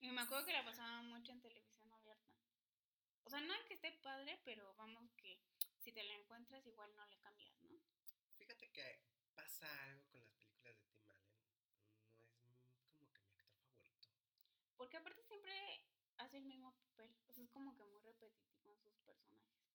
Y 0.00 0.10
me 0.10 0.20
acuerdo 0.20 0.46
que 0.46 0.52
la 0.52 0.64
pasaba 0.64 1.02
mucho 1.02 1.32
en 1.32 1.40
televisión 1.40 1.92
abierta. 1.92 2.34
O 3.24 3.30
sea, 3.30 3.40
no 3.40 3.54
es 3.54 3.64
que 3.64 3.74
esté 3.74 3.92
padre, 4.02 4.40
pero 4.44 4.74
vamos 4.74 5.10
que 5.16 5.40
si 5.78 5.92
te 5.92 6.02
la 6.04 6.14
encuentras 6.14 6.64
igual 6.66 6.94
no 6.94 7.06
le 7.06 7.16
cambias, 7.18 7.60
¿no? 7.64 7.80
Fíjate 8.36 8.70
que 8.70 9.00
pasa 9.34 9.66
algo 9.84 10.04
con 10.08 10.20
las 10.20 10.32
películas 10.34 10.76
de 10.76 10.86
Tim 10.86 11.10
Allen. 11.10 11.40
No 12.44 12.50
es 12.50 12.56
como 12.58 12.80
que 12.86 13.04
mi 13.04 13.14
actor 13.14 13.48
favorito. 13.58 14.08
Porque 14.76 14.96
aparte 14.96 15.22
siempre 15.24 15.52
hace 16.18 16.38
el 16.38 16.44
mismo 16.44 16.72
papel. 16.76 17.16
O 17.26 17.32
sea, 17.32 17.44
es 17.44 17.50
como 17.50 17.74
que 17.74 17.84
muy 17.84 18.00
repetitivo 18.00 18.72
en 18.72 18.78
sus 18.80 18.94
personajes. 18.98 19.65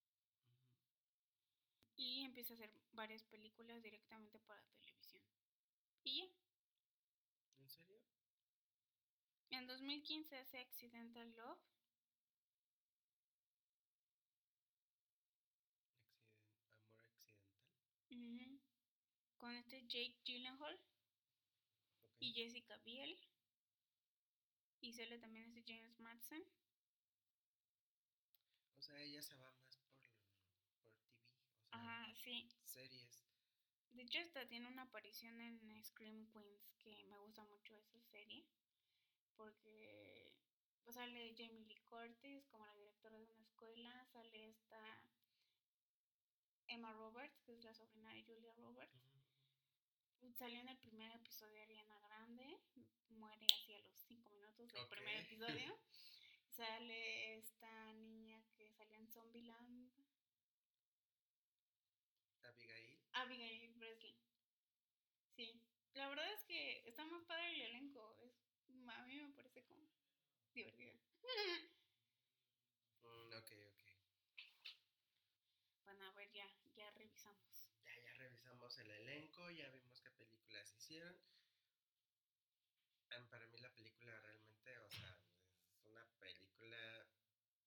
Y 2.02 2.24
empieza 2.24 2.52
a 2.52 2.56
hacer 2.56 2.72
varias 2.90 3.22
películas 3.22 3.80
directamente 3.80 4.40
para 4.40 4.60
televisión. 4.72 5.22
Y 6.02 6.18
ya. 6.18 6.24
¿En 7.60 7.68
serio? 7.68 8.02
En 9.50 9.68
2015 9.68 10.36
hace 10.36 10.58
Accidental 10.58 11.30
Love. 11.36 11.60
Amor 16.96 17.06
accidental. 17.06 18.60
Con 19.36 19.54
este 19.54 19.82
Jake 19.86 20.16
Gyllenhaal 20.24 20.80
y 22.18 22.32
Jessica 22.32 22.78
Biel. 22.78 23.16
Y 24.80 24.92
sale 24.92 25.20
también 25.20 25.44
este 25.44 25.62
James 25.72 26.00
Madsen. 26.00 26.44
O 28.76 28.82
sea, 28.82 29.00
ella 29.00 29.22
se 29.22 29.36
va 29.36 29.48
más 29.52 29.76
por, 29.76 30.00
por 30.00 30.24
TV. 30.24 30.52
O 30.58 30.58
sea, 30.58 30.82
Ajá, 31.72 32.11
sí. 32.22 32.48
series. 32.64 33.24
De 33.90 34.02
hecho, 34.02 34.20
hasta 34.20 34.46
tiene 34.48 34.68
una 34.68 34.82
aparición 34.82 35.38
en 35.40 35.84
Scream 35.84 36.30
Queens, 36.32 36.74
que 36.78 37.04
me 37.04 37.18
gusta 37.18 37.44
mucho 37.44 37.76
esa 37.76 38.00
serie. 38.00 38.46
Porque 39.36 40.32
pues, 40.82 40.94
sale 40.96 41.34
Jamie 41.36 41.66
Lee 41.66 41.82
Curtis 41.88 42.46
como 42.48 42.66
la 42.66 42.74
directora 42.74 43.18
de 43.18 43.24
una 43.24 43.42
escuela. 43.42 44.06
Sale 44.12 44.48
esta 44.48 45.04
Emma 46.66 46.92
Roberts, 46.92 47.40
que 47.42 47.52
es 47.52 47.64
la 47.64 47.74
sobrina 47.74 48.12
de 48.14 48.22
Julia 48.24 48.54
Roberts. 48.54 48.94
Ujú. 50.20 50.32
Salió 50.34 50.60
en 50.60 50.68
el 50.68 50.78
primer 50.78 51.12
episodio 51.12 51.54
de 51.54 51.62
Ariana 51.62 52.00
Grande. 52.00 52.58
Muere 53.10 53.46
así 53.52 53.74
a 53.74 53.80
los 53.80 53.98
5 54.00 54.30
minutos 54.30 54.72
del 54.72 54.88
primer 54.88 55.16
episodio. 55.20 55.78
Sale 56.50 57.36
esta 57.36 57.92
niña 57.94 58.42
que 58.54 58.70
salió 58.72 58.98
en 58.98 59.08
Zombieland. 59.08 59.91
Abigail. 63.14 63.72
Breslin. 63.78 64.16
Sí. 65.36 65.60
La 65.94 66.08
verdad 66.08 66.32
es 66.32 66.44
que 66.44 66.82
está 66.86 67.04
más 67.04 67.24
padre 67.24 67.52
el 67.54 67.60
elenco. 67.62 68.16
Es, 68.20 68.32
a 68.88 69.02
mí 69.04 69.16
me 69.16 69.30
parece 69.34 69.64
como 69.64 69.88
divertido. 70.54 70.94
Mm, 73.02 73.32
ok, 73.34 73.50
ok. 73.72 73.82
Bueno, 75.84 76.04
a 76.06 76.12
ver, 76.12 76.30
ya, 76.32 76.46
ya 76.76 76.90
revisamos. 76.92 77.72
Ya, 77.84 77.98
ya 77.98 78.12
revisamos 78.14 78.78
el 78.78 78.90
elenco, 78.90 79.50
ya 79.50 79.68
vimos 79.70 80.00
qué 80.00 80.10
películas 80.12 80.72
hicieron. 80.72 81.14
Para 83.30 83.46
mí 83.46 83.58
la 83.58 83.70
película 83.74 84.18
realmente, 84.20 84.78
o 84.78 84.90
sea, 84.90 85.18
es 85.74 85.86
una 85.86 86.06
película 86.18 87.06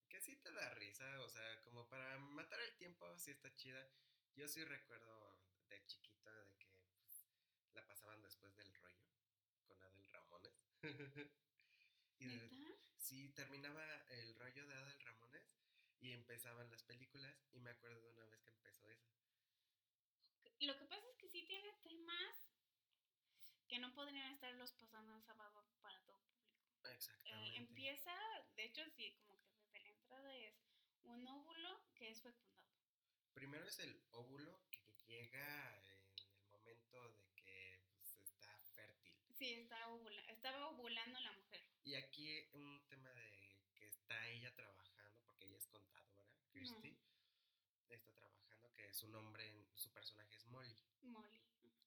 que 0.10 0.20
sí 0.20 0.36
te 0.38 0.52
da 0.52 0.74
risa, 0.76 1.22
o 1.22 1.30
sea, 1.30 1.62
como 1.64 1.88
para 1.88 2.18
matar 2.18 2.60
el 2.62 2.76
tiempo, 2.78 3.06
sí 3.18 3.32
está 3.32 3.54
chida. 3.56 3.88
Yo 4.36 4.48
sí 4.48 4.64
recuerdo 4.66 5.40
de 5.70 5.86
chiquito 5.86 6.30
de 6.32 6.52
que 6.58 6.68
pues, 7.00 7.26
la 7.74 7.86
pasaban 7.88 8.22
después 8.22 8.56
del 8.56 8.74
rollo 8.76 9.06
con 9.66 9.82
Adel 9.82 10.08
Ramones. 10.10 10.54
y 12.20 12.28
de- 12.28 12.78
sí, 12.98 13.30
terminaba 13.30 13.84
el 14.10 14.36
rollo 14.36 14.68
de 14.68 14.74
Adel 14.76 15.00
Ramones 15.02 15.46
y 16.00 16.12
empezaban 16.12 16.70
las 16.70 16.84
películas 16.84 17.36
y 17.54 17.60
me 17.60 17.72
acuerdo 17.72 18.02
de 18.02 18.10
una 18.12 18.26
vez 18.26 18.42
que 18.44 18.52
empezó 18.52 18.90
esa. 18.90 19.10
Lo 20.60 20.78
que 20.78 20.86
pasa 20.86 21.10
es 21.10 21.18
que 21.18 21.28
sí 21.30 21.46
tiene 21.46 21.74
temas 21.84 22.50
que 23.68 23.80
no 23.80 23.94
podrían 23.94 24.32
estarlos 24.32 24.72
pasando 24.74 25.14
en 25.14 25.24
sábado 25.24 25.66
para 25.82 26.00
todo 26.06 26.20
público. 26.28 26.84
Eh, 26.84 26.94
Exactamente. 26.94 27.58
empieza, 27.58 28.14
de 28.56 28.66
hecho, 28.66 28.82
sí, 28.92 29.16
como 29.26 29.42
que 29.42 29.54
desde 29.56 29.80
la 29.80 29.90
entrada 29.90 30.36
es 30.38 30.56
un 31.04 31.28
óvulo 31.28 31.84
que 31.96 32.10
es 32.10 32.22
fecundado. 32.22 32.64
Primero 33.36 33.68
es 33.68 33.78
el 33.80 34.02
óvulo 34.12 34.60
que, 34.72 34.80
que 34.80 35.04
llega 35.06 35.82
en 35.92 36.00
el 36.18 36.48
momento 36.50 37.10
de 37.12 37.28
que 37.36 37.84
pues, 37.94 38.18
está 38.24 38.58
fértil. 38.74 39.14
Sí, 39.38 39.54
está 39.54 39.88
ovula, 39.90 40.22
estaba 40.30 40.70
ovulando 40.70 41.20
la 41.20 41.32
mujer. 41.34 41.62
Y 41.84 41.96
aquí 41.96 42.48
un 42.54 42.82
tema 42.88 43.12
de 43.14 43.60
que 43.76 43.88
está 43.88 44.28
ella 44.30 44.54
trabajando, 44.56 45.22
porque 45.26 45.46
ella 45.46 45.58
es 45.58 45.68
contadora, 45.68 46.26
Christy, 46.52 46.98
está 47.90 48.14
trabajando, 48.14 48.72
que 48.74 48.94
su 48.94 49.08
nombre, 49.10 49.68
su 49.76 49.92
personaje 49.92 50.36
es 50.38 50.46
Molly. 50.48 50.80
Molly. 51.04 51.42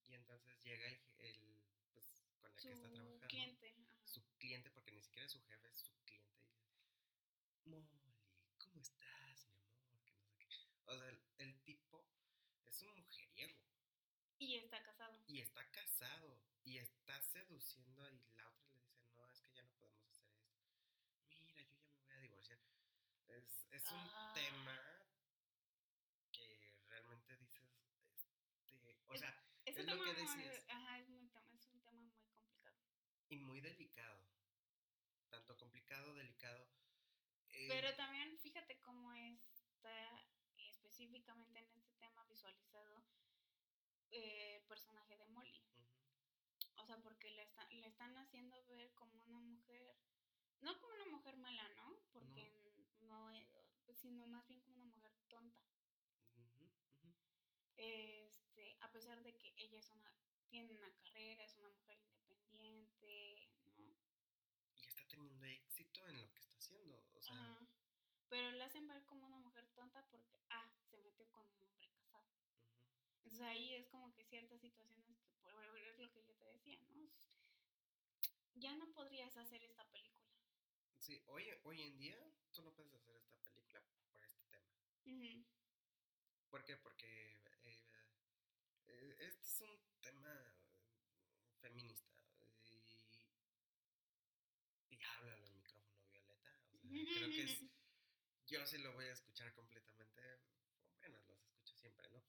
Y 0.07 0.15
entonces 0.15 0.63
llega 0.63 0.87
el, 0.87 1.01
el, 1.19 1.65
pues, 1.93 2.23
con 2.41 2.53
el 2.53 2.61
Su 2.61 2.69
que 2.69 2.75
está 2.75 2.91
trabajando. 2.91 3.27
cliente. 3.27 3.75
ajá. 3.79 4.07
Su 4.07 4.23
cliente, 4.37 4.71
porque 4.71 4.93
ni 4.93 5.03
siquiera 5.03 5.27
es 5.27 5.33
su 5.33 5.43
jefe, 5.43 5.69
es 5.71 5.79
su 5.81 5.93
cliente. 6.05 6.39
Molly, 7.65 8.15
¿cómo 8.59 8.81
estás, 8.81 9.47
mi 9.49 9.57
amor? 9.57 10.01
Que 10.05 10.13
no 10.13 10.21
sé 10.23 10.37
qué. 10.39 10.49
O 10.87 10.97
sea, 10.97 11.09
el, 11.09 11.21
el 11.39 11.61
tipo 11.65 12.07
es 12.79 12.83
un 12.83 13.01
mujeriego. 13.03 13.59
Y 14.39 14.55
está 14.55 14.81
casado. 14.83 15.21
y 15.27 15.41
está 15.41 15.69
casado 15.71 16.41
y 16.63 16.79
está 16.79 17.21
seduciendo 17.23 18.09
y 18.11 18.21
la 18.37 18.49
otra 18.49 18.69
le 18.71 18.79
dice, 18.85 19.03
no, 19.17 19.29
es 19.31 19.41
que 19.41 19.51
ya 19.53 19.63
no 19.65 19.73
podemos 19.79 20.07
hacer 20.09 20.29
esto. 20.31 20.55
Mira, 21.41 21.61
yo 21.63 21.75
ya 21.75 21.83
me 21.89 21.99
voy 21.99 22.15
a 22.15 22.21
divorciar. 22.21 22.61
Es, 23.27 23.67
es 23.73 23.83
un 23.91 23.99
Ah. 23.99 24.33
tema 24.35 24.81
que 26.31 26.77
realmente 26.89 27.37
dices, 27.37 27.69
este, 28.13 29.03
o 29.09 29.15
Es- 29.15 29.21
sea, 29.21 29.45
Es, 29.65 29.77
Es 29.77 29.81
un 29.85 29.87
lo 29.87 29.93
tema 29.93 30.05
que 30.15 30.23
muy, 30.23 30.43
decías. 30.45 30.65
ajá, 30.69 30.99
es, 31.01 31.09
muy, 31.09 31.29
tema- 31.29 31.45
es 31.53 31.67
un 31.75 31.81
tema 31.83 32.01
muy 32.01 32.13
complicado. 32.23 32.79
y 33.29 33.37
muy 33.39 33.61
delicado. 33.61 34.25
Tanto 35.31 35.57
complicado, 35.57 36.15
delicado. 36.15 36.71
eh, 37.51 37.67
Pero 37.69 37.95
también 37.97 38.39
fíjate 38.39 38.79
cómo 38.81 39.13
está 39.13 40.25
específicamente 40.99 41.61
en 41.61 41.67
este 41.69 41.93
tema 42.01 42.25
visualizado 42.25 43.05
eh, 44.11 44.57
el 44.57 44.63
personaje 44.65 45.17
de 45.17 45.27
Molly. 45.29 45.63
O 46.77 46.85
sea, 46.87 46.97
porque 46.99 47.31
le, 47.31 47.43
está- 47.43 47.69
le 47.71 47.87
están 47.87 48.17
haciendo 48.17 48.65
ver 48.67 48.93
como 48.95 49.23
una 49.25 49.39
mujer, 49.39 49.97
no 50.61 50.77
como 50.81 50.95
una 50.95 51.07
mujer 51.07 51.37
mala, 51.37 51.69
¿no? 51.77 51.97
Porque 52.13 52.53
no, 53.03 53.31
eh, 53.31 53.47
sino 53.95 54.27
más 54.27 54.47
bien 54.49 54.61
como 54.61 54.75
una 54.77 54.87
mujer 54.87 55.13
tonta. 55.29 55.63
Este, 57.77 58.77
a 58.81 58.91
pesar 58.91 59.23
de 59.23 59.37
que 59.37 59.55
ella 59.57 59.79
es 59.79 59.91
una, 59.93 60.13
tiene 60.49 60.75
una 60.75 60.93
carrera, 60.97 61.45
es 61.45 61.57
una 61.59 61.69
mujer 61.69 62.01
independiente, 62.01 63.49
¿no? 63.77 63.95
Y 64.75 64.85
está 64.89 65.07
teniendo 65.07 65.47
éxito 65.47 66.05
en 66.09 66.21
lo 66.21 66.29
que 66.33 66.41
está 66.41 66.57
haciendo. 66.57 67.07
O 67.15 67.21
sea. 67.23 67.59
Pero 68.29 68.51
la 68.53 68.67
hacen 68.67 68.87
ver 68.87 69.03
como 69.07 69.25
una 69.27 69.39
mujer 69.39 69.67
tonta 69.75 70.03
porque, 70.11 70.39
ah, 70.51 70.71
con 71.27 71.41
un 71.47 71.63
hombre 71.63 71.89
casado. 71.91 72.27
ujú. 72.31 72.67
Entonces 73.17 73.41
ahí 73.41 73.75
es 73.75 73.87
como 73.89 74.13
que 74.15 74.25
ciertas 74.25 74.61
situaciones 74.61 75.19
que, 75.21 75.31
por 75.41 75.53
es 75.89 75.99
lo 75.99 76.11
que 76.13 76.23
yo 76.25 76.35
te 76.37 76.45
decía, 76.47 76.81
¿no? 76.89 77.09
Ya 78.55 78.75
no 78.77 78.93
podrías 78.93 79.37
hacer 79.37 79.63
esta 79.63 79.85
película. 79.91 80.27
Sí, 80.99 81.23
hoy, 81.27 81.45
hoy 81.65 81.83
en 81.83 81.97
día 81.99 82.19
tú 82.53 82.63
no 82.63 82.73
puedes 82.75 82.93
hacer 82.95 83.17
esta 83.17 83.41
película 83.41 83.81
por 84.11 84.23
este 84.25 84.43
tema. 84.51 84.67
¿Por 86.51 86.65
qué? 86.65 86.77
Porque 86.77 87.07
eh, 87.65 87.79
eh, 88.89 89.17
este 89.21 89.47
es 89.47 89.61
un 89.61 90.01
tema 90.01 90.35
eh, 90.35 91.55
feminista 91.61 92.21
y, 92.65 92.83
y 94.91 95.03
háblalo 95.03 95.47
al 95.47 95.53
micrófono 95.55 96.01
violeta. 96.11 96.33
O 96.35 96.39
sea, 96.39 96.53
creo 97.15 97.29
que 97.31 97.43
es, 97.43 97.61
yo 98.47 98.67
sí 98.67 98.79
lo 98.79 98.93
voy 98.95 99.07
a 99.07 99.13
escuchar 99.13 99.53
completamente, 99.55 100.41
bueno, 101.01 101.19
los 101.27 101.39
escucho 101.43 101.77
siempre, 101.77 102.09
¿no? 102.11 102.23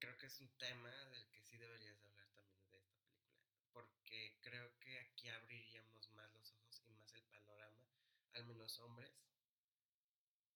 Creo 0.00 0.16
que 0.18 0.26
es 0.26 0.40
un 0.40 0.48
tema 0.58 0.90
del 1.10 1.30
que 1.30 1.42
sí 1.42 1.56
deberías 1.56 2.02
hablar 2.04 2.28
también 2.34 2.58
de 2.58 2.64
esta 2.64 2.78
película, 2.80 3.36
porque 3.72 4.36
creo 4.42 4.76
que 4.80 4.98
aquí 4.98 5.28
abriríamos 5.28 6.10
más 6.10 6.32
los 6.34 6.52
ojos 6.54 6.82
y 6.84 6.88
más 6.90 7.14
el 7.14 7.22
panorama, 7.26 7.84
al 8.32 8.44
menos 8.46 8.78
hombres, 8.80 9.12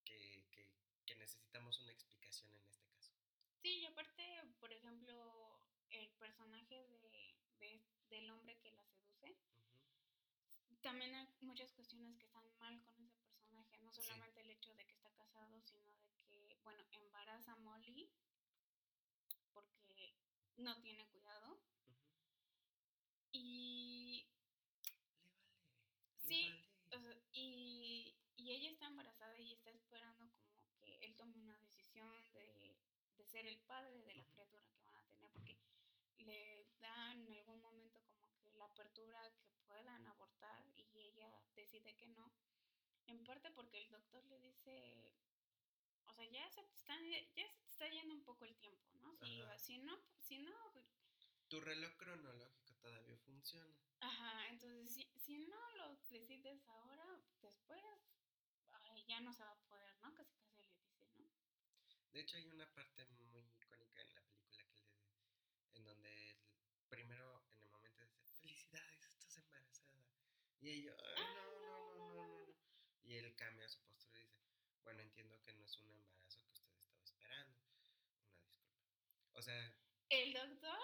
que, 0.04 0.44
que, 0.50 0.68
que 1.06 1.14
necesitamos 1.16 1.78
una 1.80 1.92
explicación 1.92 2.50
en 2.54 2.64
este 2.66 2.82
caso. 2.86 3.12
Sí, 3.62 3.78
y 3.80 3.84
aparte, 3.86 4.42
por 4.60 4.72
ejemplo, 4.72 5.68
el 5.90 6.08
personaje 6.18 6.74
de, 7.12 7.36
de- 7.60 7.82
del 8.10 8.30
hombre 8.30 8.58
que 8.60 8.72
la 8.72 8.84
seduce 8.86 9.36
también 10.82 11.14
hay 11.14 11.26
muchas 11.40 11.72
cuestiones 11.72 12.14
que 12.18 12.26
están 12.26 12.44
mal 12.58 12.82
con 12.84 13.02
ese 13.06 13.22
personaje, 13.24 13.78
no 13.78 13.92
solamente 13.92 14.40
el 14.42 14.50
hecho 14.50 14.74
de 14.74 14.84
que 14.86 14.92
está 14.94 15.10
casado, 15.14 15.60
sino 15.62 15.90
de 16.02 16.14
que, 16.28 16.58
bueno, 16.62 16.84
embaraza 16.92 17.52
a 17.52 17.56
Molly 17.56 18.10
no 20.64 20.80
tiene 20.80 21.06
cuidado. 21.08 21.58
Y... 23.32 24.26
Le 24.90 25.18
vale. 25.18 25.32
Sí, 26.16 26.50
y, 27.32 28.16
y 28.36 28.50
ella 28.50 28.70
está 28.70 28.86
embarazada 28.86 29.38
y 29.38 29.52
está 29.52 29.70
esperando 29.70 30.30
como 30.30 30.80
que 30.80 30.98
él 31.02 31.14
tome 31.16 31.36
una 31.38 31.58
decisión 31.58 32.10
de, 32.32 32.76
de 33.16 33.24
ser 33.26 33.46
el 33.46 33.58
padre 33.60 34.02
de 34.02 34.14
la 34.14 34.24
criatura 34.24 34.64
que 34.70 34.80
van 34.80 34.96
a 34.96 35.04
tener, 35.04 35.18
porque 35.20 35.58
le 36.18 36.66
dan 36.80 37.26
en 37.26 37.34
algún 37.34 37.60
momento 37.60 38.00
como 38.06 38.26
que 38.40 38.52
la 38.54 38.64
apertura 38.64 39.30
que 39.36 39.54
puedan 39.66 40.06
abortar 40.06 40.66
y 40.74 40.98
ella 40.98 41.42
decide 41.54 41.94
que 41.96 42.06
no. 42.06 42.32
En 43.06 43.22
parte 43.24 43.50
porque 43.50 43.78
el 43.78 43.90
doctor 43.90 44.24
le 44.24 44.38
dice, 44.40 45.14
o 46.14 46.16
sea, 46.16 46.30
ya 46.30 46.48
se 46.48 46.62
te 46.62 46.76
está, 46.76 46.94
ya 47.34 47.48
se 47.48 47.58
te 47.58 47.70
está 47.70 47.88
yendo 47.88 48.14
un 48.14 48.22
poco 48.22 48.44
el 48.44 48.54
tiempo, 48.54 48.88
¿no? 49.00 49.16
Si, 49.16 49.42
si 49.58 49.78
no, 49.78 49.98
si 50.20 50.38
no... 50.38 50.54
Tu 51.48 51.60
reloj 51.60 51.92
cronológico 51.96 52.76
todavía 52.76 53.18
funciona. 53.18 53.76
Ajá, 53.98 54.48
entonces 54.48 54.92
si, 54.94 55.10
si 55.18 55.38
no 55.38 55.70
lo 55.72 55.88
decides 55.88 56.68
ahora, 56.68 57.20
después 57.42 57.82
ay, 58.70 59.04
ya 59.08 59.20
no 59.20 59.32
se 59.32 59.42
va 59.42 59.50
a 59.50 59.62
poder, 59.66 59.96
¿no? 60.02 60.14
Casi 60.14 60.36
casi 60.36 60.54
le 60.56 60.68
dice, 60.68 61.04
¿no? 61.16 61.26
De 62.12 62.20
hecho 62.20 62.36
hay 62.36 62.46
una 62.46 62.72
parte 62.74 63.06
muy 63.06 63.44
icónica 63.56 64.00
en 64.02 64.14
la 64.14 64.20
película 64.20 64.62
que 64.68 64.80
le, 64.80 64.94
en 65.72 65.84
donde 65.84 66.30
el, 66.30 66.36
primero 66.88 67.42
en 67.50 67.60
el 67.60 67.68
momento 67.70 68.02
dice, 68.02 68.24
felicidades, 68.38 69.04
estás 69.08 69.36
embarazada. 69.38 70.06
Y 70.60 70.70
ella, 70.70 70.96
ay, 71.16 71.24
ah, 71.26 71.34
no, 71.34 71.44
no, 71.50 71.58
no, 71.58 71.94
no, 71.94 72.14
no, 72.14 72.46
no. 72.46 72.54
Y 73.02 73.16
él 73.16 73.34
cambia 73.34 73.68
su 73.68 73.80
postura 73.80 73.93
bueno, 74.84 75.02
entiendo 75.02 75.40
que 75.42 75.52
no 75.54 75.64
es 75.64 75.76
un 75.78 75.90
embarazo 75.90 76.40
que 76.44 76.52
usted 76.52 76.72
estaba 76.78 77.02
esperando. 77.02 77.58
Una 77.62 77.82
disculpa. 77.88 79.32
O 79.32 79.42
sea, 79.42 79.74
El 80.08 80.32
doctor 80.32 80.78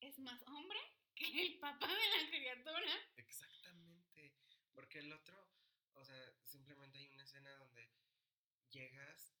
es 0.00 0.18
más 0.18 0.42
hombre 0.48 0.78
que 1.14 1.26
el 1.46 1.58
papá 1.58 1.88
de 1.88 2.08
la 2.22 2.28
criatura. 2.30 2.92
exactamente. 3.16 4.34
Porque 4.72 5.00
el 5.00 5.12
otro, 5.12 5.50
o 5.94 6.04
sea, 6.04 6.34
simplemente 6.44 6.98
hay 6.98 7.08
una 7.10 7.24
escena 7.24 7.54
donde 7.56 7.90
llegas, 8.70 9.34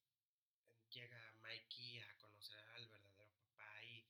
llega 0.90 1.32
Mikey 1.40 2.00
a 2.00 2.16
conocer 2.18 2.58
al 2.76 2.88
verdadero 2.88 3.26
papá 3.34 3.82
y, 3.84 4.06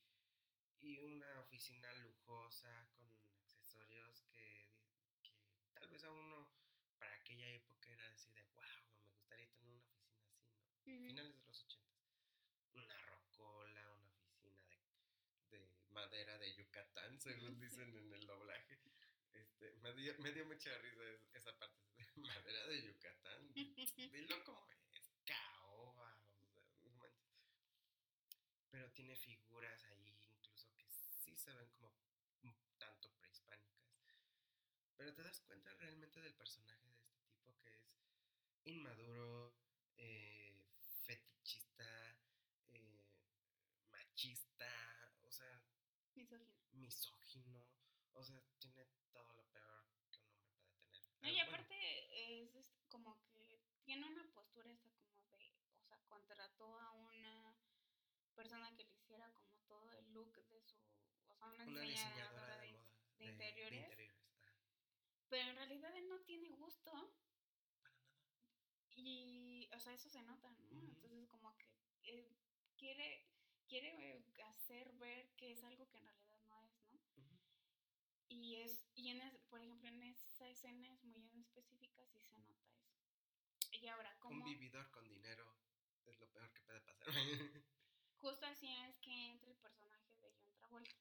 y 0.80 0.98
una 0.98 1.40
oficina 1.40 1.92
lujosa 1.94 2.88
con 2.94 3.08
accesorios 3.38 4.22
que, 4.32 4.68
que 5.22 5.32
tal 5.74 5.88
vez 5.88 6.02
a 6.04 6.10
uno 6.10 6.50
para 6.98 7.14
aquella 7.14 7.48
época 7.50 7.90
era 7.90 8.10
así 8.12 8.32
de 8.32 8.42
wow, 8.54 8.64
me 8.98 9.10
gustaría 9.14 9.48
tener 9.52 9.68
una 9.70 9.78
oficina 9.82 10.22
Ujú. 10.96 11.06
Finales 11.06 11.34
de 11.34 11.42
los 11.46 11.62
ochentas. 11.64 11.92
Una 12.74 12.98
rocola, 12.98 13.90
una 13.92 14.08
oficina 14.10 14.62
de, 15.50 15.58
de 15.58 15.68
madera 15.90 16.38
de 16.38 16.54
Yucatán, 16.54 17.18
según 17.20 17.58
dicen 17.60 17.94
en 17.96 18.12
el 18.12 18.26
doblaje. 18.26 18.80
Este, 19.32 19.72
me, 19.82 19.92
dio, 19.94 20.14
me 20.18 20.32
dio 20.32 20.44
mucha 20.46 20.76
risa 20.78 21.02
es- 21.04 21.28
esa 21.34 21.56
parte 21.58 21.78
de 21.96 22.06
madera 22.16 22.66
de 22.68 22.82
Yucatán. 22.82 23.52
Dilo 23.96 24.44
como 24.44 24.68
es, 24.92 25.10
caoba, 25.24 26.14
o 26.40 26.46
sea, 26.46 26.62
no 26.82 26.90
manches. 26.92 27.32
Pero 28.70 28.90
tiene 28.92 29.16
figuras 29.16 29.84
ahí 29.84 30.08
incluso 30.30 30.68
que 30.78 30.88
sí 30.90 31.36
se 31.36 31.52
ven 31.54 31.70
como 31.78 31.94
un 32.42 32.54
tanto 32.78 33.10
prehispánicas. 33.16 33.72
Pero 34.96 35.12
te 35.14 35.22
das 35.22 35.40
cuenta 35.40 35.72
realmente 35.74 36.20
del 36.20 36.34
personaje 36.34 36.88
de 36.88 37.00
este 37.00 37.20
tipo 37.26 37.58
que 37.60 37.70
es 37.74 37.82
inmaduro, 38.64 39.54
eh, 39.96 40.64
fetichista, 41.04 42.16
eh, 42.68 43.04
machista, 43.90 45.12
o 45.24 45.30
sea, 45.30 45.62
Misógino. 46.14 46.54
misógino, 46.72 47.66
o 48.14 48.22
sea, 48.22 48.40
tiene 48.58 48.86
todo 49.12 49.32
lo 49.34 49.44
peor 49.52 49.86
que 50.10 50.20
un 50.20 50.34
hombre 50.36 50.60
puede 50.70 51.02
tener. 51.02 51.20
No, 51.20 51.28
y 51.28 51.32
bueno, 51.32 51.48
aparte 51.48 52.42
es, 52.42 52.54
es 52.54 52.66
como 52.88 53.18
que 53.30 53.60
tiene 53.84 54.06
una 54.06 54.24
postura 54.34 54.70
esta 54.72 54.90
como 54.92 55.36
de, 55.36 55.52
o 55.80 55.84
sea, 55.86 55.98
contrató 56.08 56.78
a 56.78 56.92
una 56.92 57.56
persona 58.34 58.74
que 58.76 58.84
le 58.84 58.94
hiciera 58.94 59.30
como 59.32 59.56
todo 59.66 59.92
el 59.92 60.12
look 60.12 60.32
de 60.48 60.60
su, 60.62 60.76
o 61.28 61.34
sea, 61.34 61.46
una, 61.50 61.64
una 61.64 61.80
diseñadora 61.82 62.56
de 62.58 62.66
de- 62.66 62.72
moda. 62.72 62.90
de 63.18 63.24
interiores. 63.26 64.12
Pero 65.28 65.48
en 65.50 65.56
realidad 65.56 65.96
él 65.96 66.08
no 66.08 66.20
tiene 66.20 66.50
gusto 66.50 66.92
para 67.82 67.94
nada. 67.96 68.36
y, 68.96 69.68
o 69.74 69.78
sea, 69.78 69.94
eso 69.94 70.08
se 70.10 70.22
nota, 70.22 70.50
¿no? 70.50 70.68
Entonces 70.80 71.26
como 71.28 71.56
que 71.56 71.66
eh, 72.04 72.28
quiere, 72.76 73.26
quiere 73.66 74.16
eh, 74.18 74.24
hacer 74.44 74.92
ver 74.94 75.30
que 75.36 75.52
es 75.52 75.62
algo 75.64 75.88
que 75.88 75.98
en 75.98 76.04
realidad 76.06 76.38
no 76.44 76.60
es, 76.62 76.74
¿no? 76.90 77.00
Ujú. 77.16 77.38
Y 78.34 78.56
es, 78.56 78.86
y 78.94 79.10
en 79.10 79.20
es- 79.20 79.38
por 79.50 79.60
ejemplo, 79.60 79.88
en 79.88 80.02
esa 80.02 80.48
escena 80.48 80.90
es 80.94 81.04
muy 81.04 81.28
en 81.28 81.40
específica, 81.42 82.02
sí 82.06 82.18
se 82.20 82.38
nota 82.38 82.54
eso. 82.54 83.78
Y 83.78 83.88
ahora, 83.88 84.10
Un 84.14 84.20
como 84.20 84.44
vividor 84.46 84.90
con 84.90 85.06
dinero 85.06 85.46
es 86.06 86.18
lo 86.18 86.26
peor 86.30 86.50
que 86.52 86.60
puede 86.62 86.80
pasar. 86.80 87.06
justo 88.16 88.46
así 88.46 88.68
es 88.86 88.96
que 89.00 89.12
entra 89.32 89.50
el 89.50 89.56
personaje 89.58 90.16
de 90.16 90.32
John 90.38 90.50
Travolta. 90.54 90.96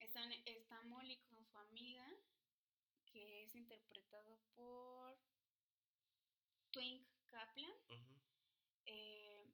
Están, 0.00 0.32
está 0.46 0.82
Molly 0.84 1.18
con 1.28 1.44
su 1.44 1.58
amiga, 1.58 2.06
que 3.04 3.42
es 3.42 3.54
interpretado 3.54 4.38
por 4.54 5.18
Twink 6.70 7.06
Kaplan. 7.28 7.72
Eh, 8.86 9.52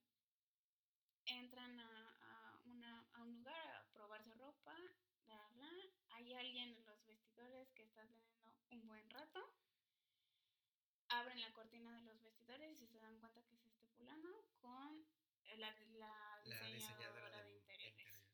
entran 1.26 1.80
a 1.80 2.60
una, 2.66 3.08
a 3.14 3.22
un 3.22 3.32
lugar 3.38 3.68
a 3.70 3.90
probarse 3.92 4.34
ropa, 4.34 4.76
bla, 5.24 5.48
bla. 5.54 5.70
hay 6.10 6.34
alguien 6.34 6.68
en 6.76 6.84
los 6.84 7.04
vestidores 7.06 7.70
que 7.72 7.84
está 7.84 8.06
teniendo 8.06 8.54
un 8.70 8.86
buen 8.86 9.08
rato. 9.10 9.40
Abren 11.32 11.48
la 11.48 11.52
cortina 11.54 11.96
de 11.96 12.02
los 12.02 12.20
vestidores 12.20 12.78
y 12.82 12.86
se 12.86 12.98
dan 12.98 13.18
cuenta 13.18 13.42
que 13.46 13.54
es 13.54 13.64
este 13.64 13.86
fulano 13.96 14.44
con 14.60 15.02
la, 15.56 15.56
la 15.56 16.42
La 16.44 16.66
diseñadora, 16.66 16.74
diseñadora 16.74 17.42
de, 17.42 17.44
de, 17.44 17.56
interiores. 17.56 17.96
de 17.96 18.02
interiores. 18.02 18.26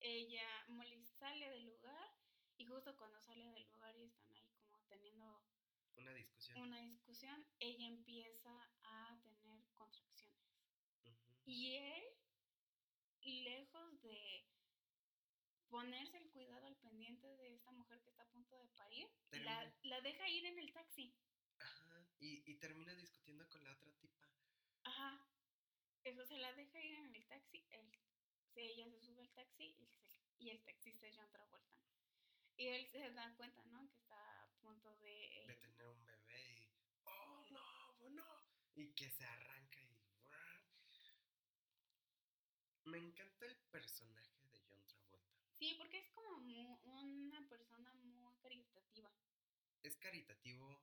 Ella, 0.00 0.64
Molly 0.68 1.06
sale 1.06 1.48
del 1.48 1.64
lugar 1.64 2.10
y 2.58 2.66
justo 2.66 2.94
cuando 2.98 3.18
sale 3.22 3.46
del 3.50 3.66
lugar 3.70 3.96
y 3.96 4.02
están 4.04 4.30
ahí 4.34 4.46
como 4.68 4.84
teniendo 4.88 5.42
Una 5.96 6.12
discusión. 6.12 6.58
una 6.58 6.80
discusión, 6.82 7.46
ella 7.60 7.86
empieza 7.86 8.70
a 8.82 9.18
tener 9.22 9.64
contracciones. 9.78 10.52
Ujú. 11.02 11.34
Y 11.46 11.76
él, 11.76 12.04
lejos 13.22 14.02
de 14.02 14.46
ponerse 15.70 16.18
el 16.18 16.28
cuidado 16.30 16.66
al 16.66 16.76
pendiente 16.76 17.26
de 17.38 17.54
esta 17.54 17.72
mujer 17.72 18.02
que 18.02 18.10
está 18.10 18.24
a 18.24 18.28
punto 18.28 18.54
de 18.58 18.68
parir, 18.76 19.08
la, 19.30 19.72
la 19.84 20.00
deja 20.02 20.28
ir 20.28 20.44
en 20.44 20.58
el 20.58 20.70
taxi. 20.74 21.14
Y, 22.26 22.42
y 22.44 22.54
termina 22.56 22.92
discutiendo 22.94 23.48
con 23.48 23.62
la 23.62 23.72
otra 23.72 23.92
tipa. 24.00 24.26
Ajá. 24.82 25.24
Eso 26.02 26.26
se 26.26 26.38
la 26.38 26.52
deja 26.54 26.82
ir 26.82 26.94
en 26.94 27.14
el 27.14 27.24
taxi. 27.28 27.64
Él, 27.70 27.88
sí, 28.52 28.60
ella 28.62 28.90
se 28.90 29.00
sube 29.00 29.22
al 29.22 29.32
taxi 29.34 29.76
y, 30.40 30.50
el 30.50 30.60
taxista 30.64 31.06
es 31.06 31.14
John 31.16 31.30
Travolta. 31.30 31.76
Y 32.56 32.66
él 32.66 32.86
se 32.90 33.12
da 33.12 33.32
cuenta, 33.36 33.64
¿no? 33.66 33.88
Que 33.88 33.96
está 33.96 34.42
a 34.42 34.48
punto 34.60 34.96
de... 34.98 35.44
de 35.46 35.54
tener 35.54 35.86
un 35.86 36.04
bebé 36.04 36.42
y 36.58 36.68
oh 37.04 37.44
no, 37.50 38.08
no 38.10 38.46
y 38.74 38.92
que 38.94 39.08
se 39.10 39.24
arranca 39.24 39.80
y 39.82 39.96
me 42.90 42.98
encanta 42.98 43.46
el 43.46 43.56
personaje 43.70 44.34
de 44.48 44.58
John 44.68 44.84
Travolta 44.86 45.18
Sí, 45.52 45.74
porque 45.78 45.98
es 45.98 46.08
como 46.10 46.40
mu- 46.40 46.80
una 46.84 47.48
persona 47.48 47.94
muy 47.94 48.34
caritativa. 48.42 49.10
es 49.82 49.96
caritativo 49.96 50.82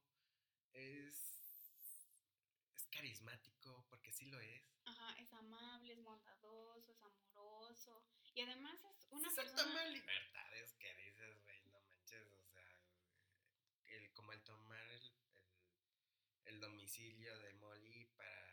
es 0.74 2.10
es 2.76 2.86
carismático 2.88 3.86
porque 3.90 4.12
sí 4.12 4.26
lo 4.26 4.40
es 4.40 4.64
Ajá, 4.86 5.16
es 5.20 5.32
amable, 5.34 5.94
es 5.94 6.04
bondadoso, 6.04 6.92
es 6.92 7.02
amoroso. 7.02 8.04
Y 8.36 8.42
además 8.42 8.84
es 8.84 9.08
una 9.12 9.30
se 9.30 9.36
persona... 9.36 9.64
toma 9.64 9.86
libertades 9.86 10.74
que 10.74 10.94
dices 10.96 11.42
güey 11.44 11.62
no 11.68 11.80
manches 11.82 12.28
o 12.34 12.44
sea 12.46 12.80
el, 13.86 14.12
como 14.14 14.34
el 14.34 14.42
tomar 14.44 14.90
el, 14.92 15.14
el, 15.34 15.46
el 16.46 16.60
domicilio 16.60 17.38
de 17.40 17.54
Molly 17.54 18.06
para 18.18 18.44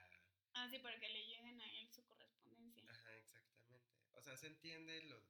Ah, 0.52 0.68
sí, 0.68 0.78
para 0.80 0.98
que 0.98 1.08
le 1.08 1.24
lleguen 1.26 1.60
a 1.60 1.72
él 1.80 1.88
su 1.92 2.04
correspondencia. 2.04 2.90
Ajá, 2.90 3.16
exactamente. 3.16 3.88
O 4.12 4.20
sea, 4.20 4.36
se 4.36 4.48
entiende, 4.48 5.00
lo, 5.04 5.22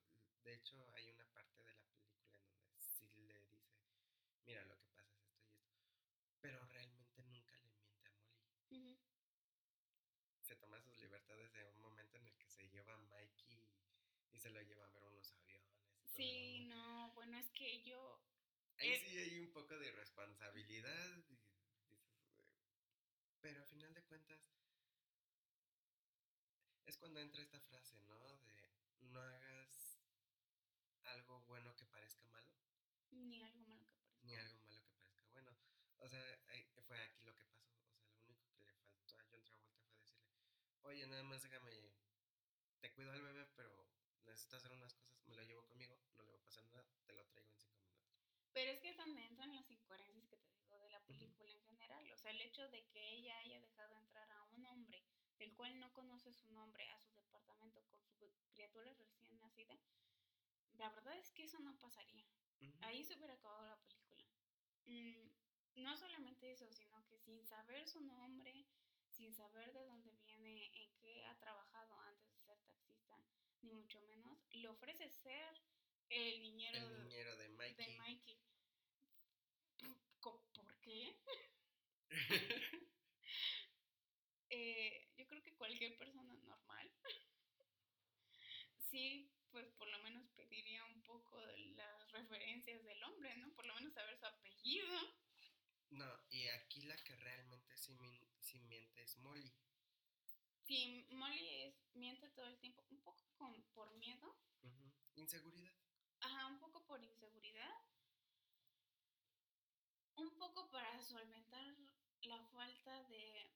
de 0.43 0.55
hecho 0.55 0.91
hay 0.95 1.11
una 1.11 1.24
parte 1.32 1.62
de 1.62 1.74
la 1.74 1.84
película 1.93 2.38
en 2.38 2.49
donde 2.49 2.80
sí 2.80 3.07
le 3.14 3.38
dice, 3.41 3.78
mira, 4.47 4.64
lo 4.64 4.76
que 4.80 4.88
pasa 4.88 5.12
es 5.14 5.22
esto 5.26 5.45
y 5.45 5.55
esto, 5.55 5.78
pero 6.41 6.64
realmente 6.68 7.22
nunca 7.24 7.57
le 7.59 7.68
miente 7.68 7.95
a 7.95 8.01
Molly. 8.01 8.18
Ujú. 8.70 8.99
Se 10.43 10.57
toma 10.57 10.80
sus 10.80 10.97
libertades 10.99 11.55
en 11.55 11.68
un 11.68 11.80
momento 11.80 12.16
en 12.16 12.26
el 12.26 12.36
que 12.38 12.49
se 12.49 12.66
lleva 12.70 12.95
a 12.95 12.97
Mikey 12.97 13.53
y, 13.53 14.30
y 14.30 14.30
se 14.41 14.51
lo 14.51 14.61
lleva 14.62 14.84
a 14.86 14.88
ver 14.91 15.05
unos 15.05 15.30
aviones. 15.32 15.76
Y 15.78 15.93
todo 15.93 16.09
Sí, 16.16 16.61
no, 16.68 17.12
bueno, 17.14 17.38
es 17.38 17.51
que 17.51 17.82
yo... 17.82 18.20
Ahí 18.78 18.88
Eh, 18.93 19.01
sí 19.01 19.18
hay 19.18 19.38
un 19.41 19.53
poco 19.53 19.78
de 19.78 19.88
irresponsabilidad. 19.88 21.18
y 21.28 21.34
dices, 21.34 22.01
eh, 22.38 22.49
pero 23.41 23.61
a 23.62 23.66
final 23.66 23.93
de 23.93 24.03
cuentas, 24.05 24.41
es 26.86 26.97
cuando 26.97 27.20
entra 27.20 27.43
esta 27.43 27.61
frase, 27.61 28.01
¿no? 28.03 28.38
De 28.38 28.70
no 29.01 29.20
hagas 29.20 30.01
algo 31.05 31.41
bueno 31.43 31.74
que 31.76 31.84
parezca 31.86 32.24
malo, 32.28 32.51
Ni 33.11 33.41
algo 33.43 33.61
malo 33.66 33.86
que 33.91 33.99
parezca. 34.01 34.22
ni 34.26 34.34
algo 34.36 34.59
malo 34.62 34.82
que 34.86 34.95
parezca 34.95 35.26
bueno. 35.32 35.55
O 35.99 36.09
sea, 36.09 36.22
fue 36.86 36.99
aquí 37.03 37.22
lo 37.24 37.34
que 37.36 37.45
pasó. 37.45 37.68
O 37.68 37.82
sea, 37.82 38.03
lo 38.16 38.24
único 38.24 38.51
que 38.57 38.64
le 38.64 39.12
faltó 39.12 39.36
a 39.36 39.41
John 39.47 39.62
Travolta 39.62 39.84
fue 39.84 39.99
decirle, 39.99 40.32
oye, 40.82 41.07
nada 41.07 41.22
más 41.24 41.43
déjame, 41.43 41.70
te 42.80 42.93
cuido 42.93 43.12
al 43.12 43.22
bebé, 43.22 43.47
pero 43.57 43.89
necesito 44.31 44.57
hacer 44.57 44.72
unas 44.72 44.95
cosas, 44.95 45.26
me 45.26 45.35
lo 45.35 45.43
llevo 45.43 45.66
conmigo, 45.66 45.99
no 46.14 46.22
le 46.22 46.33
va 46.33 46.39
a 46.39 46.45
pasar 46.45 46.64
nada, 46.70 46.89
te 47.05 47.12
lo 47.12 47.26
traigo 47.26 47.51
en 47.51 47.57
cinco 47.57 47.78
minutos. 47.81 48.11
Pero 48.53 48.70
es 48.70 48.81
que 48.81 48.91
es 48.91 48.97
donde 48.97 49.24
entran 49.26 49.55
las 49.55 49.70
incoherencias 49.70 50.26
que 50.28 50.39
te 50.39 50.53
digo 50.55 50.78
de 50.78 50.91
la 50.91 51.01
película 51.05 51.53
en 51.53 51.62
general. 51.62 52.11
O 52.12 52.16
sea, 52.16 52.31
el 52.31 52.41
hecho 52.41 52.68
de 52.68 52.87
que 52.89 53.14
ella 53.14 53.39
haya 53.39 53.61
dejado 53.61 53.97
entrar 53.97 54.31
a 54.33 54.43
un 54.45 54.64
hombre 54.66 55.05
del 55.39 55.55
cual 55.55 55.78
no 55.78 55.93
conoce 55.93 56.33
su 56.33 56.51
nombre 56.51 56.89
a 56.91 57.01
su 57.01 57.14
departamento 57.14 57.83
con 57.87 58.05
su 58.09 58.33
criatura 58.53 58.93
recién 58.95 59.39
nacida, 59.39 59.78
la 60.74 60.91
verdad 60.91 61.16
es 61.16 61.31
que 61.33 61.45
eso 61.45 61.59
no 61.61 61.78
pasaría. 61.78 62.26
Ujú. 62.61 62.78
Ahí 62.83 63.05
se 63.05 63.16
hubiera 63.16 63.35
acabado 63.35 63.66
la 63.66 63.81
película. 63.81 64.24
Mm, 64.87 65.83
no 65.83 65.97
solamente 65.97 66.51
eso, 66.53 66.70
sino 66.72 67.05
que 67.07 67.18
sin 67.18 67.45
saber 67.45 67.87
su 67.87 68.01
nombre, 68.01 68.66
sin 69.09 69.35
saber 69.35 69.72
de 69.72 69.85
dónde 69.85 70.12
viene, 70.12 70.70
en 70.74 70.97
qué 70.99 71.24
ha 71.26 71.39
trabajado 71.39 71.99
antes 72.01 72.30
ni 73.63 73.73
mucho 73.73 74.01
menos, 74.03 74.39
le 74.51 74.69
ofrece 74.69 75.09
ser 75.11 75.61
el 76.09 76.43
niñero, 76.43 76.79
El 76.79 77.03
niñero 77.05 77.37
de 77.37 77.49
Mikey. 77.51 77.87
de 77.87 77.99
Mikey. 77.99 78.41
¿Por 80.21 80.81
qué? 80.81 81.17
Eh, 84.53 85.09
yo 85.17 85.29
creo 85.29 85.41
que 85.45 85.55
cualquier 85.55 85.97
persona 85.97 86.35
normal, 86.35 86.93
sí, 88.91 89.33
pues 89.53 89.65
por 89.75 89.87
lo 89.89 90.01
menos 90.01 90.29
pediría 90.31 90.85
un 90.87 91.01
poco 91.05 91.41
de 91.47 91.67
las 91.77 92.11
referencias 92.11 92.83
del 92.83 93.01
hombre, 93.05 93.37
¿no? 93.37 93.55
Por 93.55 93.65
lo 93.67 93.75
menos 93.77 93.95
saber 93.95 94.19
su 94.19 94.27
apellido. 94.27 94.89
No, 95.91 96.13
y 96.31 96.49
aquí 96.49 96.83
la 96.83 96.97
que 97.05 97.15
realmente 97.15 97.77
sí, 97.77 97.97
sí 98.41 98.59
miente 98.59 99.03
es 99.03 99.17
Molly. 99.19 99.55
Si 100.71 101.05
Molly 101.11 101.62
es, 101.64 101.75
miente 101.95 102.29
todo 102.31 102.47
el 102.47 102.57
tiempo, 102.61 102.85
un 102.91 103.01
poco 103.03 103.27
con, 103.37 103.61
por 103.75 103.93
miedo. 103.97 104.37
Inseguridad. 105.16 105.75
ajá, 106.21 106.47
un 106.47 106.61
poco 106.61 106.87
por 106.87 107.03
inseguridad, 107.03 107.73
un 110.14 110.31
poco 110.39 110.71
para 110.71 111.03
solventar 111.03 111.77
la 112.23 112.41
falta 112.51 113.03
de 113.09 113.51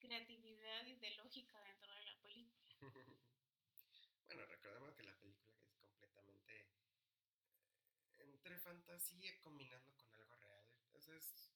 creatividad 0.00 0.86
y 0.86 0.96
de 0.96 1.10
lógica 1.12 1.58
dentro 1.62 1.94
de 1.94 2.02
la 2.04 2.20
película. 2.20 2.68
bueno, 4.26 4.44
recordemos 4.48 4.94
que 4.96 5.04
la 5.04 5.16
película 5.18 5.56
es 5.56 5.78
completamente 5.80 6.60
eh, 8.18 8.28
entre 8.34 8.58
fantasía 8.58 9.40
combinando 9.40 9.94
con 9.96 10.12
algo 10.12 10.36
real. 10.36 10.66
O 10.92 11.00
sea, 11.00 11.16
es- 11.16 11.50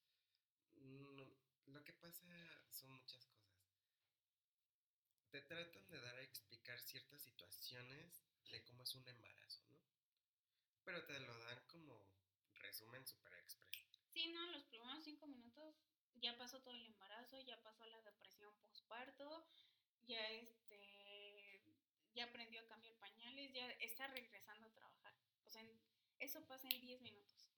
no- 0.77 1.29
lo 1.66 1.85
que 1.85 1.93
pasa 1.93 2.27
son 2.70 2.91
muchas. 2.93 3.32
Te 5.33 5.41
tratan 5.41 5.89
de 5.89 5.99
dar 5.99 6.14
a 6.18 6.22
explicar 6.22 6.78
ciertas 6.78 7.22
situaciones 7.22 8.22
de 8.51 8.62
cómo 8.64 8.83
es 8.83 8.95
un 8.95 9.09
embarazo, 9.09 9.62
¿no? 9.70 9.80
Pero 10.85 11.07
te 11.07 11.18
lo 11.20 11.39
dan 11.45 11.66
como 11.68 12.07
resumen 12.57 13.07
super 13.07 13.33
express. 13.33 13.89
Sí, 14.12 14.30
no, 14.30 14.45
los 14.49 14.64
primeros 14.64 15.03
cinco 15.03 15.26
minutos 15.26 15.74
ya 16.16 16.37
pasó 16.37 16.61
todo 16.61 16.74
el 16.74 16.85
embarazo, 16.85 17.41
ya 17.41 17.62
pasó 17.62 17.87
la 17.87 18.03
depresión 18.03 18.55
postparto, 18.61 19.49
ya 20.03 20.22
este, 20.33 21.62
ya 22.12 22.24
aprendió 22.24 22.61
a 22.61 22.66
cambiar 22.66 22.95
pañales, 22.99 23.55
ya 23.55 23.70
está 23.80 24.09
regresando 24.09 24.66
a 24.66 24.74
trabajar. 24.74 25.14
O 25.47 25.49
sea, 25.51 25.66
eso 26.18 26.47
pasa 26.47 26.68
en 26.68 26.80
10 26.83 27.01
minutos. 27.01 27.49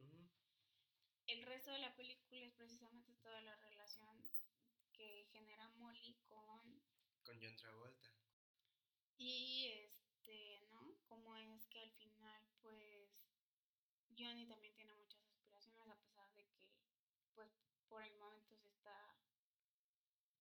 El 1.27 1.43
resto 1.43 1.73
de 1.73 1.81
la 1.81 1.97
película 1.97 2.41
es 2.45 2.53
precisamente 2.53 3.15
toda 3.17 3.41
la 3.41 3.57
relación 3.57 4.23
que 4.93 5.27
genera 5.33 5.69
Molly 5.71 6.15
con 6.29 6.94
Con 7.25 7.41
John 7.41 7.57
Travolta. 7.57 8.11
y 9.17 9.67
este, 9.67 10.61
¿no? 10.71 10.95
Cómo 11.07 11.35
es 11.37 11.67
que 11.69 11.81
al 11.81 11.91
final, 11.93 12.43
pues, 12.61 13.11
Johnny 14.17 14.47
también 14.47 14.75
tiene 14.75 14.93
muchas 14.95 15.25
aspiraciones 15.27 15.89
a 15.89 15.97
pesar 16.01 16.33
de 16.35 16.45
que, 16.51 16.71
pues, 17.35 17.51
por 17.89 18.03
el 18.03 18.15
momento 18.19 18.57
se 18.57 18.69
está 18.69 19.17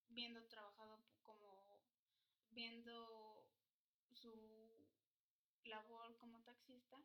viendo 0.08 0.46
trabajado 0.46 1.02
como, 1.22 1.80
viendo 2.50 3.48
su 4.12 4.86
labor 5.64 6.16
como 6.18 6.42
taxista, 6.42 7.02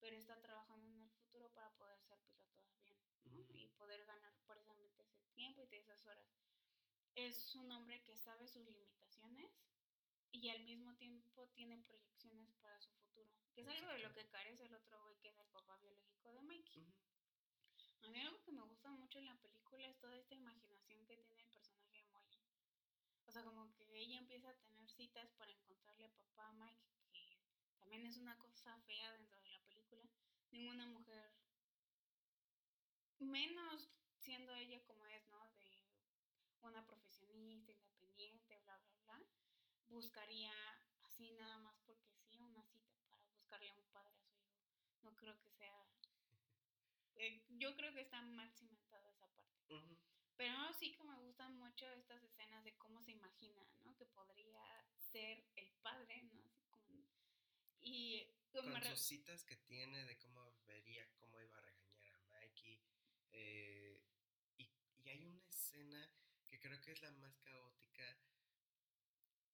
pero 0.00 0.16
está 0.16 0.40
trabajando 0.40 0.90
en 0.90 1.00
el 1.00 1.10
futuro 1.10 1.50
para 1.54 1.74
poder 1.76 2.00
ser 2.02 2.20
piloto 2.26 2.60
de 2.62 2.68
avión, 2.68 2.98
¿no? 3.24 3.46
Y 3.54 3.68
poder 3.68 4.04
ganar 4.04 4.34
precisamente 4.46 5.02
ese 5.02 5.24
tiempo 5.34 5.62
y 5.62 5.66
de 5.68 5.78
esas 5.78 6.04
horas. 6.06 6.43
Es 7.14 7.54
un 7.54 7.70
hombre 7.70 8.02
que 8.02 8.16
sabe 8.16 8.46
sus 8.48 8.64
limitaciones 8.66 9.50
y 10.32 10.48
al 10.48 10.64
mismo 10.64 10.94
tiempo 10.96 11.48
tiene 11.54 11.78
proyecciones 11.78 12.52
para 12.60 12.80
su 12.80 12.92
futuro, 12.92 13.30
que 13.52 13.60
es 13.60 13.68
algo 13.68 13.88
de 13.88 14.00
lo 14.00 14.12
que 14.12 14.26
carece 14.26 14.64
el 14.64 14.74
otro 14.74 15.00
güey 15.02 15.16
que 15.18 15.28
es 15.28 15.38
el 15.38 15.48
papá 15.48 15.76
biológico 15.78 16.32
de 16.32 16.42
Mikey. 16.42 16.82
Ujú. 16.82 16.92
A 18.02 18.08
mí 18.08 18.20
algo 18.20 18.42
que 18.42 18.52
me 18.52 18.62
gusta 18.62 18.90
mucho 18.90 19.18
en 19.18 19.26
la 19.26 19.36
película 19.36 19.86
es 19.86 19.98
toda 19.98 20.16
esta 20.16 20.34
imaginación 20.34 21.06
que 21.06 21.16
tiene 21.18 21.42
el 21.42 21.48
personaje 21.48 21.98
de 21.98 22.04
Molly. 22.04 22.38
O 23.26 23.32
sea, 23.32 23.44
como 23.44 23.72
que 23.76 23.86
ella 23.94 24.18
empieza 24.18 24.50
a 24.50 24.56
tener 24.56 24.88
citas 24.90 25.30
para 25.38 25.52
encontrarle 25.52 26.04
a 26.06 26.16
papá 26.16 26.48
a 26.48 26.52
Mike, 26.52 26.82
que 27.12 27.38
también 27.78 28.04
es 28.06 28.16
una 28.18 28.36
cosa 28.36 28.76
fea 28.86 29.12
dentro 29.12 29.40
de 29.40 29.48
la 29.50 29.60
película. 29.60 30.02
Ninguna 30.50 30.86
mujer, 30.88 31.32
menos 33.20 33.88
siendo 34.18 34.54
ella 34.54 34.82
como 34.84 35.06
es, 35.06 35.26
¿no? 35.28 35.33
Una 36.64 36.84
profesionista, 36.86 37.72
independiente, 37.72 38.58
bla, 38.64 38.76
bla, 38.78 38.96
bla, 39.04 39.22
buscaría 39.88 40.52
así 41.02 41.30
nada 41.32 41.58
más 41.58 41.78
porque 41.84 42.10
sí 42.16 42.38
una 42.40 42.62
cita 42.64 42.96
para 43.10 43.22
buscarle 43.28 43.70
a 43.70 43.74
un 43.74 43.86
padre 43.92 44.16
a 44.18 44.24
su 44.26 44.40
hijo. 44.40 44.64
No 45.02 45.14
creo 45.16 45.38
que 45.40 45.50
sea... 45.50 45.86
eh, 47.16 47.44
yo 47.50 47.74
creo 47.76 47.92
que 47.92 48.00
está 48.00 48.20
mal 48.22 48.50
cimentada 48.52 49.08
esa 49.10 49.26
parte. 49.28 49.62
Pero 50.36 50.72
sí 50.72 50.92
que 50.96 51.04
me 51.04 51.16
gustan 51.20 51.54
mucho 51.56 51.86
estas 51.92 52.22
escenas 52.24 52.64
de 52.64 52.76
cómo 52.76 53.00
se 53.02 53.12
imagina, 53.12 53.64
¿no? 53.84 53.94
Que 53.96 54.06
podría 54.06 54.84
ser 55.12 55.46
el 55.54 55.70
padre, 55.82 56.22
¿no? 56.24 56.42
Así 56.72 56.90
como- 56.90 57.06
y 57.80 58.26
con 58.52 58.82
sus 58.82 59.00
citas 59.00 59.44
que 59.44 59.56
tiene 59.58 60.04
de 60.06 60.16
cómo 60.18 60.56
vería 60.66 61.08
cómo 61.16 61.40
iba 61.40 61.58
a 61.58 61.60
regañar 61.60 62.14
a 62.14 62.20
Mikey. 62.24 62.82
eh, 63.36 64.00
y, 64.56 64.70
y 65.04 65.08
hay 65.08 65.24
una 65.24 65.44
escena 65.48 66.08
que 66.48 66.53
creo 66.64 66.80
que 66.80 66.92
es 66.92 67.02
la 67.02 67.10
más 67.10 67.36
caótica 67.42 68.16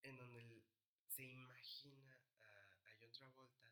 en 0.04 0.16
donde 0.16 0.38
él 0.38 0.64
se 1.08 1.24
imagina 1.24 2.14
a, 2.42 2.88
a 2.88 2.94
John 3.00 3.10
Travolta 3.10 3.68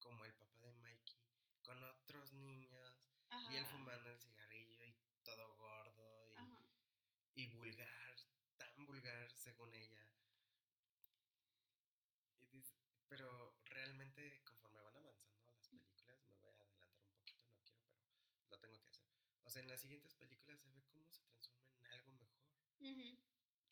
como 0.00 0.22
el 0.26 0.34
papá 0.34 0.60
de 0.60 0.74
Mikey 0.74 1.16
con 1.62 1.82
otros 1.82 2.34
niños 2.34 2.94
y 3.50 3.56
él 3.56 3.64
Ajá, 3.64 3.72
fumando 3.72 4.10
el 4.10 4.18
cigarrillo 4.18 4.84
y 4.84 4.94
todo 5.22 5.56
gordo 5.56 6.30
y, 6.34 6.36
ajá. 6.36 6.60
y 7.36 7.46
vulgar, 7.46 8.16
tan 8.58 8.84
vulgar 8.84 9.30
según 9.32 9.72
ella. 9.72 10.06
Y 12.40 12.46
dice- 12.48 12.76
pero 13.08 13.56
realmente 13.64 14.42
conforme 14.44 14.82
van 14.82 14.96
avanzando 14.98 15.42
las 15.46 15.62
películas, 15.62 16.22
me 16.26 16.34
voy 16.36 16.48
a 16.48 16.50
adelantar 16.50 16.90
un 16.90 16.98
poquito, 16.98 17.46
no 17.48 17.62
quiero, 17.64 17.86
pero 17.96 18.10
lo 18.50 18.58
tengo 18.60 18.78
que 18.78 18.88
hacer. 18.90 19.08
O 19.44 19.48
sea, 19.50 19.62
en 19.62 19.68
las 19.68 19.80
siguientes 19.80 20.14
películas 20.14 20.60
se 20.60 20.70
ve 20.70 20.82
cómo 20.84 21.10
se 21.10 21.22
Ujú. 22.84 23.18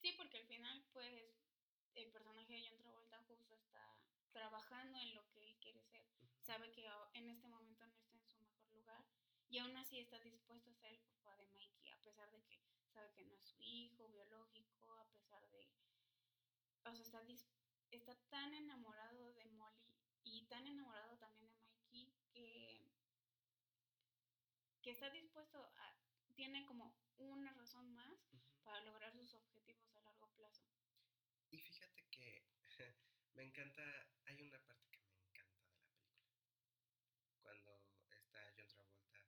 Sí, 0.01 0.13
porque 0.17 0.39
al 0.39 0.47
final, 0.47 0.83
pues, 0.93 1.37
el 1.95 2.11
personaje 2.11 2.55
de 2.55 2.65
John 2.67 2.79
Travolta 2.79 3.21
justo 3.29 3.55
está 3.55 3.97
trabajando 4.33 4.99
en 4.99 5.15
lo 5.15 5.29
que 5.31 5.45
él 5.45 5.57
quiere 5.61 5.83
ser. 5.85 6.05
Sabe 6.41 6.71
que 6.73 6.89
en 7.15 7.29
este 7.31 7.47
momento 7.47 7.87
no 7.87 7.97
está 7.97 8.17
en 8.17 8.27
su 8.27 8.41
mejor 8.41 8.69
lugar 8.73 9.05
y 9.49 9.59
aún 9.59 9.77
así 9.77 9.99
está 10.01 10.19
dispuesto 10.21 10.71
a 10.71 10.75
ser 10.75 10.95
el 10.95 11.03
papá 11.05 11.37
de 11.37 11.47
Mikey, 11.47 11.91
a 11.91 12.01
pesar 12.03 12.31
de 12.33 12.43
que 12.43 12.61
sabe 12.89 13.13
que 13.13 13.23
no 13.25 13.35
es 13.35 13.43
su 13.45 13.61
hijo 13.61 14.09
biológico, 14.09 14.97
a 14.99 15.05
pesar 15.11 15.49
de... 15.51 15.71
O 16.85 16.93
sea, 16.95 17.03
está, 17.03 17.21
dis- 17.25 17.49
está 17.91 18.15
tan 18.31 18.55
enamorado 18.55 19.33
de 19.33 19.45
Molly 19.47 19.97
y 20.25 20.43
tan 20.47 20.67
enamorado 20.67 21.17
también 21.19 21.53
de 21.55 21.63
Mikey 21.91 22.13
que, 22.33 22.89
que 24.83 24.91
está 24.91 25.09
dispuesto 25.11 25.59
a... 25.77 25.95
Tiene 26.35 26.65
como 26.67 26.95
una 27.19 27.53
razón 27.53 27.93
más 27.95 28.19
para 28.63 28.81
lograr 28.81 29.13
sus 29.13 29.35
objetivos 29.35 29.95
a 29.97 30.01
largo 30.01 30.29
plazo. 30.35 30.65
Y 31.51 31.59
fíjate 31.59 32.05
que 32.11 32.43
me 33.35 33.45
encanta, 33.45 33.83
hay 34.25 34.41
una 34.43 34.59
parte 34.65 34.89
que 34.91 35.03
me 35.03 35.21
encanta 35.21 35.61
de 35.61 35.73
la 35.73 35.85
película. 35.85 36.31
Cuando 37.41 37.85
está 38.11 38.53
John 38.57 38.69
Travolta 38.69 39.21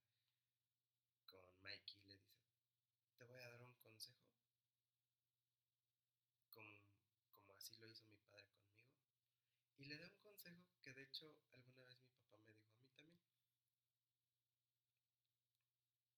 con 1.27 1.63
Mikey 1.63 2.01
le 2.05 2.19
dice, 2.19 2.47
te 3.17 3.25
voy 3.25 3.41
a 3.41 3.49
dar 3.49 3.63
un 3.63 3.75
consejo, 3.75 4.25
como, 6.51 6.87
como 7.35 7.55
así 7.55 7.77
lo 7.77 7.89
hizo 7.89 8.07
mi 8.09 8.21
padre 8.31 8.49
conmigo. 8.57 8.95
Y 9.77 9.85
le 9.87 9.99
da 9.99 10.09
un 10.09 10.19
consejo 10.19 10.79
que 10.81 10.93
de 10.93 11.03
hecho 11.03 11.37
alguna 11.53 11.83
vez 11.83 11.99
mi 11.99 12.09
papá 12.13 12.39
me 12.47 12.55
dijo 12.55 12.73
a 12.79 12.85
mí 12.85 12.93
también. 12.97 13.25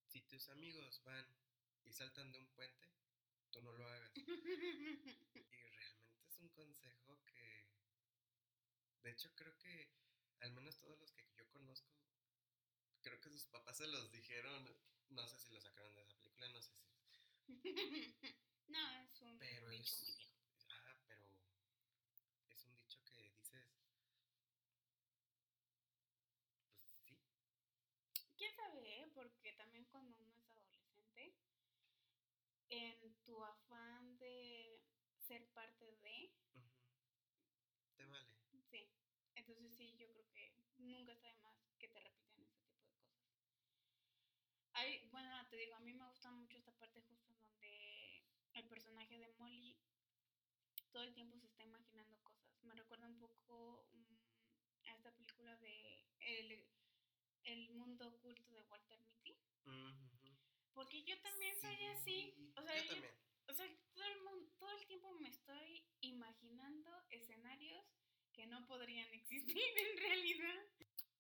Si 0.07 0.23
tus 0.23 0.49
amigos 0.49 1.03
van 1.05 1.46
y 1.87 1.93
saltan 1.93 2.31
de 2.33 2.39
un 2.39 2.47
puente, 2.49 2.89
tú 3.51 3.63
no 3.63 3.73
lo 3.73 3.89
hagas. 3.89 4.13
Y 4.17 5.71
realmente 5.71 6.27
es 6.27 6.39
un 6.39 6.49
consejo 6.51 7.19
que, 7.25 7.67
de 9.03 9.11
hecho 9.11 9.31
creo 9.35 9.57
que 9.59 9.89
al 10.41 10.53
menos 10.53 10.79
todos 10.79 10.99
los 10.99 11.13
que 11.15 11.27
yo 11.35 11.49
conozco, 11.51 11.89
creo 13.03 13.21
que 13.21 13.31
sus 13.31 13.47
papás 13.47 13.79
se 13.79 13.87
los 13.87 14.11
dijeron, 14.13 14.69
no 15.11 15.27
sé 15.27 15.39
si 15.39 15.51
lo 15.51 15.61
sacaron 15.61 15.95
de 15.95 16.03
esa 16.03 16.15
película, 16.15 16.49
no 16.49 16.61
sé 16.63 16.75
si... 16.75 16.87
no, 18.69 18.91
es 19.03 19.21
un 19.21 19.39
Pero 19.39 19.71
dicho 19.71 19.83
es- 19.83 20.03
muy 20.03 20.15
viejo. 20.17 20.37
Ah, 20.71 20.97
pero 21.09 21.27
es 22.51 22.65
un 22.67 22.75
dicho 22.77 22.99
que 23.05 23.31
dices, 23.31 23.67
pues 26.77 26.91
sí, 26.91 27.17
¿Quién 28.37 28.53
sabe, 28.55 29.01
eh? 29.01 29.09
Porque 29.15 29.53
también 29.55 29.85
cuando 29.87 30.17
uno 30.19 30.37
es 30.37 30.49
adolescente, 30.51 31.35
en 32.69 33.16
tu 33.27 33.45
afán 33.45 34.17
de 34.19 34.81
ser 35.19 35.45
parte 35.53 35.85
de, 35.85 36.33
te 37.97 38.07
vale. 38.07 38.31
sí. 38.71 38.89
Entonces 39.35 39.75
sí, 39.77 39.97
yo 39.99 40.09
creo 40.09 40.25
que 40.33 40.55
nunca 40.79 41.13
está 41.13 41.29
de 41.29 41.41
más 41.41 41.59
que 41.79 41.89
te 41.89 42.01
repitan 42.01 42.41
ese 42.41 42.55
tipo 42.57 42.79
de 42.79 42.87
cosas. 42.87 43.13
Hay, 44.73 45.09
bueno, 45.11 45.29
te 45.51 45.57
digo, 45.57 45.75
a 45.75 45.81
mí 45.81 45.93
me 45.93 46.07
gusta 46.09 46.31
mucho 46.31 46.57
esta 46.57 46.73
parte 46.79 47.03
justo 47.03 47.35
donde 47.35 48.25
el 48.55 48.69
personaje 48.69 49.19
de 49.19 49.29
Molly 49.39 49.77
todo 50.93 51.03
el 51.03 51.15
tiempo 51.15 51.39
se 51.39 51.47
está 51.47 51.65
imaginando 51.65 52.17
cosas. 52.23 52.63
Me 52.63 52.75
recuerda 52.75 53.07
un 53.09 53.19
poco 53.19 53.87
mm, 53.93 54.89
a 54.89 54.95
esta 54.95 55.11
película 55.13 55.57
de 55.59 56.07
el, 56.21 56.67
el 57.45 57.71
mundo 57.71 58.09
oculto 58.09 58.53
de 58.55 58.63
Walter 58.63 58.99
Mitty. 59.01 59.37
Ujú. 59.67 60.16
Porque 60.77 61.03
yo 61.03 61.19
también 61.23 61.57
soy 61.61 61.75
así. 61.87 62.33
Sí, 62.37 62.53
O 62.57 62.63
sea, 62.63 62.77
yo. 62.85 62.95
O 63.49 63.55
sea, 63.55 63.67
todo 63.95 64.05
el, 64.05 64.21
mun- 64.23 64.51
todo 64.59 64.71
el 64.79 64.87
tiempo 64.87 65.11
me 65.15 65.29
estoy 65.29 65.85
imaginando 66.03 66.91
escenarios 67.11 67.85
que 68.33 68.47
no 68.47 68.65
podrían 68.67 69.09
existir 69.15 69.59
en 69.59 69.99
realidad. 69.99 70.63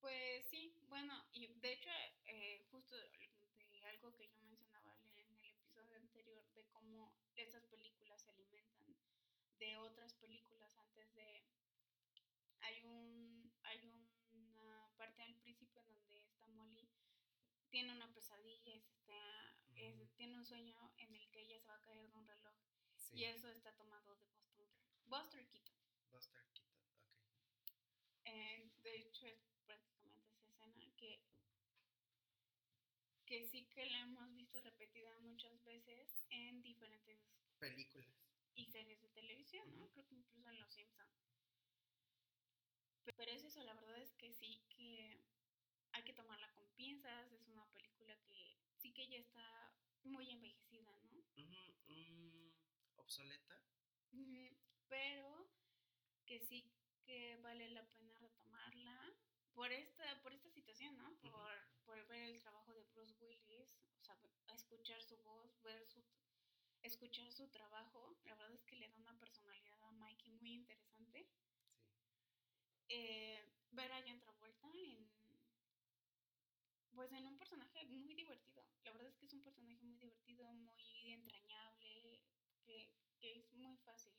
Pues 0.00 0.46
sí, 0.50 0.76
bueno, 0.88 1.24
y 1.32 1.46
de 1.48 1.72
hecho, 1.72 1.90
eh, 2.26 2.66
justo 2.70 2.94
de 2.96 3.82
algo 3.86 4.14
que 4.14 4.28
yo 4.28 4.40
mencionaba 4.42 4.94
en 5.02 5.18
el 5.18 5.46
episodio 5.46 5.96
anterior, 5.96 6.44
de 6.54 6.64
cómo 6.68 7.12
estas 7.34 7.64
películas 7.66 8.22
se 8.22 8.30
alimentan 8.32 8.94
de 9.59 9.76
otras 9.78 10.12
películas 10.14 10.70
antes 10.76 11.12
de... 11.14 11.44
Hay, 12.61 12.82
un, 12.84 13.50
hay 13.62 13.80
una 14.32 14.90
parte 14.98 15.22
al 15.22 15.34
principio 15.36 15.80
en 15.80 15.92
donde 15.94 16.18
esta 16.20 16.46
Molly 16.48 16.88
tiene 17.77 17.93
una 17.93 18.11
pesadilla 18.14 18.74
está, 18.74 19.55
es- 19.74 20.11
tiene 20.14 20.35
un 20.39 20.47
sueño 20.47 20.74
en 20.97 21.14
el 21.14 21.29
que 21.31 21.43
ella 21.43 21.61
se 21.61 21.66
va 21.66 21.74
a 21.77 21.83
caer 21.83 22.09
de 22.09 22.16
un 22.16 22.27
reloj 22.27 22.55
Sí. 22.97 23.16
y 23.18 23.24
eso 23.24 23.51
está 23.51 23.77
tomado 23.77 24.16
de 24.16 24.24
Boston, 24.57 24.66
Buster 25.05 25.47
Keaton. 25.51 25.77
Buster 26.11 26.43
Keaton, 26.55 26.81
ok. 26.89 27.05
Eh, 28.24 28.70
de 28.83 28.97
hecho, 28.97 29.27
es 29.27 29.45
prácticamente 29.66 30.33
esa 30.33 30.47
escena 30.49 30.91
que, 30.97 31.22
que 33.27 33.45
sí 33.45 33.66
que 33.66 33.85
la 33.85 34.01
hemos 34.01 34.35
visto 34.35 34.59
repetida 34.62 35.18
muchas 35.20 35.62
veces 35.64 36.16
en 36.31 36.62
diferentes 36.62 37.20
Películas. 37.59 38.09
y 38.55 38.64
series 38.64 39.03
de 39.03 39.09
televisión, 39.11 39.79
¿no? 39.79 39.91
Creo 39.91 40.07
que 40.07 40.14
incluso 40.14 40.49
en 40.49 40.61
Los 40.61 40.72
Simpsons. 40.72 41.12
Pero 43.05 43.31
es 43.33 43.45
eso, 43.45 43.62
la 43.64 43.74
verdad 43.74 43.99
es 43.99 44.14
que 44.14 44.33
sí 44.33 44.64
que 44.70 45.26
hay 45.97 46.03
que 46.03 46.12
tomarla 46.12 46.53
con 46.53 46.68
pinzas, 46.76 47.32
es 47.32 47.49
una 47.49 47.64
película 47.72 48.14
que 48.28 48.59
sí 48.76 48.92
que 48.92 49.09
ya 49.09 49.16
está 49.16 49.72
muy 50.05 50.30
envejecida, 50.30 50.92
¿no? 51.05 51.24
Mm, 51.36 52.51
obsoleta. 52.97 53.62
Pero 54.88 55.51
que 56.26 56.38
sí 56.38 56.70
que 57.03 57.36
vale 57.38 57.70
la 57.70 57.88
pena 57.94 58.14
retomarla 58.18 59.14
por 59.55 59.72
esta, 59.72 60.22
por 60.22 60.34
esta 60.34 60.51
situación, 60.51 60.97
¿no? 60.99 61.16
Por, 61.20 61.53
por 61.86 62.07
ver 62.09 62.30
el 62.30 62.42
trabajo 62.42 62.74
de 62.74 62.84
Bruce 62.92 63.16
Willis, 63.18 63.78
o 64.01 64.05
sea, 64.05 64.18
escuchar 64.55 65.03
su 65.03 65.16
voz, 65.22 65.62
ver 65.62 65.86
su 65.86 66.05
escuchar 66.82 67.32
su 67.32 67.49
trabajo, 67.49 68.16
la 68.24 68.34
verdad 68.36 68.55
es 68.55 68.64
que 68.64 68.76
le 68.76 68.88
da 68.88 68.97
una 68.99 69.18
personalidad 69.18 69.82
a 69.82 69.92
Mikey 69.92 70.30
muy 70.34 70.53
interesante. 70.53 71.24
Sí. 71.24 71.30
Eh, 72.90 73.44
ver 73.72 73.90
a 73.92 74.03
John 74.07 74.20
Travolta 74.20 74.68
en 74.72 75.15
pues 76.97 77.12
en 77.12 77.26
un 77.26 77.38
personaje 77.38 77.84
muy 77.84 78.14
divertido. 78.14 78.64
La 78.84 78.92
verdad 78.92 79.09
es 79.09 79.16
que 79.18 79.26
es 79.26 79.32
un 79.34 79.42
personaje 79.42 79.84
muy 79.84 79.99
divertido, 79.99 80.51
muy 80.55 81.12
entrañable, 81.12 82.22
que, 82.64 82.90
que 83.20 83.38
es 83.38 83.53
muy 83.53 83.76
fácil 83.78 84.14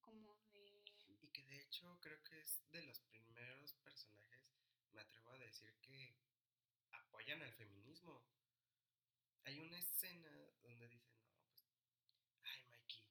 como 0.00 0.36
de... 0.52 0.84
Y 1.20 1.28
que 1.28 1.42
de 1.44 1.60
hecho 1.60 1.98
creo 2.00 2.22
que 2.22 2.40
es 2.40 2.62
de 2.70 2.82
los 2.82 3.00
primeros 3.00 3.74
personajes, 3.82 4.46
me 4.92 5.00
atrevo 5.00 5.32
a 5.32 5.38
decir 5.38 5.74
que 5.80 6.16
apoyan 6.92 7.42
al 7.42 7.52
feminismo. 7.52 8.24
Hay 9.44 9.58
una 9.58 9.78
escena 9.78 10.30
donde 10.62 10.88
dicen, 10.88 11.18
no, 11.26 11.36
pues, 11.48 11.66
ay 12.44 12.62
Mikey, 12.70 13.02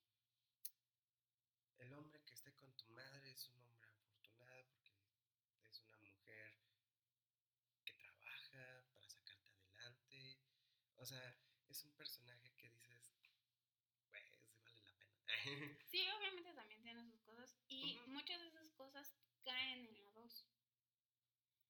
el 1.80 1.94
hombre 1.94 2.24
que 2.24 2.34
esté 2.34 2.54
con 2.56 2.74
tu 2.78 2.88
madre 2.90 3.32
es 3.32 3.48
un 3.50 3.62
hombre 3.64 3.90
afortunado 3.90 4.66
porque 4.72 5.70
es 5.70 5.82
una 5.82 5.98
mujer 5.98 6.58
que 7.84 7.94
trabaja 7.94 8.86
para 8.92 9.10
sacarte 9.10 9.52
adelante. 9.54 10.40
O 10.98 11.06
sea, 11.06 11.38
es 11.70 11.84
un 11.84 11.94
personaje 11.94 12.52
que 12.58 12.70
dices, 12.70 13.12
pues, 13.20 13.32
sí 13.94 14.06
vale 14.10 14.30
la 14.32 14.92
pena. 15.26 15.35
Sí, 15.86 16.04
obviamente 16.18 16.54
también 16.54 16.82
tiene 16.82 17.04
sus 17.06 17.22
cosas 17.22 17.56
y 17.68 17.98
muchas 18.08 18.42
de 18.42 18.48
esas 18.48 18.70
cosas 18.72 19.16
caen 19.44 19.86
en 19.86 20.02
la 20.02 20.12
2. 20.12 20.46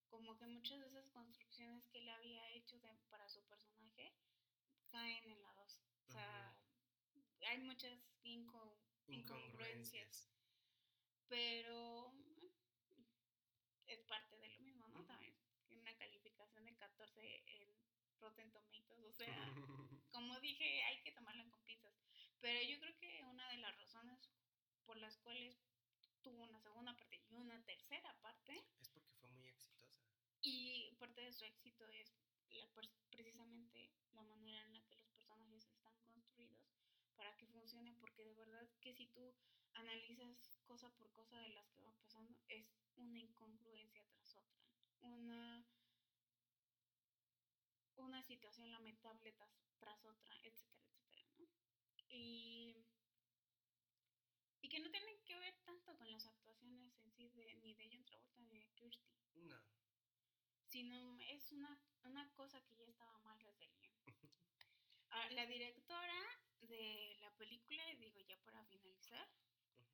Como 0.10 0.38
que 0.38 0.46
muchas 0.48 0.80
de 0.80 0.88
esas 0.88 1.08
construcciones 1.10 1.86
que 1.88 1.98
él 2.00 2.08
había 2.10 2.50
hecho 2.52 2.80
de- 2.80 2.96
para 3.10 3.28
su 3.28 3.44
personaje 3.48 4.14
caen 4.90 5.30
en 5.30 5.42
la 5.42 5.54
2. 5.54 5.82
O 6.08 6.12
sea, 6.12 6.58
hay 7.48 7.58
muchas 7.60 8.00
inco- 8.24 8.78
incongruencias. 9.08 10.30
Pero 11.28 12.12
mm, 12.12 12.46
es 13.88 14.02
parte 14.04 14.38
de 14.38 14.50
lo 14.50 14.60
mismo, 14.60 14.88
¿no? 14.88 15.00
Ujú. 15.00 15.08
También 15.08 15.36
tiene 15.68 15.82
una 15.82 15.96
calificación 15.98 16.66
de 16.66 16.76
14 16.76 17.44
en 17.48 17.68
Rotten 18.20 18.52
Tomatoes, 18.52 19.04
o 19.06 19.12
sea, 19.12 19.26
como 20.12 20.40
dije, 20.40 20.82
hay 20.84 21.02
que 21.02 21.12
tomarla 21.12 21.46
con 21.50 21.62
pinzas. 21.64 21.94
Pero 22.46 22.62
yo 22.62 22.80
creo 22.80 22.96
que 23.00 23.24
una 23.24 23.50
de 23.50 23.58
las 23.58 23.76
razones 23.76 24.30
por 24.86 24.98
las 24.98 25.18
cuales 25.18 25.58
tuvo 26.22 26.44
una 26.44 26.60
segunda 26.60 26.96
parte 26.96 27.20
y 27.28 27.34
una 27.34 27.60
tercera 27.64 28.16
parte, 28.22 28.64
es 28.78 28.88
porque 28.90 29.16
fue 29.16 29.32
muy 29.32 29.48
exitosa. 29.48 30.06
y 30.44 30.94
parte 31.00 31.22
de 31.22 31.34
su 31.34 31.44
éxito 31.44 31.88
es 31.88 32.14
la, 32.52 32.70
precisamente 33.10 33.92
la 34.12 34.22
manera 34.22 34.64
en 34.64 34.74
la 34.74 34.82
que 34.84 34.96
los 34.96 35.08
personajes 35.08 35.66
están 35.66 35.98
construidos 36.04 36.62
para 37.16 37.36
que 37.36 37.48
funcione, 37.48 37.96
porque 37.96 38.24
de 38.24 38.36
verdad 38.36 38.70
que 38.80 38.94
si 38.94 39.08
tú 39.08 39.34
analizas 39.74 40.60
cosa 40.68 40.92
por 40.92 41.12
cosa 41.14 41.40
de 41.40 41.50
las 41.50 41.68
que 41.72 41.82
van 41.82 41.98
pasando, 41.98 42.38
es 42.48 42.78
una 42.96 43.18
incongruencia 43.18 44.06
tras 44.12 44.36
otra, 44.36 44.62
una, 45.02 45.66
una 47.96 48.22
situación 48.22 48.70
lamentable 48.70 49.32
tras, 49.32 49.50
tras 49.80 50.06
otra, 50.06 50.38
etcétera. 50.44 50.95
Y, 52.18 52.88
y 54.62 54.70
que 54.70 54.80
no 54.80 54.90
tienen 54.90 55.20
que 55.26 55.38
ver 55.38 55.54
tanto 55.66 55.98
con 55.98 56.10
las 56.10 56.26
actuaciones 56.26 56.98
en 57.02 57.12
sí 57.12 57.28
de, 57.30 57.56
ni 57.56 57.74
de 57.74 57.90
John 57.92 58.06
Travolta 58.06 58.42
ni 58.42 58.60
de 58.60 58.72
Kirsty 58.74 59.12
No. 59.34 59.60
sino 60.64 61.20
es 61.20 61.52
una, 61.52 61.78
una 62.04 62.32
cosa 62.32 62.62
que 62.64 62.76
ya 62.78 62.86
estaba 62.86 63.20
mal 63.20 63.38
desde 63.44 63.66
el 63.66 63.76
guion. 63.80 63.96
Ah, 65.10 65.30
la 65.32 65.46
directora 65.46 66.26
de 66.62 67.18
la 67.22 67.32
película, 67.38 67.90
y 67.92 67.96
digo 67.98 68.20
ya 68.22 68.38
para 68.44 68.66
finalizar, 68.66 69.30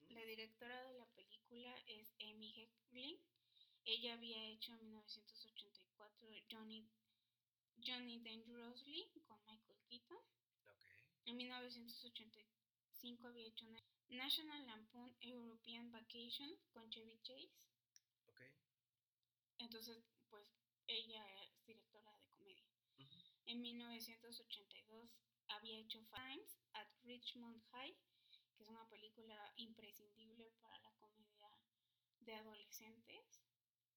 la 0.10 0.24
directora 0.26 0.84
de 0.84 0.94
la 0.94 1.06
película 1.14 1.76
es 1.86 2.14
Amy 2.22 2.54
Hecklin. 2.56 3.20
Ella 3.86 4.14
había 4.14 4.44
hecho 4.50 4.74
en 4.74 4.82
1984 4.82 6.28
Johnny, 6.50 6.88
Johnny 7.86 8.20
Dangerously 8.20 9.12
con 9.28 9.44
Michael 9.46 9.80
Keaton. 9.90 10.18
En 11.26 11.38
1985 11.38 13.28
había 13.28 13.48
hecho 13.48 13.66
Na- 13.68 13.84
National 14.10 14.66
Lampoon 14.68 15.16
European 15.22 15.92
Vacation 15.92 16.50
con 16.72 16.90
Chevy 16.90 17.20
Chase. 17.24 17.52
Ok. 18.28 18.42
Entonces, 19.60 20.04
pues 20.30 20.46
ella 20.88 21.26
es 21.44 21.66
directora 21.66 22.12
de 22.14 22.24
comedia. 22.26 22.70
Ujú. 22.98 23.22
En 23.46 23.62
1982 23.62 25.10
había 25.48 25.80
hecho 25.80 26.06
Times 26.10 26.58
at 26.74 26.88
Richmond 27.04 27.62
High, 27.72 27.96
que 28.56 28.64
es 28.64 28.70
una 28.70 28.88
película 28.90 29.54
imprescindible 29.58 30.52
para 30.62 30.80
la 30.80 30.92
comedia 30.96 31.50
de 32.20 32.34
adolescentes 32.36 33.42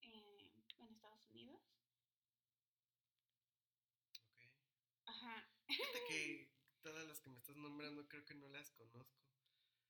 en, 0.00 0.40
en 0.78 0.88
Estados 0.90 1.26
Unidos. 1.30 1.60
Ok. 4.26 4.40
Ajá. 5.06 5.48
Fíjate 5.66 5.98
que 6.08 6.43
todas 6.84 7.06
las 7.08 7.18
que 7.20 7.30
me 7.30 7.38
estás 7.38 7.56
nombrando 7.56 8.06
creo 8.08 8.24
que 8.26 8.34
no 8.34 8.46
las 8.48 8.70
conozco. 8.72 9.24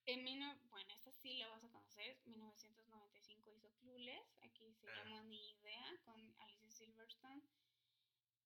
En 0.07 0.25
no- 0.39 0.59
bueno, 0.71 0.95
esta 0.95 1.11
sí 1.13 1.37
la 1.39 1.49
vas 1.49 1.65
a 1.65 1.69
conocer. 1.71 2.17
1995 2.25 3.51
hizo 3.53 3.71
Clueless. 3.81 4.25
Aquí 4.43 4.73
se 4.75 4.87
Ah. 4.89 4.95
llama 4.97 5.23
Ni 5.25 5.51
Idea 5.51 6.01
con 6.05 6.21
Alicia 6.41 6.71
Silverstone, 6.71 7.43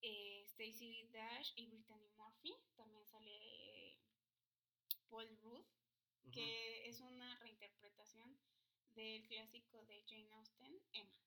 eh, 0.00 0.44
Stacey 0.46 1.08
Dash 1.12 1.52
y 1.56 1.66
Brittany 1.66 2.08
Murphy. 2.16 2.54
También 2.76 3.04
sale 3.06 3.30
eh, 3.36 3.98
Paul 5.10 5.28
Ujú. 5.30 5.66
que 6.32 6.88
es 6.88 7.00
una 7.00 7.38
reinterpretación 7.40 8.38
del 8.94 9.26
clásico 9.26 9.84
de 9.86 10.02
Jane 10.06 10.32
Austen, 10.34 10.80
Emma. 10.92 11.18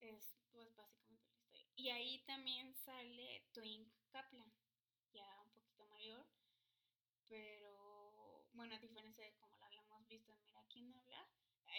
Es 0.00 0.36
pues 0.52 0.74
básicamente 0.76 1.28
la 1.30 1.36
historia. 1.38 1.66
Y 1.76 1.88
ahí 1.90 2.24
también 2.26 2.74
sale 2.74 3.46
Twink 3.52 3.92
Kaplan, 4.10 4.52
ya 5.12 5.44
mayor, 6.08 6.26
pero 7.28 8.48
bueno, 8.52 8.74
a 8.74 8.78
diferencia 8.78 9.24
de 9.24 9.34
como 9.34 9.56
la 9.58 9.66
habíamos 9.66 10.06
visto 10.08 10.32
en 10.32 10.42
Mira 10.42 10.64
quién 10.68 10.92
habla, 10.94 11.28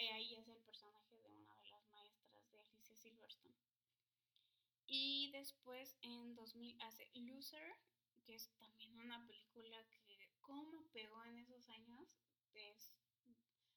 eh, 0.00 0.12
ahí 0.12 0.34
es 0.36 0.46
el 0.48 0.60
personaje 0.62 1.16
de 1.18 1.28
una 1.30 1.54
de 1.56 1.66
las 1.66 1.84
maestras 1.88 2.48
de 2.52 2.60
Alicia 2.60 2.96
Silverstone. 2.96 3.56
Y 4.86 5.30
después 5.32 5.96
en 6.02 6.34
2000 6.34 6.80
hace 6.82 7.10
Loser, 7.14 7.76
que 8.24 8.34
es 8.34 8.50
también 8.58 8.96
una 9.00 9.24
película 9.26 9.84
que 10.06 10.30
como 10.40 10.86
pegó 10.92 11.24
en 11.24 11.38
esos 11.38 11.68
años, 11.68 12.16
es, 12.54 12.92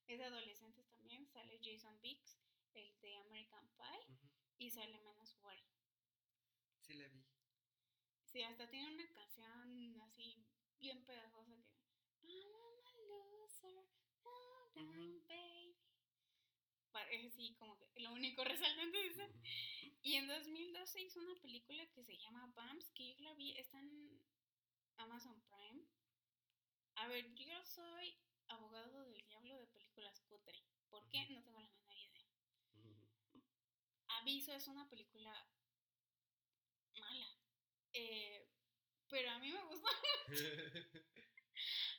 es 0.08 0.20
de 0.20 0.26
adolescentes 0.26 0.88
también, 0.90 1.28
sale 1.28 1.60
Jason 1.64 2.00
Biggs, 2.02 2.40
el 2.74 3.00
de 3.02 3.16
American 3.18 3.68
Pie, 3.76 4.18
y 4.60 4.70
sale 4.70 5.00
Menos 5.00 5.36
Worry. 5.42 5.66
Sí 6.82 6.94
la 6.94 7.08
vi. 7.08 7.33
Sí, 8.34 8.42
hasta 8.42 8.68
tiene 8.68 8.92
una 8.96 9.08
canción 9.14 10.02
así 10.02 10.44
bien 10.80 11.06
pegajosa 11.06 11.54
que 12.20 12.40
I'm 12.42 12.84
a 12.84 12.98
loser, 13.08 13.86
oh, 14.24 14.72
down, 14.74 15.18
Ujú. 15.18 15.28
baby. 15.28 15.78
Parece 16.92 17.28
así 17.28 17.56
como 17.60 17.78
que 17.78 18.00
lo 18.00 18.12
único 18.12 18.44
resaltante 18.44 18.98
de 18.98 19.06
esa. 19.06 19.26
Ujú. 19.28 19.40
Y 20.02 20.16
en 20.16 20.28
2012 20.28 21.02
hizo 21.04 21.20
una 21.20 21.40
película 21.42 21.86
que 21.92 22.04
se 22.04 22.18
llama 22.18 22.52
Bumps, 22.56 22.90
que 22.96 23.14
yo 23.14 23.20
la 23.20 23.36
vi, 23.36 23.56
está 23.56 23.80
en 23.80 24.20
Amazon 24.98 25.40
Prime. 25.44 25.86
A 26.96 27.08
ver, 27.10 27.36
yo 27.36 27.64
soy 27.66 28.18
abogado 28.48 29.06
del 29.12 29.24
diablo 29.28 29.60
de 29.60 29.68
películas 29.68 30.20
cutre. 30.22 30.60
¿Por 30.90 31.08
qué? 31.10 31.30
No 31.30 31.44
tengo 31.44 31.60
la 31.60 31.70
menor 31.70 31.98
idea. 32.00 32.26
Aviso, 34.08 34.54
es 34.54 34.68
una 34.68 34.90
película. 34.90 35.32
Eh, 37.94 38.48
pero 39.10 39.30
a 39.32 39.40
mí 39.40 39.52
me 39.52 39.64
gustó. 39.66 39.88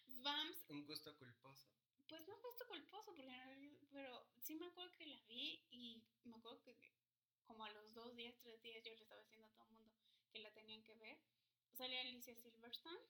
Bumps, 0.06 0.64
Un 0.68 0.86
gusto 0.86 1.16
culposo. 1.16 1.68
pues 2.08 2.26
no 2.26 2.36
gusto 2.40 2.66
culposo, 2.66 3.04
porque 3.04 3.22
realidad- 3.22 3.78
pero 3.92 4.26
sí 4.38 4.54
me 4.56 4.66
acuerdo 4.66 4.92
que 4.96 5.06
la 5.06 5.20
vi 5.22 5.64
y 5.70 6.02
me 6.24 6.34
acuerdo 6.36 6.60
que 6.62 6.76
como 7.44 7.64
a 7.64 7.70
los 7.70 7.92
dos 7.94 8.14
días, 8.16 8.34
tres 8.42 8.60
días 8.62 8.82
yo 8.84 8.90
le 8.90 8.96
estaba 9.02 9.20
diciendo 9.20 9.46
a 9.48 9.52
todo 9.52 9.66
el 9.68 9.72
mundo 9.74 9.94
que 10.30 10.38
la 10.40 10.52
tenían 10.52 10.82
que 10.82 10.94
ver. 10.96 11.18
Sale 11.72 11.98
Alicia 12.00 12.34
Silverstone, 12.34 13.00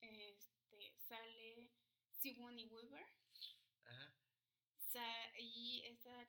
este, 0.00 0.94
sale 0.98 1.70
Sigourney 2.10 2.66
Weaver 2.66 3.06
Ajá. 3.84 4.14
sa- 4.78 5.38
y 5.38 5.82
está 5.86 6.28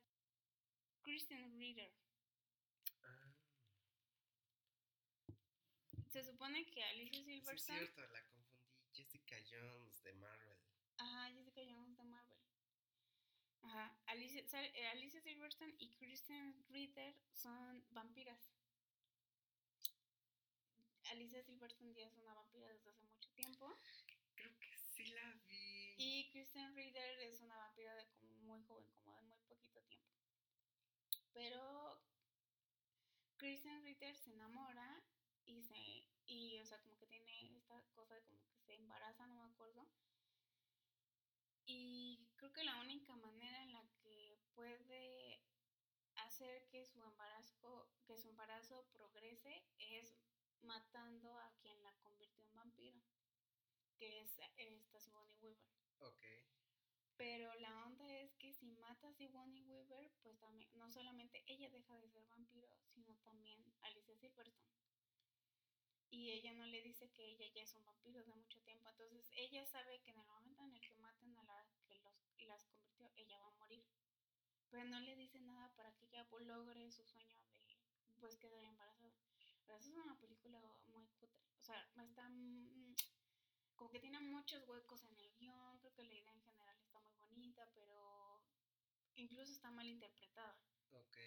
Kristen 1.01 1.57
Ritter. 1.59 1.93
Se 6.13 6.23
supone 6.23 6.63
que 6.67 6.83
Alicia 6.83 7.23
sí, 7.25 7.31
es 7.31 7.39
Silverstone 7.39 7.79
cierto, 7.79 8.05
la 8.13 8.23
confundí. 8.27 8.69
Jessica 8.93 9.35
Jones 9.49 10.03
de 10.03 10.13
Marvel. 10.13 10.59
Ajá, 10.97 11.31
Jessica 11.31 11.61
Jones 11.67 11.97
de 11.97 12.03
Marvel. 12.03 12.37
Ajá, 13.63 13.97
Alicia, 14.05 14.43
eh, 14.61 14.87
Alicia 14.89 15.19
Silverstone 15.21 15.73
y 15.79 15.89
Kristen 15.95 16.63
Ritter 16.69 17.15
son 17.31 17.83
vampiras. 17.89 18.53
Alicia 21.05 21.41
Silverstone 21.41 21.95
ya 21.95 22.05
es 22.05 22.15
una 22.17 22.35
vampira 22.35 22.67
desde 22.69 22.91
hace 22.91 23.05
mucho 23.07 23.31
tiempo. 23.31 23.75
Creo 24.35 24.59
que 24.59 24.77
sí 24.77 25.07
la 25.07 25.33
vi. 25.47 25.95
Y 25.97 26.29
Kristen 26.29 26.75
Ritter 26.75 27.21
es 27.21 27.41
una 27.41 27.57
vampira 27.57 27.95
de 27.95 28.05
como 28.11 28.37
muy 28.37 28.61
joven, 28.65 28.87
como 29.03 29.15
de 29.15 29.23
muy 29.23 29.39
poquito 29.47 29.81
tiempo. 29.85 30.13
Pero 31.33 31.99
Kristen 33.37 33.81
Ritter 33.81 34.15
se 34.15 34.29
enamora 34.29 35.03
y 35.45 35.61
se. 35.61 36.07
Y, 36.25 36.59
o 36.59 36.65
sea, 36.65 36.79
como 36.81 36.97
que 36.97 37.07
tiene 37.07 37.57
esta 37.57 37.81
cosa 37.93 38.15
de 38.15 38.23
como 38.23 38.41
que 38.45 38.57
se 38.61 38.75
embaraza, 38.75 39.27
no 39.27 39.35
me 39.35 39.43
acuerdo. 39.43 39.87
Y 41.65 42.27
creo 42.35 42.51
que 42.53 42.63
la 42.63 42.79
única 42.79 43.15
manera 43.15 43.61
en 43.63 43.73
la 43.73 43.85
que 44.01 44.39
puede 44.53 45.41
hacer 46.15 46.67
que 46.69 46.85
su 46.85 47.01
embarazo, 47.03 47.89
que 48.05 48.17
su 48.17 48.29
embarazo 48.29 48.87
progrese 48.93 49.65
es 49.77 50.15
matando 50.61 51.37
a 51.39 51.51
quien 51.61 51.81
la 51.83 51.93
convirtió 51.97 52.45
en 52.45 52.55
vampiro, 52.55 53.01
que 53.97 54.21
es 54.21 54.37
esta 54.39 54.99
Sigourney 54.99 55.35
Weaver. 55.41 55.69
Ok. 55.99 56.23
Pero 57.17 57.53
la 57.55 57.85
onda 57.85 58.11
es 58.19 58.33
que 58.35 58.53
si 58.53 58.71
mata 58.71 59.07
a 59.09 59.13
Sigourney 59.13 59.63
Weaver, 59.63 60.11
pues 60.21 60.39
también, 60.39 60.69
no 60.77 60.89
solamente 60.89 61.43
ella 61.47 61.69
deja 61.69 61.97
de 61.97 62.09
ser 62.09 62.25
vampiro, 62.27 62.75
sino 62.87 63.15
también 63.19 63.63
Alicia 63.81 64.15
Silverstone. 64.15 64.82
Y 66.13 66.29
ella 66.29 66.53
no 66.53 66.67
le 66.67 66.79
dice 66.83 67.09
que 67.09 67.25
ella 67.25 67.47
ya 67.55 67.63
es 67.63 67.73
un 67.73 67.83
vampiro 67.85 68.23
de 68.23 68.35
mucho 68.35 68.61
tiempo. 68.61 68.87
Entonces 68.87 69.31
ella 69.35 69.65
sabe 69.65 69.99
que 70.01 70.11
en 70.11 70.19
el 70.19 70.27
momento 70.27 70.61
en 70.61 70.71
el 70.75 70.79
que 70.79 70.93
maten 70.97 71.35
a 71.35 71.43
la 71.43 71.65
que 71.87 71.97
los, 71.97 72.13
las 72.45 72.63
convirtió, 72.65 73.11
ella 73.15 73.39
va 73.39 73.47
a 73.47 73.57
morir. 73.57 73.83
Pero 74.69 74.85
no 74.85 74.99
le 74.99 75.15
dice 75.15 75.39
nada 75.39 75.73
para 75.75 75.91
que 75.95 76.05
ella 76.05 76.27
logre 76.41 76.91
su 76.91 77.03
sueño 77.03 77.41
de 77.41 77.79
pues 78.19 78.37
quedar 78.37 78.63
embarazada. 78.63 79.11
Pero 79.65 79.79
esa 79.79 79.89
es 79.89 79.95
una 79.95 80.15
película 80.19 80.61
muy 80.85 81.07
cutre. 81.17 81.47
O 81.59 81.63
sea, 81.63 81.81
está 82.03 82.29
mm, 82.29 82.93
como 83.75 83.89
que 83.89 83.99
tiene 83.99 84.19
muchos 84.19 84.67
huecos 84.67 85.03
en 85.05 85.17
el 85.17 85.33
guion. 85.39 85.79
Creo 85.79 85.95
que 85.95 86.03
la 86.03 86.13
idea 86.13 86.31
en 86.31 86.43
general 86.43 86.77
está 86.79 86.99
muy 86.99 87.15
bonita, 87.15 87.67
pero 87.73 88.39
incluso 89.15 89.51
está 89.51 89.71
mal 89.71 89.87
interpretada. 89.87 90.61
Ok. 90.91 91.17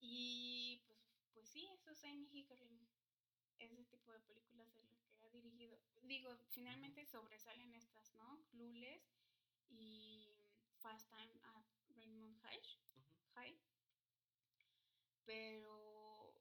Y 0.00 0.82
pues, 0.86 0.98
pues 1.34 1.48
sí, 1.50 1.66
eso 1.66 1.90
es 1.90 2.02
Amy 2.04 2.30
Hickerling. 2.32 2.97
Ese 3.58 3.84
tipo 3.84 4.12
de 4.12 4.20
películas 4.20 4.68
es 4.76 4.84
lo 4.84 4.98
que 5.10 5.24
ha 5.24 5.28
dirigido. 5.30 5.78
Digo, 6.02 6.36
finalmente 6.50 7.04
sobresalen 7.06 7.74
estas, 7.74 8.14
¿no? 8.14 8.44
Clueless 8.50 9.02
y 9.68 10.36
Fast 10.78 11.08
Time 11.10 11.32
at 11.42 11.64
Raymond 11.96 12.40
High. 12.42 12.62
High. 13.34 13.58
Pero, 15.24 16.34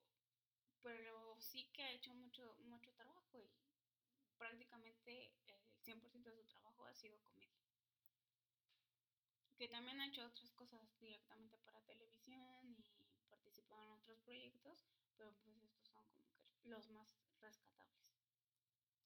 pero 0.81 1.35
sí 1.39 1.65
que 1.73 1.83
ha 1.83 1.91
hecho 1.91 2.13
mucho, 2.13 2.55
mucho 2.59 2.93
trabajo 2.93 3.39
y 3.39 3.51
prácticamente 4.37 5.33
el 5.47 5.77
100% 5.81 6.23
de 6.23 6.35
su 6.37 6.45
trabajo 6.45 6.85
ha 6.85 6.93
sido 6.93 7.19
comedia. 7.21 7.57
Que 9.57 9.67
también 9.67 9.99
ha 9.99 10.07
hecho 10.07 10.25
otras 10.25 10.51
cosas 10.51 10.81
directamente 10.99 11.57
para 11.59 11.81
televisión 11.81 12.75
y 12.77 12.85
participado 13.29 13.83
en 13.83 13.91
otros 13.91 14.19
proyectos, 14.19 14.85
pero 15.17 15.33
pues 15.39 15.57
estos 15.57 15.86
los 16.63 16.89
más 16.89 17.07
rescatables. 17.39 17.97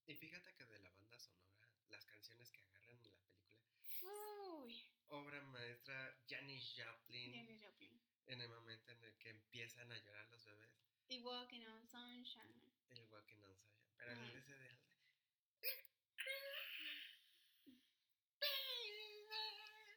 Y 0.05 0.15
fíjate 0.15 0.53
que 0.55 0.65
de 0.65 0.79
la 0.79 0.89
banda 0.91 1.17
sonora, 1.19 1.69
las 1.89 2.05
canciones 2.05 2.51
que 2.51 2.61
agarran 2.61 2.99
en 2.99 3.09
la 3.11 3.17
película, 3.19 3.61
Uy, 4.01 4.81
obra 5.07 5.41
maestra 5.43 6.17
Janis 6.27 6.73
Joplin, 6.75 7.33
Janis 7.33 7.61
Joplin. 7.63 8.01
en 8.25 8.41
el 8.41 8.49
momento 8.49 8.91
en 8.91 9.03
el 9.03 9.17
que 9.17 9.29
empiezan 9.29 9.91
a 9.91 9.97
llorar 9.99 10.27
los 10.29 10.43
bebés, 10.45 10.71
Y 11.09 11.19
Walking 11.19 11.65
on 11.67 11.85
Sunshine. 11.87 12.61
el 12.89 13.03
Walking 13.11 13.37
on 13.43 13.55
Sunshine. 13.57 13.93
Pero 13.97 14.11
Ajá. 14.11 14.23
el 14.25 14.35
ese 14.37 14.55
de 14.55 14.77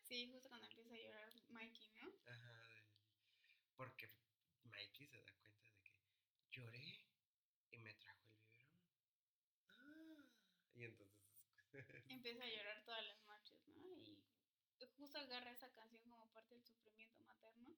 Sí, 0.03 0.29
justo 0.31 0.49
cuando 0.49 0.67
empieza 0.69 0.95
a 0.95 0.99
llorar 0.99 1.33
Mikey, 1.49 1.91
¿no? 2.01 2.13
Ajá, 2.27 2.69
porque 3.77 4.09
Mikey 4.65 5.07
se 5.09 5.21
da 5.23 5.33
cuenta 5.33 5.63
de 5.63 5.75
que 5.83 5.93
lloré 6.53 7.05
y 7.71 7.79
me 7.79 7.95
trajo 7.95 8.29
el 8.29 8.37
biberón. 8.39 8.81
Ah, 9.69 10.25
empieza 12.09 12.45
a 12.45 12.49
llorar 12.49 12.85
todas 12.85 13.05
las 13.07 13.23
noches, 13.25 13.67
¿no? 13.69 13.97
Y 13.97 14.25
justo 14.97 15.19
agarra 15.19 15.51
esa 15.51 15.73
canción 15.73 16.03
como 16.09 16.31
parte 16.33 16.55
del 16.55 16.65
sufrimiento 16.65 17.23
materno. 17.25 17.77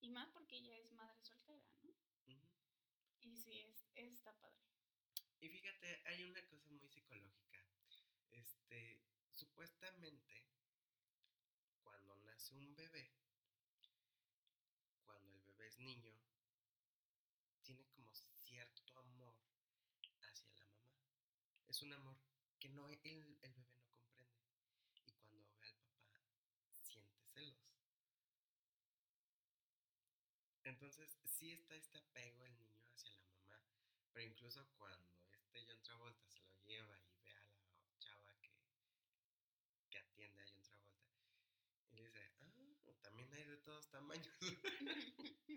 Y 0.00 0.10
más 0.10 0.28
porque 0.28 0.56
ella 0.56 0.76
es 0.76 0.92
madre 0.92 1.20
soltera, 1.22 1.66
¿no? 1.82 1.94
Y 3.20 3.36
sí, 3.36 3.60
es, 3.60 3.88
está 3.94 4.32
padre. 4.38 4.56
Y 5.40 5.48
fíjate, 5.48 6.02
hay 6.04 6.24
una 6.24 6.46
cosa 6.46 6.70
muy 6.70 6.88
psicológica. 6.88 7.64
Este, 8.30 9.02
supuestamente, 9.30 10.44
cuando 11.82 12.16
nace 12.18 12.54
un 12.54 12.74
bebé, 12.74 13.10
cuando 15.04 15.32
el 15.32 15.40
bebé 15.42 15.66
es 15.66 15.78
niño, 15.78 16.14
tiene 17.62 17.84
como 17.88 18.12
cierto 18.14 18.98
amor 18.98 19.36
hacia 20.20 20.54
la 20.54 20.66
mamá. 20.66 20.94
Es 21.66 21.82
un 21.82 21.92
amor 21.92 22.25
que 22.66 22.72
no 22.72 22.88
el, 22.88 22.98
el 23.04 23.22
bebé 23.22 23.48
no 23.68 23.86
comprende. 23.86 24.34
Y 24.96 25.12
cuando 25.12 25.54
ve 25.60 25.68
al 25.68 25.76
papá, 25.76 26.20
siente 26.82 27.22
celos. 27.32 27.62
Entonces, 30.64 31.16
sí 31.26 31.52
está 31.52 31.76
este 31.76 31.98
apego 31.98 32.44
el 32.44 32.58
niño 32.58 32.82
hacia 32.92 33.14
la 33.14 33.28
mamá, 33.28 33.62
pero 34.12 34.26
incluso 34.26 34.66
cuando 34.78 35.14
este 35.30 35.64
John 35.64 35.80
Travolta 35.82 36.28
se 36.28 36.40
lo 36.40 36.56
lleva 36.64 36.98
y 36.98 37.14
ve 37.22 37.30
a 37.30 37.44
la 37.44 37.98
chava 38.00 38.34
que, 38.40 38.50
que 39.88 39.98
atiende 39.98 40.42
a 40.42 40.46
John 40.48 40.62
Travolta, 40.62 41.06
y 41.92 42.02
dice, 42.02 42.32
ah, 42.40 42.98
también 43.00 43.32
hay 43.32 43.44
de 43.44 43.58
todos 43.58 43.88
tamaños. 43.90 44.36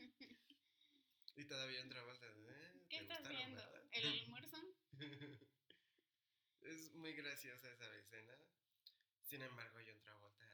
y 1.35 1.45
todavía 1.45 1.79
John 1.79 1.89
Travolta, 1.89 2.27
eh, 2.27 2.85
¿qué 2.87 2.97
estás 2.97 3.27
viendo? 3.27 3.63
¿El 3.93 4.05
almuerzo? 4.05 4.57
es 6.61 6.93
muy 6.95 7.13
graciosa 7.13 7.71
esa 7.71 7.95
escena. 7.95 8.37
Sin 9.21 9.41
embargo, 9.41 9.79
John 9.85 10.01
Travolta 10.01 10.45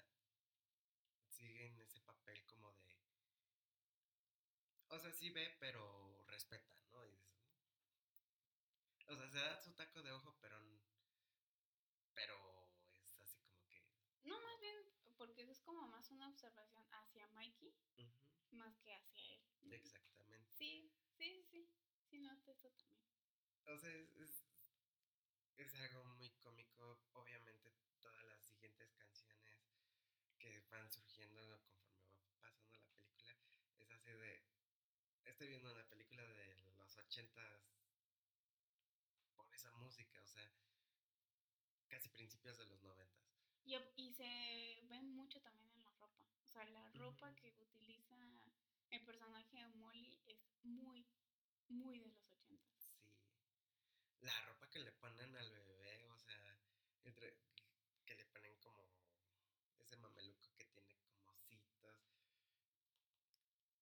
sigue 1.28 1.68
en 1.68 1.80
ese 1.80 2.00
papel 2.02 2.44
como 2.46 2.74
de 2.74 2.96
o 4.90 5.00
sea, 5.00 5.12
sí 5.12 5.30
ve, 5.30 5.56
pero 5.60 6.24
respeta, 6.28 6.74
¿no? 6.92 7.00
o 9.08 9.16
sea, 9.16 9.28
se 9.30 9.38
da 9.38 9.62
su 9.62 9.74
taco 9.74 10.02
de 10.02 10.12
ojo, 10.12 10.36
pero, 10.40 10.58
pero 12.14 12.70
es 12.94 13.16
así 13.22 13.40
como 13.42 13.68
que... 13.68 13.84
No, 14.24 14.40
más 14.40 14.60
bien, 14.62 14.76
porque 15.18 15.44
es 15.44 15.60
como 15.62 15.88
más 15.88 16.10
una 16.12 16.28
observación 16.30 16.86
hacia 16.94 17.28
Mikey, 17.28 17.74
más 18.52 18.80
que 18.80 18.94
hacia 18.94 19.34
él. 19.34 19.44
Exactamente. 19.72 20.50
Sí, 20.54 20.92
sí, 21.18 21.44
sí, 21.52 21.70
sí, 22.10 22.20
noto 22.20 22.52
eso 22.52 22.70
también. 22.72 23.06
O 23.66 23.78
sea, 23.78 23.92
es, 23.92 24.16
es 24.16 24.45
algo 25.58 26.04
muy 26.16 26.30
cómico, 26.42 27.00
obviamente 27.14 27.72
todas 28.02 28.26
las 28.26 28.42
siguientes 28.44 28.92
canciones 28.94 29.64
que 30.38 30.60
van 30.70 30.92
surgiendo 30.92 31.62
conforme 31.64 32.10
va 32.44 32.52
pasando 32.52 32.78
la 32.78 32.92
película, 32.92 33.38
es 33.80 33.90
así 33.90 34.12
de 34.12 34.44
estoy 35.24 35.48
viendo 35.48 35.72
una 35.72 35.88
película 35.88 36.26
de 36.28 36.72
los 36.78 36.98
ochentas 36.98 37.62
por 39.36 39.54
esa 39.54 39.72
música, 39.74 40.22
o 40.22 40.28
sea, 40.28 40.52
casi 41.88 42.10
principios 42.10 42.58
de 42.58 42.66
los 42.66 42.84
noventas. 42.84 43.26
Y, 43.64 43.76
y 43.96 44.12
se 44.12 44.82
ve 44.90 45.02
mucho 45.02 45.42
también 45.42 45.70
en 45.72 45.80
la 45.80 45.90
ropa. 45.92 46.22
O 46.44 46.48
sea, 46.48 46.66
la 46.66 46.92
ropa 46.92 47.34
que 47.36 47.56
utiliza 47.62 48.18
el 48.92 49.02
personaje 49.06 49.58
de 49.58 49.68
Molly 49.76 50.20
es 50.26 50.38
muy, 50.64 51.08
muy 51.70 52.00
de 52.00 52.08
los. 52.08 52.35
La 54.26 54.38
ropa 54.42 54.70
que 54.70 54.80
le 54.80 54.92
ponen 54.92 55.36
al 55.36 55.52
bebé, 55.52 56.08
o 56.10 56.18
sea, 56.18 56.60
entre, 57.04 57.38
que 58.06 58.16
le 58.16 58.26
ponen 58.26 58.56
como 58.60 58.84
ese 59.80 59.96
mameluco 59.98 60.54
que 60.58 60.66
tiene 60.66 60.96
como 61.24 61.34
citas 61.48 61.76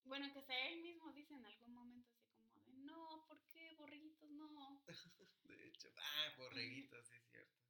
bueno, 0.05 0.31
que 0.33 0.41
sea 0.43 0.67
él 0.69 0.81
mismo 0.81 1.11
dice 1.13 1.33
en 1.33 1.45
algún 1.45 1.73
momento 1.73 2.11
así 2.13 2.29
como 2.35 2.53
de, 2.59 2.73
no, 2.73 3.25
¿por 3.25 3.41
qué 3.47 3.73
borreguitos 3.77 4.29
no? 4.31 4.83
de 5.43 5.67
hecho, 5.67 5.89
ah, 5.97 6.33
borreguitos, 6.37 7.07
sí 7.07 7.15
es 7.15 7.25
cierto. 7.31 7.63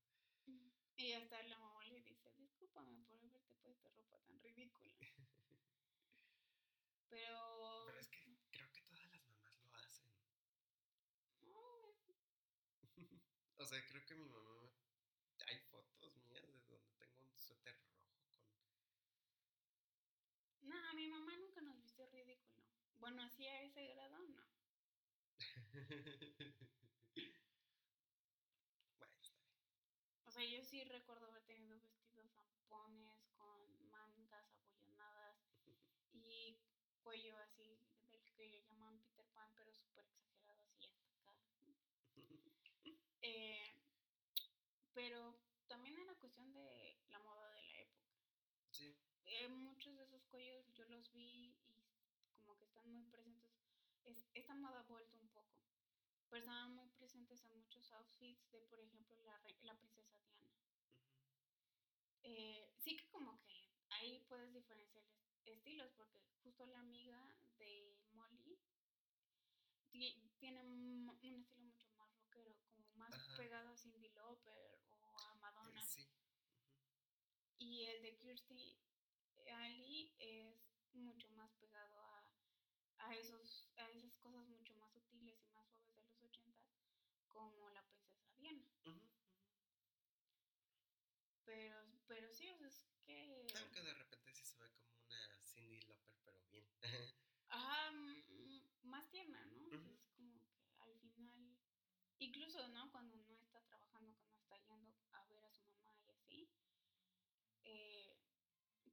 Y 0.97 1.13
hasta 1.13 1.41
la 1.43 1.57
mamá 1.57 1.85
le 1.85 2.01
dice, 2.01 2.31
discúlpame 2.37 2.97
por 3.07 3.21
haberte 3.23 3.53
puesto 3.61 3.89
ropa 3.91 4.17
tan 4.19 4.39
ridícula. 4.41 4.93
Pero... 7.09 7.85
Pero 7.85 7.99
es 7.99 8.07
que 8.09 8.37
creo 8.51 8.71
que 8.71 8.81
todas 8.81 9.07
las 9.09 9.23
mamás 9.25 9.55
lo 9.61 9.73
hacen. 9.75 10.09
o 11.45 11.95
sea, 13.73 13.85
creo 13.87 14.05
que 14.05 14.15
mi 14.15 14.25
mamá... 14.29 14.71
Hay 15.47 15.57
fotos 15.71 16.15
mías 16.27 16.45
de 16.45 16.51
donde 16.53 16.79
tengo 16.99 17.21
un 17.23 17.35
suéter 17.35 17.75
no, 20.61 20.75
a 20.89 20.93
mi 20.93 21.07
mamá 21.07 21.35
nunca 21.37 21.61
nos 21.61 21.77
vistió 21.81 22.05
ridículo. 22.07 22.63
Bueno, 22.99 23.23
así 23.23 23.45
a 23.47 23.63
ese 23.63 23.87
grado, 23.87 24.19
no. 24.19 24.43
bueno, 28.97 29.15
está 29.17 29.33
bien. 29.33 29.33
O 30.25 30.31
sea, 30.31 30.45
yo 30.45 30.63
sí 30.63 30.83
recuerdo 30.85 31.25
haber 31.25 31.43
tenido 31.43 31.77
vestidos 31.81 32.31
zampones 32.31 33.25
con 33.35 33.89
mangas 33.89 34.53
abollonadas 34.55 35.37
y 36.13 36.57
cuello 37.01 37.37
así 37.39 37.81
del 38.11 38.31
que 38.35 38.47
le 38.47 38.61
llaman 38.61 39.01
Peter 39.01 39.27
Pan, 39.33 39.51
pero 39.55 39.73
súper 39.73 40.05
exagerado 40.05 40.63
así 40.63 40.85
hasta 40.85 41.13
acá. 41.15 41.35
eh, 43.23 43.73
pero 45.03 45.35
también 45.67 45.99
era 45.99 46.15
cuestión 46.15 46.53
de 46.53 46.97
la 47.09 47.19
moda 47.19 47.51
de 47.51 47.61
la 47.61 47.81
época. 47.81 48.07
Sí. 48.71 48.95
Eh, 49.25 49.49
muchos 49.49 49.97
de 49.97 50.03
esos 50.05 50.23
cuellos 50.27 50.65
yo 50.73 50.85
los 50.85 51.11
vi 51.11 51.57
y 51.67 51.83
como 52.37 52.55
que 52.55 52.63
están 52.63 52.89
muy 52.89 53.03
presentes. 53.07 53.51
Es, 54.05 54.25
esta 54.33 54.55
moda 54.55 54.79
ha 54.79 54.83
vuelto 54.83 55.17
un 55.17 55.27
poco, 55.27 55.59
pero 56.29 56.39
estaban 56.39 56.73
muy 56.73 56.87
presentes 56.91 57.43
en 57.43 57.59
muchos 57.59 57.91
outfits 57.91 58.49
de, 58.51 58.61
por 58.61 58.79
ejemplo, 58.79 59.17
la, 59.23 59.41
la 59.63 59.77
princesa 59.77 60.17
Diana. 60.21 60.49
Eh, 62.23 62.71
sí 62.77 62.95
que 62.95 63.09
como 63.09 63.43
que 63.43 63.73
ahí 63.89 64.23
puedes 64.29 64.53
diferenciar 64.53 65.03
estilos, 65.43 65.91
porque 65.97 66.21
justo 66.43 66.65
la 66.67 66.79
amiga 66.79 67.19
de 67.57 67.99
Molly 68.13 68.57
tiene 70.39 70.61
un, 70.61 71.09
estilo 71.09 71.37
mucho 71.57 71.87
más 71.97 72.09
rockero, 72.15 72.55
como 72.75 72.89
más 72.95 73.13
pegado 73.37 73.69
a 73.69 73.77
Cindy 73.77 74.09
Lauper. 74.09 74.72
Y 77.63 77.85
el 77.85 78.01
de 78.01 78.17
Kirsty 78.17 78.77
Ali 79.47 80.13
es 80.19 80.57
mucho 80.91 81.29
más 81.31 81.49
pegado 81.53 81.97
a, 82.01 82.27
a, 82.97 83.15
esos, 83.15 83.69
a 83.77 83.89
esas 83.89 84.13
cosas 84.17 84.45
mucho 84.49 84.75
más 84.75 84.91
sutiles 84.91 85.41
y 85.41 85.47
más 85.53 85.65
suaves 85.69 85.95
de 85.95 86.03
los 86.03 86.21
ochentas, 86.21 86.67
como 87.29 87.69
la 87.69 87.81
princesa 87.87 88.29
Diana. 88.35 88.65
Pero, 91.45 91.77
pero 92.05 92.29
sí, 92.33 92.49
o 92.49 92.57
sea, 92.57 92.67
es 92.67 92.85
que... 93.05 93.47
Aunque 93.55 93.81
de 93.81 93.93
repente 93.93 94.33
sí 94.33 94.45
se 94.45 94.57
ve 94.57 94.69
como 94.73 94.91
una 95.05 95.39
Cindy 95.41 95.79
Lauper, 95.81 96.17
pero 96.25 96.43
bien. 96.49 96.67
Ajá, 97.47 97.91
más 98.83 99.09
tierna, 99.09 99.45
¿no? 99.45 99.71
Es 99.89 100.03
como 100.17 100.41
que 100.49 100.67
al 100.79 100.93
final, 100.97 101.57
incluso, 102.19 102.67
¿no? 102.67 102.91
Cuando 102.91 103.15
no 103.15 103.39
está 103.39 103.61
trabajando, 103.63 104.13
cuando 104.17 104.37
está 104.41 104.57
yendo 104.57 104.93
a 105.13 105.23
ver 105.27 105.45
a 105.45 105.53
su 105.53 105.65
mamá 105.67 105.97
y 106.01 106.11
así, 106.11 106.49
eh, 107.65 108.17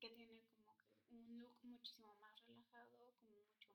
que 0.01 0.11
tiene 0.11 0.43
como 0.53 0.77
que 0.79 0.89
un 1.11 1.39
look 1.39 1.53
muchísimo 1.63 2.15
más 2.15 2.35
relajado, 2.47 3.15
como 3.21 3.43
mucho 3.43 3.71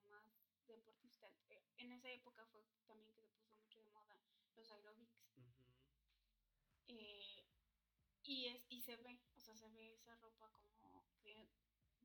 más 0.66 0.76
deportista. 0.76 1.32
Eh, 1.50 1.62
en 1.78 1.92
esa 1.92 2.10
época 2.10 2.46
fue 2.48 2.64
también 2.88 3.14
que 3.14 3.22
se 3.22 3.30
puso 3.30 3.56
mucho 3.56 3.80
de 3.80 3.90
moda 3.90 4.18
los 4.56 4.72
aerobics. 4.72 5.22
Eh, 6.88 7.46
y, 8.24 8.48
es, 8.48 8.64
y 8.70 8.82
se 8.82 8.96
ve, 8.98 9.22
o 9.36 9.40
sea, 9.40 9.56
se 9.56 9.70
ve 9.70 9.94
esa 9.94 10.16
ropa 10.16 10.52
como 10.80 11.06
que, 11.22 11.50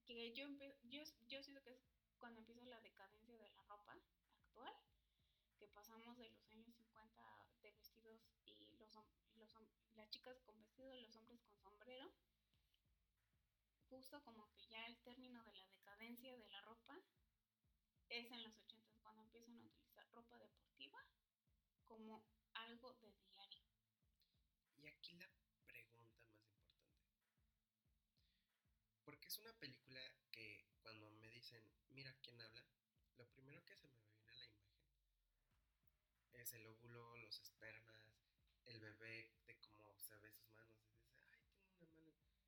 que 0.05 0.33
yo, 0.33 0.47
yo, 0.85 1.03
yo 1.29 1.43
siento 1.43 1.63
que 1.63 1.71
es 1.73 1.83
cuando 2.19 2.41
empieza 2.41 2.65
la 2.67 2.81
decadencia 2.81 3.39
de 3.39 3.49
la 3.49 3.63
ropa 3.63 3.75
actual, 3.75 4.03
que 5.59 5.69
pasamos 5.69 6.17
de 6.19 6.29
los 6.31 6.49
años 6.51 6.75
50 6.75 7.47
de 7.63 7.73
vestidos 7.73 8.21
y 8.45 8.77
los, 8.77 8.91
los 9.37 9.55
las 9.95 10.09
chicas 10.11 10.41
con 10.41 10.59
vestido, 10.59 10.95
los 10.95 11.17
hombres 11.17 11.41
con 11.41 11.59
sombrero 11.59 12.11
justo 13.91 14.23
como 14.23 14.49
que 14.53 14.67
ya 14.69 14.87
el 14.87 14.97
término 15.01 15.43
de 15.45 15.53
la 15.55 15.67
decadencia 15.67 16.37
de 16.37 16.49
la 16.49 16.61
ropa 16.63 16.97
es 18.11 18.31
en 18.33 18.43
los 18.43 18.57
80 18.57 18.99
cuando 19.03 19.23
empiezan 19.23 19.57
a 19.57 19.65
utilizar 19.65 20.11
ropa 20.11 20.37
deportiva 20.39 21.07
como 21.85 22.27
algo 22.55 22.93
de 22.95 23.15
diario. 23.33 23.65
Y 24.77 24.87
aquí 24.89 25.15
la 25.15 25.31
pregunta 25.67 26.27
más 26.27 26.51
importante. 26.51 27.39
Porque 29.05 29.29
es 29.29 29.39
una 29.39 29.53
película 29.55 30.01
que 30.33 30.67
cuando 30.81 31.11
me 31.13 31.29
dicen, 31.31 31.63
mira 31.91 32.13
quién 32.21 32.41
habla, 32.41 32.67
lo 33.17 33.27
primero 33.29 33.65
que 33.65 33.77
se 33.77 33.89
me 33.89 34.01
viene 34.03 34.29
a 34.29 34.35
la 34.35 34.47
imagen 34.47 34.91
es 36.33 36.53
el 36.55 36.67
óvulo, 36.67 37.17
los 37.19 37.39
espermas, 37.41 38.03
el 38.65 38.81
bebé, 38.81 39.31
de 39.47 39.57
cómo 39.61 39.97
se 39.99 40.17
ve 40.17 40.33
sus 40.33 40.49
manos. 40.51 40.81
Y 40.89 40.97
dice, 40.97 41.21
ay, 41.31 41.39
tengo 41.79 41.99
una 41.99 42.15
mano 42.15 42.41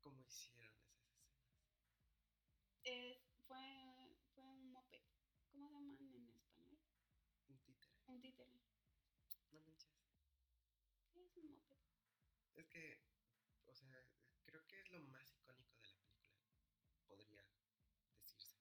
¿Cómo 0.00 0.22
hicieron 0.22 0.74
esas 0.86 1.10
escenas? 1.10 1.38
fue, 3.48 4.16
fue 4.34 4.44
un 4.44 4.70
moped. 4.72 5.02
¿Cómo 5.50 5.50
se 5.50 5.64
llaman 5.64 5.96
en 6.14 6.36
español? 6.36 7.97
Un 8.08 8.20
títere. 8.20 8.58
No 9.52 9.60
manches. 9.60 9.92
Es 11.14 11.36
un 11.36 11.50
moped. 11.52 11.76
Es 12.56 12.66
que, 12.66 12.98
o 13.66 13.74
sea, 13.74 14.02
creo 14.46 14.66
que 14.66 14.80
es 14.80 14.90
lo 14.90 15.00
más 15.00 15.30
icónico 15.30 15.78
de 15.78 15.88
la 15.88 15.98
película, 16.00 16.48
podría 17.06 17.44
decirse. 18.16 18.56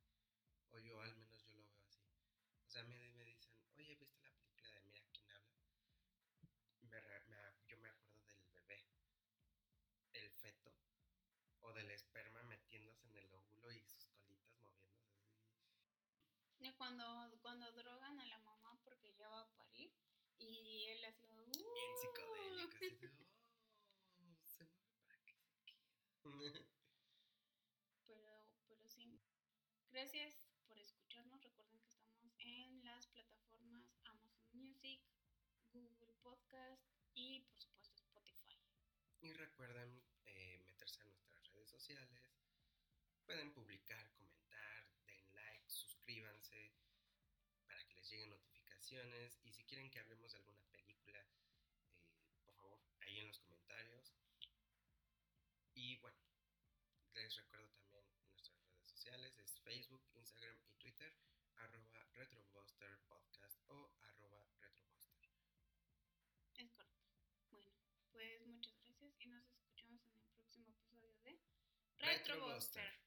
O 0.71 0.79
yo, 0.79 1.01
al 1.01 1.15
menos 1.15 1.41
yo 1.45 1.53
lo 1.53 1.65
veo 1.65 1.81
así. 1.85 2.03
O 2.65 2.69
sea, 2.69 2.83
me, 2.83 3.11
me 3.13 3.23
dicen, 3.23 3.55
oye, 3.77 3.95
¿viste 3.95 4.19
la 4.19 4.31
película 4.31 4.69
de 4.69 4.81
Mira 4.81 5.01
quién 5.13 5.31
habla? 5.31 5.55
Me, 6.81 7.67
yo 7.67 7.77
me 7.77 7.89
acuerdo 7.89 8.25
del 8.25 8.43
bebé, 8.51 8.83
el 10.13 10.29
feto, 10.29 10.73
o 11.61 11.71
del 11.73 11.89
esperma 11.91 12.43
metiéndose 12.43 13.05
en 13.07 13.17
el 13.17 13.31
óvulo 13.33 13.71
y 13.71 13.81
sus 13.81 14.05
colitas 14.07 14.53
moviéndose 14.59 15.15
así. 15.15 15.37
Cuando, 16.77 17.37
cuando 17.41 17.71
drogan 17.73 18.19
a 18.19 18.25
la 18.25 18.39
mamá 18.39 18.77
porque 18.83 19.13
ya 19.15 19.27
va 19.29 19.41
a 19.41 19.51
parir 19.57 19.91
y 20.39 20.87
él 20.89 21.05
así, 21.05 21.25
uh, 21.25 21.73
bien 21.73 21.97
psicodélico, 21.99 22.77
así 22.77 22.95
de, 22.95 23.27
oh, 24.17 24.45
se 24.45 24.63
mueve 24.65 24.95
para 25.01 25.17
que 25.23 25.33
se 25.33 25.49
quede. 25.65 25.85
pero, 28.07 28.27
pero 28.67 28.87
sí, 28.87 29.19
gracias 29.89 30.39
por 30.67 30.79
escucharnos. 30.79 31.41
Recuerden 31.41 31.79
que 31.79 31.87
estamos 31.89 32.33
en 32.39 32.83
las 32.83 33.07
plataformas 33.07 33.97
Amazon 34.03 34.49
Music, 34.53 35.01
Google 35.71 36.13
Podcast 36.21 36.83
y 37.13 37.41
por 37.41 37.59
supuesto 37.59 37.95
Spotify. 38.03 38.59
Y 39.21 39.33
recuerden 39.33 40.03
eh, 40.25 40.59
meterse 40.65 41.01
a 41.01 41.05
nuestras 41.05 41.47
redes 41.51 41.69
sociales. 41.69 42.31
Pueden 43.25 43.51
publicar, 43.53 44.09
comentar, 44.13 44.87
den 45.05 45.33
like, 45.33 45.69
suscríbanse 45.69 46.71
para 47.65 47.83
que 47.85 47.95
les 47.95 48.09
lleguen 48.09 48.29
Y 48.89 49.51
si 49.51 49.65
quieren 49.65 49.89
que 49.89 49.99
hablemos 49.99 50.31
de 50.31 50.37
alguna 50.37 50.63
película, 50.71 51.19
eh, 51.19 52.39
por 52.45 52.55
favor, 52.55 52.79
ahí 53.01 53.19
en 53.19 53.27
los 53.27 53.37
comentarios. 53.39 54.13
Y 55.73 55.97
bueno, 55.97 56.17
les 57.13 57.35
recuerdo 57.35 57.67
también 57.67 58.05
nuestras 58.31 58.63
redes 58.63 58.87
sociales, 58.87 59.37
es 59.39 59.59
Facebook, 59.59 60.01
Instagram 60.13 60.57
y 60.69 60.75
Twitter, 60.77 61.13
arroba 61.57 62.05
Retrobuster 62.13 62.97
Podcast 63.09 63.59
o 63.67 63.91
arroba 64.03 64.47
Retrobuster. 64.61 65.31
Es 66.55 66.71
correcto. 66.71 67.19
Bueno, 67.49 67.73
pues 68.13 68.47
muchas 68.47 68.77
gracias 68.85 69.19
y 69.19 69.27
nos 69.27 69.45
escuchamos 69.51 70.07
en 70.07 70.15
el 70.15 70.23
próximo 70.29 70.69
episodio 70.69 71.13
de 71.25 71.41
Retrobuster. 71.97 73.06